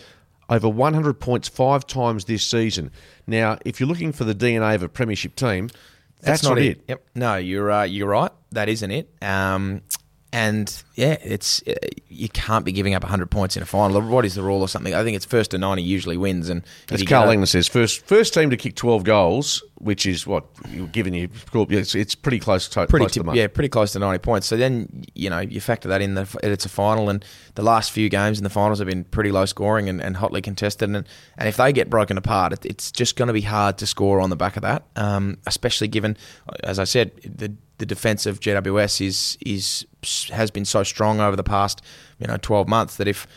over 0.51 0.67
100 0.69 1.13
points 1.15 1.47
five 1.47 1.87
times 1.87 2.25
this 2.25 2.43
season. 2.43 2.91
Now, 3.25 3.57
if 3.65 3.79
you're 3.79 3.89
looking 3.89 4.11
for 4.11 4.25
the 4.25 4.35
DNA 4.35 4.75
of 4.75 4.83
a 4.83 4.89
premiership 4.89 5.35
team, 5.35 5.69
that's, 6.19 6.43
not, 6.43 6.59
it. 6.59 6.83
Yep. 6.87 7.03
No, 7.15 7.37
you're 7.37 7.71
uh, 7.71 7.83
you're 7.83 8.09
right. 8.09 8.31
That 8.51 8.69
isn't 8.69 8.91
it. 8.91 9.09
Um, 9.23 9.81
and 10.31 10.83
yeah, 10.95 11.17
it's 11.23 11.63
uh, 11.67 11.73
you 12.09 12.27
can't 12.29 12.65
be 12.65 12.71
giving 12.71 12.93
up 12.93 13.03
100 13.03 13.31
points 13.31 13.55
in 13.55 13.63
a 13.63 13.65
final. 13.65 14.01
What 14.01 14.25
is 14.25 14.35
the 14.35 14.43
rule 14.43 14.61
or 14.61 14.67
something? 14.67 14.93
I 14.93 15.03
think 15.03 15.15
it's 15.15 15.25
first 15.25 15.51
to 15.51 15.57
90 15.57 15.81
usually 15.81 16.17
wins. 16.17 16.49
And 16.49 16.63
As 16.89 17.03
Carl 17.03 17.29
England 17.29 17.49
says, 17.49 17.67
first 17.67 18.05
first 18.05 18.33
team 18.33 18.49
to 18.49 18.57
kick 18.57 18.75
12 18.75 19.03
goals, 19.05 19.63
which 19.75 20.05
is 20.05 20.27
what 20.27 20.45
you're 20.69 20.87
giving 20.87 21.13
you. 21.13 21.29
It's, 21.53 21.95
it's 21.95 22.13
pretty 22.13 22.39
close 22.39 22.67
to 22.69 22.87
pretty 22.87 23.05
close 23.05 23.13
to 23.13 23.31
yeah, 23.33 23.47
pretty 23.47 23.69
close 23.69 23.93
to 23.93 23.99
90 23.99 24.19
points. 24.19 24.47
So 24.47 24.57
then 24.57 25.05
you 25.15 25.29
know 25.29 25.39
you 25.39 25.61
factor 25.61 25.87
that 25.87 26.01
in. 26.01 26.15
The 26.15 26.39
it's 26.43 26.65
a 26.65 26.69
final, 26.69 27.09
and 27.09 27.23
the 27.55 27.63
last 27.63 27.91
few 27.91 28.09
games 28.09 28.37
in 28.37 28.43
the 28.43 28.49
finals 28.49 28.79
have 28.79 28.87
been 28.87 29.05
pretty 29.05 29.31
low 29.31 29.45
scoring 29.45 29.87
and, 29.87 30.01
and 30.01 30.17
hotly 30.17 30.41
contested. 30.41 30.89
And 30.89 31.07
and 31.37 31.47
if 31.47 31.55
they 31.55 31.71
get 31.71 31.89
broken 31.89 32.17
apart, 32.17 32.51
it, 32.51 32.65
it's 32.65 32.91
just 32.91 33.15
going 33.15 33.27
to 33.27 33.33
be 33.33 33.41
hard 33.41 33.77
to 33.77 33.87
score 33.87 34.19
on 34.19 34.29
the 34.29 34.35
back 34.35 34.57
of 34.57 34.63
that. 34.63 34.83
Um, 34.97 35.37
especially 35.45 35.87
given, 35.87 36.17
as 36.63 36.79
I 36.79 36.83
said, 36.83 37.11
the 37.23 37.53
the 37.81 37.85
defense 37.87 38.27
of 38.27 38.39
GWS 38.39 39.05
is 39.05 39.37
is 39.43 39.87
has 40.29 40.51
been 40.51 40.65
so 40.65 40.80
strong 40.83 41.19
over 41.19 41.35
the 41.35 41.43
past 41.43 41.81
you 42.19 42.27
know 42.27 42.37
12 42.37 42.67
months 42.67 42.97
that 42.97 43.07
if 43.07 43.27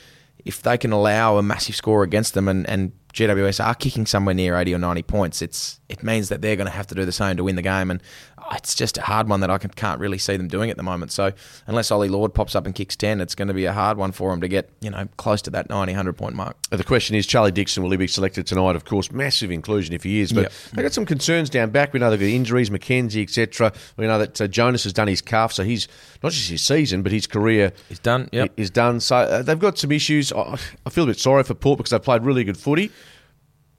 if 0.44 0.62
they 0.62 0.76
can 0.76 0.92
allow 0.92 1.38
a 1.38 1.42
massive 1.42 1.74
score 1.74 2.02
against 2.02 2.35
them 2.35 2.48
and, 2.48 2.68
and 2.68 2.92
GWS 3.14 3.64
are 3.64 3.74
kicking 3.74 4.07
somewhere 4.07 4.35
near 4.35 4.57
80 4.57 4.74
or 4.74 4.79
90 4.79 5.03
points, 5.05 5.40
it's 5.40 5.81
it 5.88 6.03
means 6.03 6.29
that 6.31 6.42
they're 6.42 6.57
going 6.57 6.66
to 6.66 6.72
have 6.72 6.87
to 6.88 6.94
do 6.94 7.05
the 7.05 7.12
same 7.12 7.37
to 7.37 7.44
win 7.44 7.55
the 7.55 7.62
game. 7.62 7.90
And 7.90 8.03
oh, 8.38 8.48
it's 8.57 8.74
just 8.74 8.98
a 8.98 9.03
hard 9.03 9.29
one 9.29 9.40
that 9.40 9.50
I 9.50 9.59
can, 9.59 9.70
can't 9.70 10.00
really 10.00 10.18
see 10.18 10.37
them 10.37 10.48
doing 10.48 10.70
at 10.70 10.77
the 10.77 10.83
moment. 10.83 11.12
So 11.12 11.33
unless 11.66 11.90
Ollie 11.90 12.09
Lord 12.09 12.35
pops 12.35 12.57
up 12.57 12.66
and 12.66 12.74
kicks 12.74 12.96
10, 12.96 13.20
it's 13.20 13.35
going 13.37 13.48
to 13.48 13.55
be 13.55 13.66
a 13.66 13.72
hard 13.72 13.96
one 13.98 14.11
for 14.11 14.31
them 14.31 14.40
to 14.40 14.48
get 14.48 14.70
you 14.81 14.90
know 14.90 15.07
close 15.16 15.42
to 15.42 15.50
that 15.50 15.68
90, 15.68 15.92
100 15.92 16.14
point 16.14 16.35
mark. 16.35 16.57
Uh, 16.72 16.77
The 16.77 16.85
question 16.85 17.14
is, 17.14 17.27
Charlie 17.27 17.53
Dixon 17.53 17.83
will 17.85 17.90
he 17.90 17.96
be 17.96 18.09
selected 18.09 18.46
tonight? 18.46 18.74
Of 18.74 18.85
course, 18.85 19.12
massive 19.12 19.50
inclusion 19.53 19.94
if 19.94 20.03
he 20.03 20.20
is. 20.20 20.33
But 20.33 20.42
Yep. 20.44 20.53
they've 20.72 20.85
got 20.85 20.92
some 20.92 21.07
concerns 21.07 21.50
down 21.50 21.70
back. 21.70 21.92
We 21.92 22.00
know 22.00 22.11
they've 22.11 22.18
got 22.18 22.27
injuries, 22.27 22.70
McKenzie, 22.70 23.22
etc. 23.22 23.72
We 23.96 24.07
know 24.07 24.18
that 24.18 24.40
uh, 24.40 24.48
Jonas 24.48 24.83
has 24.85 24.92
done 24.92 25.07
his 25.07 25.20
calf, 25.20 25.53
so 25.53 25.62
he's 25.62 25.87
not 26.22 26.33
just 26.33 26.50
his 26.50 26.62
season, 26.62 27.03
but 27.03 27.12
his 27.12 27.27
career 27.29 27.72
is 27.90 28.00
done, 28.00 28.29
yep. 28.33 28.53
is 28.57 28.70
done. 28.70 28.98
So 28.98 29.16
uh, 29.16 29.42
they've 29.42 29.59
got 29.59 29.79
some 29.79 29.92
issues. 29.92 30.33
I, 30.33 30.59
I 30.85 30.90
feel 30.90 31.05
a 31.05 31.09
bit 31.09 31.20
sorry 31.20 31.44
for 31.44 31.55
Port 31.55 31.79
because 31.79 31.90
they've 31.90 32.03
played 32.03 32.22
really 32.22 32.42
good 32.42 32.57
footy. 32.57 32.90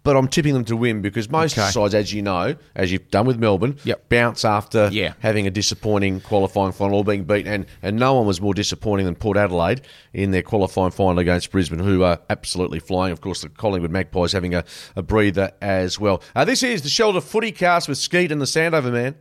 But 0.06 0.16
I'm 0.16 0.28
tipping 0.28 0.54
them 0.54 0.64
to 0.66 0.78
win 0.78 1.02
because 1.02 1.32
most 1.32 1.58
Okay. 1.58 1.68
sides, 1.72 1.96
as 1.96 2.14
you 2.14 2.22
know, 2.22 2.54
as 2.76 2.92
you've 2.92 3.10
done 3.10 3.26
with 3.26 3.40
Melbourne, 3.40 3.76
Yep. 3.86 4.08
bounce 4.08 4.46
after 4.46 4.88
Yeah. 4.92 5.14
having 5.18 5.48
a 5.48 5.50
disappointing 5.50 6.20
qualifying 6.22 6.74
final 6.74 7.00
or 7.00 7.04
being 7.04 7.24
beaten. 7.24 7.52
And, 7.52 7.66
and 7.82 7.98
no 7.98 8.14
one 8.14 8.28
was 8.28 8.40
more 8.40 8.54
disappointing 8.54 9.08
than 9.08 9.16
Port 9.16 9.36
Adelaide 9.36 9.82
in 10.14 10.30
their 10.30 10.44
qualifying 10.44 10.92
final 10.92 11.18
against 11.18 11.52
Brisbane, 11.52 11.80
who 11.80 12.04
are 12.04 12.20
absolutely 12.30 12.80
flying. 12.80 13.14
Of 13.14 13.22
course, 13.22 13.42
the 13.42 13.50
Collingwood 13.50 13.90
Magpies 13.90 14.32
having 14.32 14.54
a, 14.54 14.64
a 14.96 15.02
breather 15.02 15.52
as 15.60 16.00
well. 16.00 16.22
Uh, 16.36 16.46
this 16.46 16.62
is 16.62 16.84
the 16.84 16.90
Shelter 16.90 17.20
Footy 17.20 17.52
Cast 17.52 17.90
with 17.90 17.98
Skeet 17.98 18.32
and 18.32 18.40
the 18.40 18.46
Sandover 18.46 18.92
Man. 18.94 19.16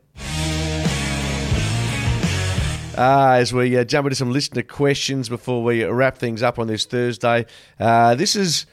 Uh, 2.97 3.39
as 3.41 3.53
we 3.53 3.77
uh, 3.77 3.83
jump 3.83 4.05
into 4.07 4.15
some 4.15 4.31
listener 4.33 4.63
questions 4.63 5.29
before 5.29 5.65
we 5.65 5.83
wrap 5.83 6.17
things 6.17 6.43
up 6.45 6.61
on 6.61 6.69
this 6.69 6.85
Thursday. 6.85 7.45
Uh, 7.81 8.15
this 8.15 8.37
is 8.37 8.67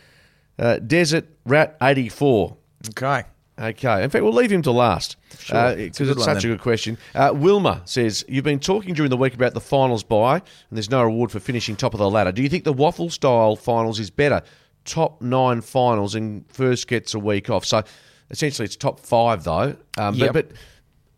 uh, 0.62 0.78
Desert 0.80 1.26
Rat 1.46 1.76
84. 1.82 2.56
Okay. 2.90 3.24
Okay. 3.60 4.04
In 4.04 4.10
fact, 4.10 4.24
we'll 4.24 4.34
leave 4.34 4.52
him 4.52 4.62
to 4.64 4.72
last 4.72 5.18
Sure. 5.38 5.76
because 5.76 6.10
It's 6.10 6.18
it's, 6.18 6.24
such 6.24 6.42
then. 6.44 6.52
a 6.52 6.56
good 6.56 6.62
question. 6.62 6.98
Uh, 7.14 7.32
Wilma 7.36 7.82
says, 7.86 8.24
You've 8.30 8.44
been 8.46 8.60
talking 8.60 8.94
during 8.94 9.10
the 9.10 9.18
week 9.18 9.34
about 9.34 9.54
the 9.54 9.60
finals 9.62 10.04
bye, 10.04 10.36
and 10.36 10.44
there's 10.72 10.90
no 10.90 11.04
reward 11.04 11.32
for 11.32 11.40
finishing 11.40 11.76
top 11.76 11.94
of 11.94 12.00
the 12.00 12.10
ladder. 12.10 12.32
Do 12.32 12.42
you 12.42 12.50
think 12.50 12.64
the 12.64 12.74
WAFL 12.74 13.12
style 13.12 13.56
finals 13.56 14.00
is 14.00 14.10
better? 14.10 14.42
Top 14.86 15.22
nine 15.22 15.62
finals 15.62 16.16
and 16.16 16.44
first 16.50 16.88
gets 16.88 17.14
a 17.14 17.20
week 17.20 17.50
off. 17.52 17.66
So 17.66 17.84
essentially, 18.32 18.66
it's 18.66 18.76
top 18.76 19.00
five, 19.00 19.44
though. 19.44 19.76
Um, 19.98 20.16
Yep. 20.16 20.34
But, 20.34 20.52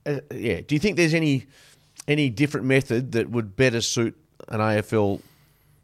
but 0.03 0.13
uh, 0.13 0.19
yeah, 0.35 0.59
do 0.67 0.75
you 0.75 0.79
think 0.79 0.97
there's 0.97 1.13
any 1.13 1.45
any 2.09 2.29
different 2.29 2.65
method 2.65 3.13
that 3.13 3.29
would 3.29 3.55
better 3.55 3.79
suit 3.79 4.17
an 4.49 4.59
AFL 4.59 5.21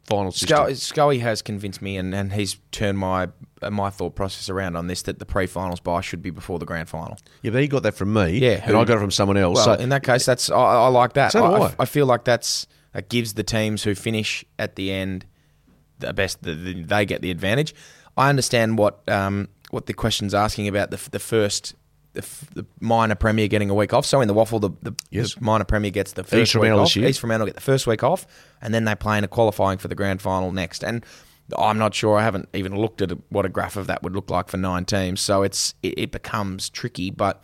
final 0.03 0.31
system? 0.33 0.47
Scully, 0.49 0.75
Scully 0.75 1.19
has 1.19 1.41
convinced 1.41 1.81
me, 1.81 1.95
and, 1.95 2.13
and 2.13 2.33
he's 2.33 2.57
turned 2.71 2.97
my 2.97 3.23
uh, 3.23 3.27
my 3.69 3.89
thought 3.89 4.15
process 4.15 4.49
around 4.49 4.75
on 4.75 4.87
this 4.87 5.01
that 5.03 5.19
the 5.19 5.25
pre-finals 5.25 5.79
bye 5.79 6.01
should 6.01 6.21
be 6.21 6.29
before 6.29 6.59
the 6.59 6.65
grand 6.65 6.87
final. 6.89 7.17
Yeah, 7.41 7.51
but 7.51 7.61
he 7.61 7.67
got 7.67 7.83
that 7.83 7.95
from 7.95 8.13
me, 8.13 8.37
Yeah, 8.39 8.51
and 8.51 8.63
who- 8.63 8.77
I 8.79 8.85
got 8.85 8.97
it 8.97 9.01
from 9.01 9.11
someone 9.11 9.37
else. 9.37 9.55
Well, 9.57 9.77
so 9.77 9.83
in 9.83 9.89
that 9.89 10.03
case, 10.03 10.25
that's 10.25 10.49
I, 10.49 10.55
I 10.55 10.87
like 10.87 11.13
that. 11.13 11.31
So 11.31 11.43
I, 11.43 11.67
I. 11.67 11.75
I 11.79 11.85
feel 11.85 12.05
like 12.05 12.23
that's 12.23 12.67
that 12.93 13.09
gives 13.09 13.33
the 13.33 13.43
teams 13.43 13.83
who 13.83 13.93
finish 13.95 14.43
at 14.57 14.75
the 14.75 14.91
end 14.91 15.25
the 15.99 16.13
best. 16.13 16.41
The, 16.43 16.53
the, 16.53 16.81
they 16.83 17.05
get 17.05 17.21
the 17.21 17.31
advantage. 17.31 17.73
I 18.17 18.29
understand 18.29 18.77
what 18.77 19.01
um, 19.09 19.47
what 19.69 19.85
the 19.85 19.93
question's 19.93 20.33
asking 20.33 20.67
about 20.67 20.91
the 20.91 20.99
the 21.11 21.19
first. 21.19 21.75
The, 22.13 22.21
f- 22.21 22.47
the 22.55 22.65
minor 22.79 23.13
premier 23.13 23.47
getting 23.47 23.69
a 23.69 23.75
week 23.75 23.93
off. 23.93 24.03
So 24.03 24.19
in 24.19 24.27
the 24.27 24.33
WAFL, 24.33 24.59
the, 24.61 24.71
the, 24.81 24.95
Yes. 25.11 25.35
the 25.35 25.41
minor 25.43 25.63
premier 25.63 25.91
gets 25.91 26.13
the 26.13 26.23
first 26.23 26.53
Fremantle 26.53 26.79
week 26.79 26.87
off. 26.87 26.97
East 26.97 27.19
Fremantle 27.19 27.45
get 27.45 27.53
the 27.53 27.61
first 27.61 27.85
week 27.85 28.03
off, 28.03 28.25
and 28.63 28.73
then 28.73 28.85
they 28.85 28.95
play 28.95 29.19
in 29.19 29.23
a 29.23 29.27
qualifying 29.27 29.77
for 29.77 29.89
the 29.89 29.93
grand 29.95 30.19
final 30.19 30.51
next. 30.51 30.83
And 30.83 31.05
I'm 31.57 31.77
not 31.77 31.93
sure. 31.93 32.17
I 32.17 32.23
haven't 32.23 32.49
even 32.53 32.75
looked 32.75 33.01
at 33.01 33.11
what 33.29 33.45
a 33.45 33.49
graph 33.49 33.75
of 33.75 33.87
that 33.87 34.03
would 34.03 34.13
look 34.13 34.29
like 34.29 34.49
for 34.49 34.57
nine 34.57 34.85
teams. 34.85 35.21
So 35.21 35.43
it's 35.43 35.73
it, 35.81 35.97
it 35.97 36.11
becomes 36.11 36.69
tricky. 36.69 37.09
But 37.09 37.43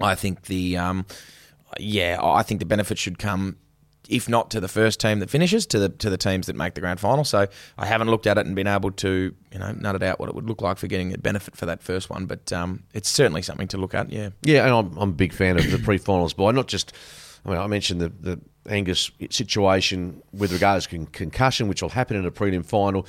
I 0.00 0.14
think 0.14 0.42
the 0.42 0.76
um, 0.76 1.06
yeah, 1.78 2.18
I 2.22 2.42
think 2.42 2.60
the 2.60 2.66
benefit 2.66 2.98
should 2.98 3.18
come 3.18 3.56
if 4.08 4.28
not 4.28 4.50
to 4.50 4.60
the 4.60 4.68
first 4.68 5.00
team 5.00 5.18
that 5.20 5.30
finishes, 5.30 5.66
to 5.66 5.78
the 5.78 5.88
to 5.88 6.10
the 6.10 6.16
teams 6.16 6.46
that 6.46 6.56
make 6.56 6.74
the 6.74 6.80
grand 6.80 7.00
final. 7.00 7.24
So 7.24 7.46
I 7.78 7.86
haven't 7.86 8.08
looked 8.08 8.26
at 8.26 8.38
it 8.38 8.46
and 8.46 8.54
been 8.54 8.66
able 8.66 8.90
to 8.92 9.34
you 9.52 9.58
know 9.58 9.72
nut 9.72 9.94
it 9.94 10.02
out 10.02 10.20
what 10.20 10.28
it 10.28 10.34
would 10.34 10.46
look 10.46 10.62
like 10.62 10.78
for 10.78 10.86
getting 10.86 11.14
a 11.14 11.18
benefit 11.18 11.56
for 11.56 11.66
that 11.66 11.82
first 11.82 12.10
one. 12.10 12.26
But 12.26 12.52
um, 12.52 12.82
it's 12.92 13.08
certainly 13.08 13.42
something 13.42 13.68
to 13.68 13.78
look 13.78 13.94
at. 13.94 14.10
Yeah. 14.10 14.30
Yeah, 14.42 14.64
and 14.66 14.74
I'm, 14.74 14.98
I'm 14.98 15.10
a 15.10 15.12
big 15.12 15.32
fan 15.32 15.58
of 15.58 15.70
the 15.70 15.78
pre-finals 15.78 16.34
bye. 16.34 16.52
Not 16.52 16.68
just, 16.68 16.92
I 17.44 17.50
mean, 17.50 17.58
I 17.58 17.66
mentioned 17.66 18.00
the, 18.00 18.08
the 18.08 18.40
Angus 18.68 19.10
situation 19.30 20.22
with 20.32 20.52
regards 20.52 20.86
to 20.86 20.96
con- 20.96 21.06
concussion, 21.06 21.68
which 21.68 21.82
will 21.82 21.90
happen 21.90 22.16
in 22.16 22.24
a 22.24 22.30
prelim 22.30 22.64
final. 22.64 23.06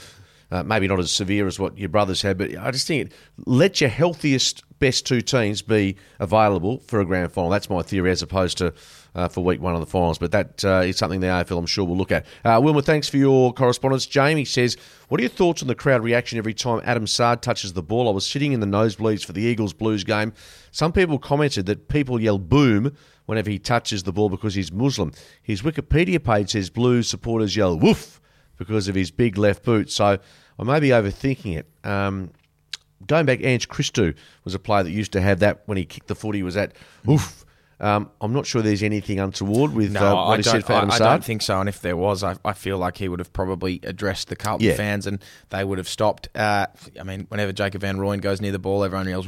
Uh, 0.52 0.62
maybe 0.62 0.88
not 0.88 1.00
as 1.00 1.12
severe 1.12 1.48
as 1.48 1.60
what 1.60 1.76
your 1.78 1.90
brothers 1.90 2.22
had, 2.22 2.38
but 2.38 2.56
I 2.56 2.70
just 2.70 2.86
think 2.86 3.08
it, 3.08 3.14
let 3.48 3.82
your 3.82 3.90
healthiest 3.90 4.64
best 4.80 5.06
two 5.06 5.22
teams 5.22 5.64
be 5.64 5.96
available 6.20 6.80
for 6.86 7.00
a 7.00 7.06
grand 7.06 7.32
final. 7.32 7.50
That's 7.50 7.70
my 7.70 7.82
theory, 7.82 8.12
as 8.12 8.22
opposed 8.22 8.60
to 8.60 8.74
uh, 9.16 9.28
for 9.28 9.44
week 9.44 9.62
one 9.62 9.74
of 9.74 9.80
the 9.80 9.86
finals. 9.86 10.18
But 10.18 10.32
that 10.32 10.64
uh, 10.64 10.84
is 10.86 10.98
something 10.98 11.22
the 11.22 11.28
AFL, 11.28 11.58
I'm 11.58 11.66
sure, 11.66 11.86
will 11.86 11.98
look 11.98 12.12
at. 12.12 12.26
Uh, 12.44 12.60
Wilma, 12.62 12.82
thanks 12.82 13.10
for 13.10 13.18
your 13.18 13.54
correspondence. 13.54 14.06
Jamie 14.06 14.46
says, 14.46 14.78
What 15.08 15.20
are 15.20 15.24
your 15.24 15.30
thoughts 15.30 15.62
on 15.62 15.68
the 15.68 15.76
crowd 15.76 16.04
reaction 16.04 16.38
every 16.38 16.54
time 16.54 16.82
Adam 16.84 17.08
Saad 17.08 17.42
touches 17.42 17.74
the 17.74 17.82
ball? 17.82 18.08
I 18.08 18.12
was 18.12 18.28
sitting 18.28 18.52
in 18.52 18.60
the 18.60 18.68
nosebleeds 18.68 19.26
for 19.26 19.34
the 19.34 19.42
Eagles 19.42 19.74
Blues 19.74 20.04
game. 20.04 20.34
Some 20.72 20.92
people 20.92 21.18
commented 21.18 21.66
that 21.68 21.88
people 21.88 22.22
yell 22.22 22.38
boom 22.38 22.96
whenever 23.26 23.50
he 23.50 23.58
touches 23.58 24.04
the 24.04 24.14
ball 24.14 24.30
because 24.30 24.54
he's 24.54 24.72
Muslim. 24.72 25.12
His 25.42 25.62
Wikipedia 25.62 26.24
page 26.24 26.52
says 26.52 26.70
Blues 26.70 27.08
supporters 27.08 27.56
yell 27.56 27.80
woof 27.80 28.22
because 28.58 28.88
of 28.88 28.96
his 28.96 29.12
big 29.12 29.38
left 29.38 29.64
boot. 29.64 29.92
So 29.92 30.20
I 30.60 30.64
may 30.64 30.80
be 30.80 30.90
overthinking 30.90 31.58
it. 31.58 31.68
Um, 31.84 32.32
going 33.08 33.26
back, 33.26 33.42
Ange 33.42 33.68
Christou 33.70 34.16
was 34.44 34.54
a 34.54 34.60
player 34.60 34.84
that 34.84 34.92
used 34.92 35.12
to 35.14 35.22
have 35.22 35.40
that 35.40 35.64
when 35.66 35.78
he 35.78 35.86
kicked 35.86 36.08
the 36.08 36.16
foot. 36.16 36.36
He 36.36 36.44
was 36.44 36.58
at 36.58 36.74
woof. 37.06 37.45
Um, 37.80 38.10
I'm 38.22 38.32
not 38.32 38.46
sure 38.46 38.62
there's 38.62 38.84
anything 38.84 39.20
untoward 39.20 39.74
with 39.74 39.92
No, 39.92 40.00
uh, 40.00 40.14
what 40.28 40.34
I, 40.34 40.38
he 40.38 40.42
don't, 40.44 40.52
said 40.54 40.66
for 40.66 40.74
I, 40.74 40.78
Adam 40.78 40.92
I 40.92 40.98
Saad. 40.98 41.06
don't 41.10 41.24
think 41.26 41.42
so. 41.42 41.60
And 41.60 41.68
if 41.68 41.82
there 41.82 41.98
was, 41.98 42.24
I, 42.24 42.36
I 42.46 42.54
feel 42.54 42.78
like 42.78 42.98
he 42.98 43.10
would 43.10 43.20
have 43.20 43.34
probably 43.34 43.82
addressed 43.84 44.30
the 44.30 44.36
Carlton 44.38 44.66
Yeah. 44.68 44.76
fans 44.76 45.06
and 45.08 45.22
they 45.50 45.64
would 45.64 45.78
have 45.78 45.90
stopped. 45.90 46.30
Uh, 46.36 46.68
I 47.00 47.04
mean, 47.04 47.26
whenever 47.30 47.52
Jacob 47.52 47.82
Van 47.82 47.98
Rooyen 47.98 48.22
goes 48.22 48.40
near 48.40 48.54
the 48.54 48.60
ball, 48.60 48.84
everyone 48.84 49.08
yells. 49.10 49.28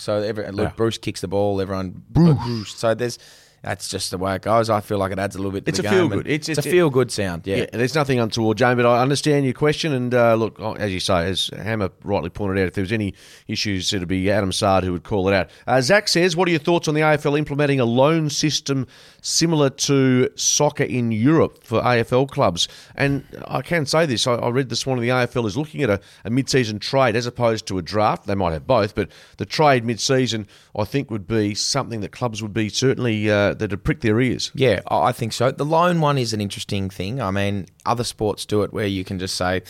So 0.00 0.22
every, 0.22 0.48
Luke 0.52 0.76
Bruce 0.76 0.98
kicks 0.98 1.20
the 1.20 1.28
ball, 1.28 1.60
everyone, 1.60 2.02
Bruce. 2.10 2.74
So 2.76 2.94
there's. 2.94 3.18
That's 3.62 3.88
just 3.88 4.10
the 4.10 4.16
way 4.16 4.34
it 4.36 4.42
goes. 4.42 4.70
I 4.70 4.80
feel 4.80 4.96
like 4.96 5.12
it 5.12 5.18
adds 5.18 5.36
a 5.36 5.38
little 5.38 5.52
bit 5.52 5.66
to 5.66 5.68
It's 5.68 5.80
the 5.80 5.86
a 5.86 5.90
game. 5.90 5.98
feel-good. 6.00 6.18
and 6.26 6.26
It's- 6.28 6.48
It's, 6.48 6.58
it's- 6.58 6.66
a 6.66 6.70
feel 6.70 6.88
good 6.88 7.10
sound. 7.12 7.46
Yeah. 7.46 7.56
Yeah, 7.56 7.66
there's 7.74 7.94
nothing 7.94 8.18
untoward, 8.18 8.56
Jane, 8.56 8.76
but 8.76 8.86
I 8.86 9.02
understand 9.02 9.44
your 9.44 9.52
question. 9.52 9.92
And 9.92 10.14
uh, 10.14 10.34
look, 10.34 10.56
oh, 10.60 10.72
as 10.74 10.92
you 10.92 11.00
say, 11.00 11.26
as 11.28 11.50
Hammer 11.54 11.90
rightly 12.02 12.30
pointed 12.30 12.62
out, 12.62 12.68
if 12.68 12.74
there 12.74 12.82
was 12.82 12.92
any 12.92 13.12
issues, 13.48 13.92
it'd 13.92 14.08
be 14.08 14.30
Adam 14.30 14.50
Saad 14.50 14.84
who 14.84 14.92
would 14.92 15.02
call 15.04 15.28
it 15.28 15.34
out. 15.34 15.50
Uh, 15.66 15.80
Zach 15.82 16.08
says, 16.08 16.36
What 16.36 16.48
are 16.48 16.52
your 16.52 16.60
thoughts 16.60 16.88
on 16.88 16.94
the 16.94 17.02
AFL 17.02 17.36
implementing 17.38 17.80
a 17.80 17.84
loan 17.84 18.30
system 18.30 18.86
similar 19.20 19.68
to 19.70 20.28
soccer 20.36 20.84
in 20.84 21.12
Europe 21.12 21.62
for 21.62 21.82
AFL 21.82 22.28
clubs? 22.30 22.66
And 22.96 23.24
I 23.46 23.60
can 23.60 23.84
say 23.84 24.06
this 24.06 24.26
I, 24.26 24.34
I 24.36 24.48
read 24.48 24.70
this 24.70 24.86
morning 24.86 25.02
the 25.02 25.10
AFL 25.10 25.46
is 25.46 25.56
looking 25.58 25.82
at 25.82 25.90
a, 25.90 26.00
a 26.24 26.30
mid 26.30 26.48
season 26.48 26.78
trade 26.78 27.14
as 27.14 27.26
opposed 27.26 27.66
to 27.66 27.76
a 27.78 27.82
draft. 27.82 28.26
They 28.26 28.34
might 28.34 28.52
have 28.52 28.66
both, 28.66 28.94
but 28.94 29.10
the 29.36 29.44
trade 29.46 29.84
mid 29.84 30.00
season, 30.00 30.46
I 30.74 30.84
think, 30.84 31.10
would 31.10 31.26
be 31.28 31.54
something 31.54 32.00
that 32.00 32.12
clubs 32.12 32.40
would 32.42 32.54
be 32.54 32.70
certainly 32.70 33.30
uh, 33.30 33.49
that'd 33.54 33.84
prick 33.84 34.00
their 34.00 34.20
ears. 34.20 34.50
Yeah, 34.54 34.80
I 34.88 35.12
think 35.12 35.32
so. 35.32 35.50
The 35.50 35.64
loan 35.64 36.00
one 36.00 36.18
is 36.18 36.32
an 36.32 36.40
interesting 36.40 36.90
thing. 36.90 37.20
I 37.20 37.30
mean, 37.30 37.66
other 37.86 38.04
sports 38.04 38.44
do 38.44 38.62
it 38.62 38.72
where 38.72 38.86
you 38.86 39.04
can 39.04 39.18
just 39.18 39.36
say, 39.36 39.62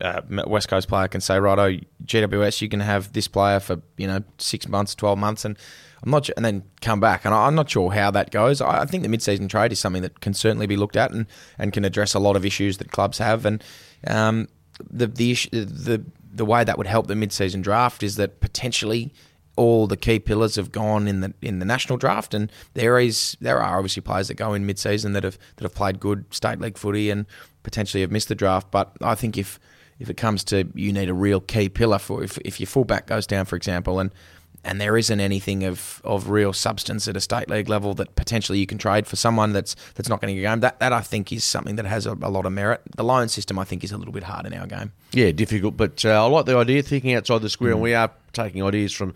uh, 0.00 0.22
West 0.46 0.68
Coast 0.68 0.88
player 0.88 1.08
can 1.08 1.20
say, 1.20 1.38
righto, 1.38 1.78
GWS, 2.04 2.60
you 2.60 2.68
can 2.68 2.80
have 2.80 3.12
this 3.12 3.28
player 3.28 3.60
for 3.60 3.80
you 3.96 4.06
know 4.06 4.22
six 4.38 4.68
months, 4.68 4.94
twelve 4.94 5.18
months, 5.18 5.44
and 5.44 5.56
I'm 6.02 6.10
not, 6.10 6.28
and 6.36 6.44
then 6.44 6.62
come 6.80 7.00
back. 7.00 7.24
And 7.24 7.34
I'm 7.34 7.54
not 7.54 7.70
sure 7.70 7.90
how 7.90 8.10
that 8.12 8.30
goes. 8.30 8.60
I 8.60 8.82
I 8.82 8.84
think 8.84 9.02
the 9.02 9.08
mid-season 9.08 9.48
trade 9.48 9.72
is 9.72 9.80
something 9.80 10.02
that 10.02 10.20
can 10.20 10.34
certainly 10.34 10.66
be 10.66 10.76
looked 10.76 10.96
at 10.96 11.10
and, 11.10 11.26
and 11.58 11.72
can 11.72 11.84
address 11.84 12.14
a 12.14 12.20
lot 12.20 12.36
of 12.36 12.44
issues 12.44 12.78
that 12.78 12.92
clubs 12.92 13.18
have. 13.18 13.44
And 13.44 13.62
um, 14.06 14.48
the 14.88 15.06
the 15.06 15.32
issue, 15.32 15.50
the 15.50 16.04
the 16.30 16.44
way 16.44 16.62
that 16.62 16.78
would 16.78 16.86
help 16.86 17.08
the 17.08 17.16
mid-season 17.16 17.62
draft 17.62 18.02
is 18.02 18.16
that 18.16 18.40
potentially 18.40 19.12
all 19.58 19.88
the 19.88 19.96
key 19.96 20.20
pillars 20.20 20.54
have 20.54 20.70
gone 20.70 21.08
in 21.08 21.20
the 21.20 21.34
in 21.42 21.58
the 21.58 21.64
national 21.66 21.98
draft, 21.98 22.32
and 22.32 22.50
there 22.74 22.98
is 22.98 23.36
there 23.40 23.60
are 23.60 23.76
obviously 23.76 24.00
players 24.00 24.28
that 24.28 24.34
go 24.34 24.54
in 24.54 24.64
mid 24.64 24.78
season 24.78 25.12
that 25.14 25.24
have 25.24 25.36
that 25.56 25.64
have 25.64 25.74
played 25.74 25.98
good 25.98 26.24
state 26.32 26.60
league 26.60 26.78
footy 26.78 27.10
and 27.10 27.26
potentially 27.64 28.00
have 28.00 28.12
missed 28.12 28.28
the 28.28 28.36
draft. 28.36 28.70
But 28.70 28.92
I 29.02 29.16
think 29.16 29.36
if 29.36 29.58
if 29.98 30.08
it 30.08 30.16
comes 30.16 30.44
to 30.44 30.68
you 30.74 30.92
need 30.92 31.08
a 31.08 31.14
real 31.14 31.40
key 31.40 31.68
pillar 31.68 31.98
for 31.98 32.22
if 32.22 32.38
if 32.44 32.60
your 32.60 32.68
fullback 32.68 33.06
goes 33.06 33.26
down, 33.26 33.46
for 33.46 33.56
example, 33.56 33.98
and 33.98 34.12
and 34.64 34.80
there 34.80 34.96
isn't 34.96 35.18
anything 35.18 35.64
of, 35.64 36.00
of 36.04 36.30
real 36.30 36.52
substance 36.52 37.08
at 37.08 37.16
a 37.16 37.20
state 37.20 37.48
league 37.48 37.68
level 37.68 37.94
that 37.94 38.14
potentially 38.16 38.58
you 38.58 38.66
can 38.66 38.76
trade 38.76 39.06
for 39.06 39.16
someone 39.16 39.52
that's 39.52 39.74
that's 39.94 40.08
not 40.08 40.20
going 40.20 40.34
to 40.34 40.40
get 40.40 40.48
game. 40.48 40.60
That 40.60 40.78
that 40.78 40.92
I 40.92 41.00
think 41.00 41.32
is 41.32 41.44
something 41.44 41.76
that 41.76 41.86
has 41.86 42.06
a, 42.06 42.12
a 42.12 42.30
lot 42.30 42.46
of 42.46 42.52
merit. 42.52 42.80
The 42.96 43.04
loan 43.04 43.28
system 43.28 43.58
I 43.58 43.64
think 43.64 43.82
is 43.82 43.90
a 43.90 43.98
little 43.98 44.12
bit 44.12 44.22
hard 44.22 44.46
in 44.46 44.54
our 44.54 44.68
game. 44.68 44.92
Yeah, 45.12 45.32
difficult, 45.32 45.76
but 45.76 46.04
uh, 46.04 46.24
I 46.24 46.28
like 46.28 46.46
the 46.46 46.56
idea 46.56 46.82
thinking 46.82 47.14
outside 47.14 47.42
the 47.42 47.48
square, 47.48 47.72
and 47.72 47.80
we 47.80 47.94
are 47.94 48.12
taking 48.32 48.62
ideas 48.62 48.92
from 48.92 49.14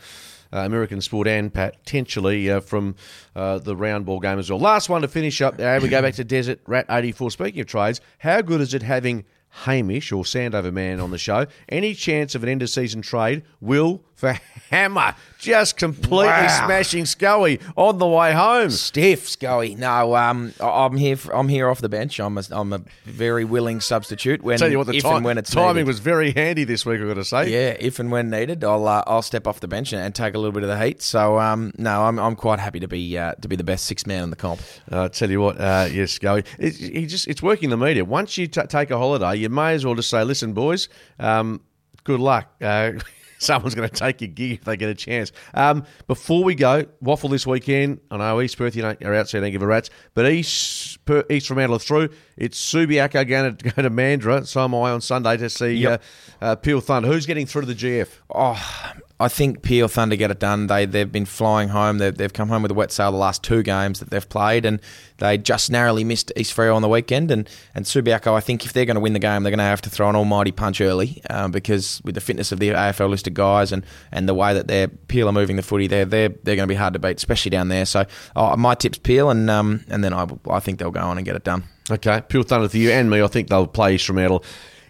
American 0.58 1.00
sport 1.00 1.26
and 1.28 1.52
potentially 1.52 2.50
uh, 2.50 2.60
from 2.60 2.94
uh, 3.34 3.58
the 3.58 3.76
round 3.76 4.06
ball 4.06 4.20
game 4.20 4.38
as 4.38 4.50
well. 4.50 4.58
Last 4.60 4.88
one 4.88 5.02
to 5.02 5.08
finish 5.08 5.40
up, 5.40 5.58
uh, 5.58 5.78
we 5.82 5.88
go 5.88 6.02
back 6.02 6.14
to 6.14 6.24
Desert 6.24 6.60
Rat 6.66 6.86
84. 6.88 7.30
Speaking 7.30 7.60
of 7.60 7.66
trades, 7.66 8.00
how 8.18 8.40
good 8.42 8.60
is 8.60 8.74
it 8.74 8.82
having 8.82 9.24
Hamish 9.64 10.12
or 10.12 10.24
Sandover 10.24 10.72
Man 10.72 11.00
on 11.00 11.10
the 11.10 11.18
show? 11.18 11.46
Any 11.68 11.94
chance 11.94 12.34
of 12.34 12.42
an 12.42 12.48
end 12.48 12.62
of 12.62 12.70
season 12.70 13.02
trade? 13.02 13.42
Will 13.60 14.02
for 14.22 14.38
Hammer 14.70 15.16
just 15.38 15.76
completely 15.76 16.26
Wow. 16.28 16.64
smashing 16.66 17.06
Scully 17.06 17.58
on 17.76 17.98
the 17.98 18.06
way 18.06 18.32
home. 18.32 18.70
Stiff, 18.70 19.28
Scully. 19.28 19.74
No, 19.74 20.14
um, 20.14 20.54
I'm 20.61 20.96
here. 20.96 21.18
I'm 21.35 21.48
here 21.48 21.68
off 21.68 21.80
the 21.80 21.88
bench. 21.88 22.20
I'm 22.20 22.38
a, 22.38 22.44
I'm 22.52 22.72
a 22.72 22.82
very 23.04 23.44
willing 23.44 23.80
substitute 23.80 24.42
when 24.42 24.58
Tell 24.58 24.70
you 24.70 24.78
what, 24.78 24.87
the 24.87 24.96
if 24.96 25.02
time, 25.02 25.16
and 25.16 25.24
when 25.24 25.38
it's 25.38 25.50
timing 25.50 25.74
needed. 25.74 25.88
was 25.88 25.98
very 25.98 26.30
handy 26.30 26.62
this 26.62 26.87
week. 26.87 27.00
I've 27.00 27.08
got 27.08 27.14
to 27.14 27.24
say. 27.24 27.50
Yeah, 27.50 27.76
if 27.80 27.98
and 27.98 28.12
when 28.12 28.30
needed, 28.30 28.62
I'll 28.62 28.87
uh, 28.87 29.02
I'll 29.08 29.22
step 29.22 29.48
off 29.48 29.58
the 29.58 29.66
bench 29.66 29.92
and, 29.92 30.00
and 30.00 30.14
take 30.14 30.35
a 30.35 30.38
little 30.38 30.52
bit 30.52 30.62
of 30.62 30.68
the 30.68 30.78
heat. 30.78 31.02
So 31.02 31.40
um, 31.40 31.72
no, 31.76 32.04
I'm 32.04 32.20
I'm 32.20 32.37
quite 32.37 32.61
happy 32.61 32.78
to 32.78 32.88
be 32.88 33.18
uh, 33.18 33.35
to 33.42 33.48
be 33.48 33.56
the 33.56 33.64
best 33.64 33.87
six 33.87 34.06
man 34.06 34.22
in 34.22 34.30
the 34.30 34.37
comp. 34.37 34.61
I 34.92 35.08
tell 35.08 35.28
you 35.30 35.40
what, 35.40 35.61
uh, 35.61 35.88
yes, 35.92 36.12
Scully. 36.12 36.44
It, 36.61 36.76
he 36.76 37.06
just 37.06 37.26
it's 37.26 37.42
working 37.42 37.70
the 37.70 37.76
media. 37.76 38.04
Once 38.04 38.38
you 38.38 38.46
t- 38.46 38.62
take 38.68 38.92
a 38.92 38.96
holiday, 38.98 39.35
you 39.35 39.48
may 39.48 39.74
as 39.74 39.85
well 39.85 39.96
just 39.96 40.08
say, 40.08 40.22
"Listen, 40.22 40.52
boys, 40.52 40.88
um, 41.18 41.61
good 42.04 42.20
luck." 42.20 42.48
Uh, 42.62 42.92
someone's 43.42 43.74
going 43.74 43.88
to 43.88 43.94
take 43.94 44.20
your 44.20 44.28
gig 44.28 44.52
if 44.52 44.64
they 44.64 44.76
get 44.76 44.88
a 44.88 44.94
chance. 44.94 45.33
Um, 45.55 45.85
before 46.07 46.44
we 46.44 46.55
go, 46.55 46.85
WAFL 47.02 47.31
this 47.31 47.46
weekend. 47.46 48.00
I 48.11 48.16
know 48.18 48.40
East 48.40 48.57
Perth, 48.57 48.76
you 48.76 48.83
don't, 48.83 49.02
are 49.05 49.14
out, 49.14 49.28
so 49.28 49.38
you 49.38 49.42
don't 49.42 49.52
give 49.52 49.62
a 49.62 49.66
rat's. 49.66 49.90
But 50.14 50.31
East 50.31 51.05
per, 51.05 51.24
East 51.31 51.46
Fremantle 51.48 51.76
are 51.76 51.81
through. 51.81 52.09
It's 52.37 52.61
Subiaco 52.72 53.26
going 53.28 53.57
to 53.59 53.70
go 53.70 53.83
to 53.83 53.90
Mandurah. 53.90 54.46
So 54.46 54.62
am 54.62 54.74
I 54.74 54.90
on 54.90 55.00
Sunday 55.00 55.37
to 55.37 55.50
see 55.50 55.72
Yep. 55.74 56.02
uh, 56.40 56.44
uh, 56.44 56.57
Peel 56.57 56.81
Thunder. 56.81 57.09
Who's 57.09 57.26
getting 57.26 57.46
through 57.46 57.62
to 57.62 57.66
the 57.68 57.74
GF? 57.74 58.09
Oh, 58.35 58.92
I 59.22 59.28
think 59.28 59.62
Peel 59.62 59.87
Thunder 59.87 60.16
get 60.16 60.32
it 60.32 60.40
done. 60.40 60.66
They 60.66 60.85
they've 60.85 61.11
been 61.11 61.26
flying 61.26 61.68
home. 61.68 61.98
They've, 61.98 62.12
they've 62.12 62.32
come 62.32 62.48
home 62.48 62.62
with 62.62 62.72
a 62.72 62.74
wet 62.74 62.90
sail 62.90 63.12
the 63.12 63.18
last 63.18 63.44
two 63.44 63.62
games 63.62 64.00
that 64.00 64.11
they've 64.11 64.28
played, 64.28 64.64
and 64.64 64.80
they 65.18 65.38
just 65.38 65.70
narrowly 65.70 66.02
missed 66.02 66.32
East 66.37 66.56
Freo 66.56 66.74
on 66.74 66.82
the 66.82 66.88
weekend. 66.88 67.30
And 67.30 67.48
and 67.72 67.85
Subiaco, 67.85 68.35
I 68.35 68.40
think 68.40 68.66
if 68.66 68.72
they're 68.72 68.85
going 68.85 68.96
to 68.96 69.00
win 69.00 69.12
the 69.12 69.20
game, 69.20 69.44
they're 69.44 69.52
going 69.52 69.58
to 69.58 69.64
have 69.64 69.80
to 69.82 69.90
throw 69.90 70.11
an 70.11 70.16
almighty 70.16 70.50
punch 70.50 70.80
early, 70.80 71.22
um, 71.30 71.52
because 71.52 72.02
with 72.04 72.16
the 72.16 72.20
fitness 72.20 72.50
of 72.50 72.58
the 72.58 72.70
AFL 72.70 73.11
listed 73.11 73.35
guys 73.35 73.70
and, 73.70 73.87
and 74.11 74.28
the 74.28 74.35
way 74.35 74.52
that 74.54 74.66
they're 74.66 74.88
Peel 74.88 75.28
are 75.28 75.32
moving 75.32 75.54
the 75.54 75.62
footy, 75.62 75.87
they're 75.87 76.04
they're 76.04 76.30
they're 76.30 76.56
going 76.56 76.66
to 76.66 76.72
be 76.72 76.74
hard 76.74 76.94
to 76.94 76.98
beat, 76.98 77.18
especially 77.18 77.50
down 77.50 77.68
there. 77.68 77.87
So 77.87 78.04
oh, 78.35 78.56
my 78.56 78.74
tips 78.74 78.98
Peel, 78.98 79.30
and 79.30 79.48
um 79.48 79.85
and 79.87 80.02
then 80.02 80.12
I 80.12 80.26
I 80.50 80.58
think 80.58 80.80
they'll 80.80 80.90
go 80.90 81.00
on 81.00 81.16
and 81.16 81.24
get 81.24 81.37
it 81.37 81.44
done. 81.44 81.62
Okay, 81.92 82.22
Peel 82.28 82.42
Thunder 82.42 82.68
for 82.68 82.76
you 82.76 82.90
and 82.90 83.08
me. 83.08 83.22
I 83.22 83.28
think 83.28 83.48
they'll 83.48 83.68
play 83.68 83.94
East 83.94 84.06
Fremantle 84.06 84.42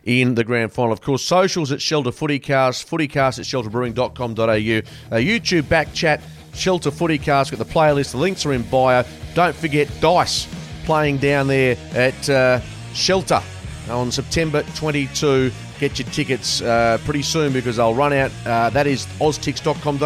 in 0.04 0.34
the 0.34 0.44
grand 0.44 0.72
final. 0.72 0.92
Of 0.92 1.00
course, 1.00 1.22
socials 1.22 1.72
at 1.72 1.80
Shelter 1.80 2.10
Footycast, 2.10 2.86
footycast 2.86 3.38
at 3.38 3.46
shelterbrewing.com.au, 3.46 4.44
uh, 4.44 5.20
YouTube 5.20 5.68
back 5.68 5.92
chat, 5.92 6.20
Shelter 6.54 6.90
Footycast, 6.90 7.50
got 7.50 7.58
the 7.58 7.64
playlist, 7.64 8.12
the 8.12 8.18
links 8.18 8.44
are 8.44 8.52
in 8.52 8.62
bio. 8.62 9.04
Don't 9.34 9.54
forget 9.56 9.88
Dice 10.00 10.46
playing 10.84 11.18
down 11.18 11.46
there 11.46 11.76
at 11.94 12.28
uh, 12.28 12.60
Shelter 12.92 13.42
on 13.88 14.10
September 14.10 14.62
22. 14.76 15.50
Get 15.78 15.98
your 15.98 16.08
tickets 16.08 16.60
uh, 16.60 16.98
pretty 17.04 17.22
soon 17.22 17.52
because 17.52 17.76
they'll 17.76 17.94
run 17.94 18.12
out. 18.12 18.30
Uh, 18.46 18.70
that 18.70 18.86
is 18.86 19.06
oztix.com.au, 19.18 19.98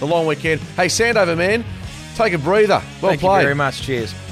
the 0.00 0.06
long 0.06 0.26
weekend. 0.26 0.60
Hey, 0.76 0.86
Sandover, 0.86 1.36
man, 1.36 1.64
take 2.16 2.32
a 2.34 2.38
breather. 2.38 2.82
Well 3.00 3.10
Thank 3.12 3.20
played. 3.20 3.20
Thank 3.20 3.22
you 3.22 3.46
very 3.46 3.54
much. 3.54 3.82
Cheers. 3.82 4.31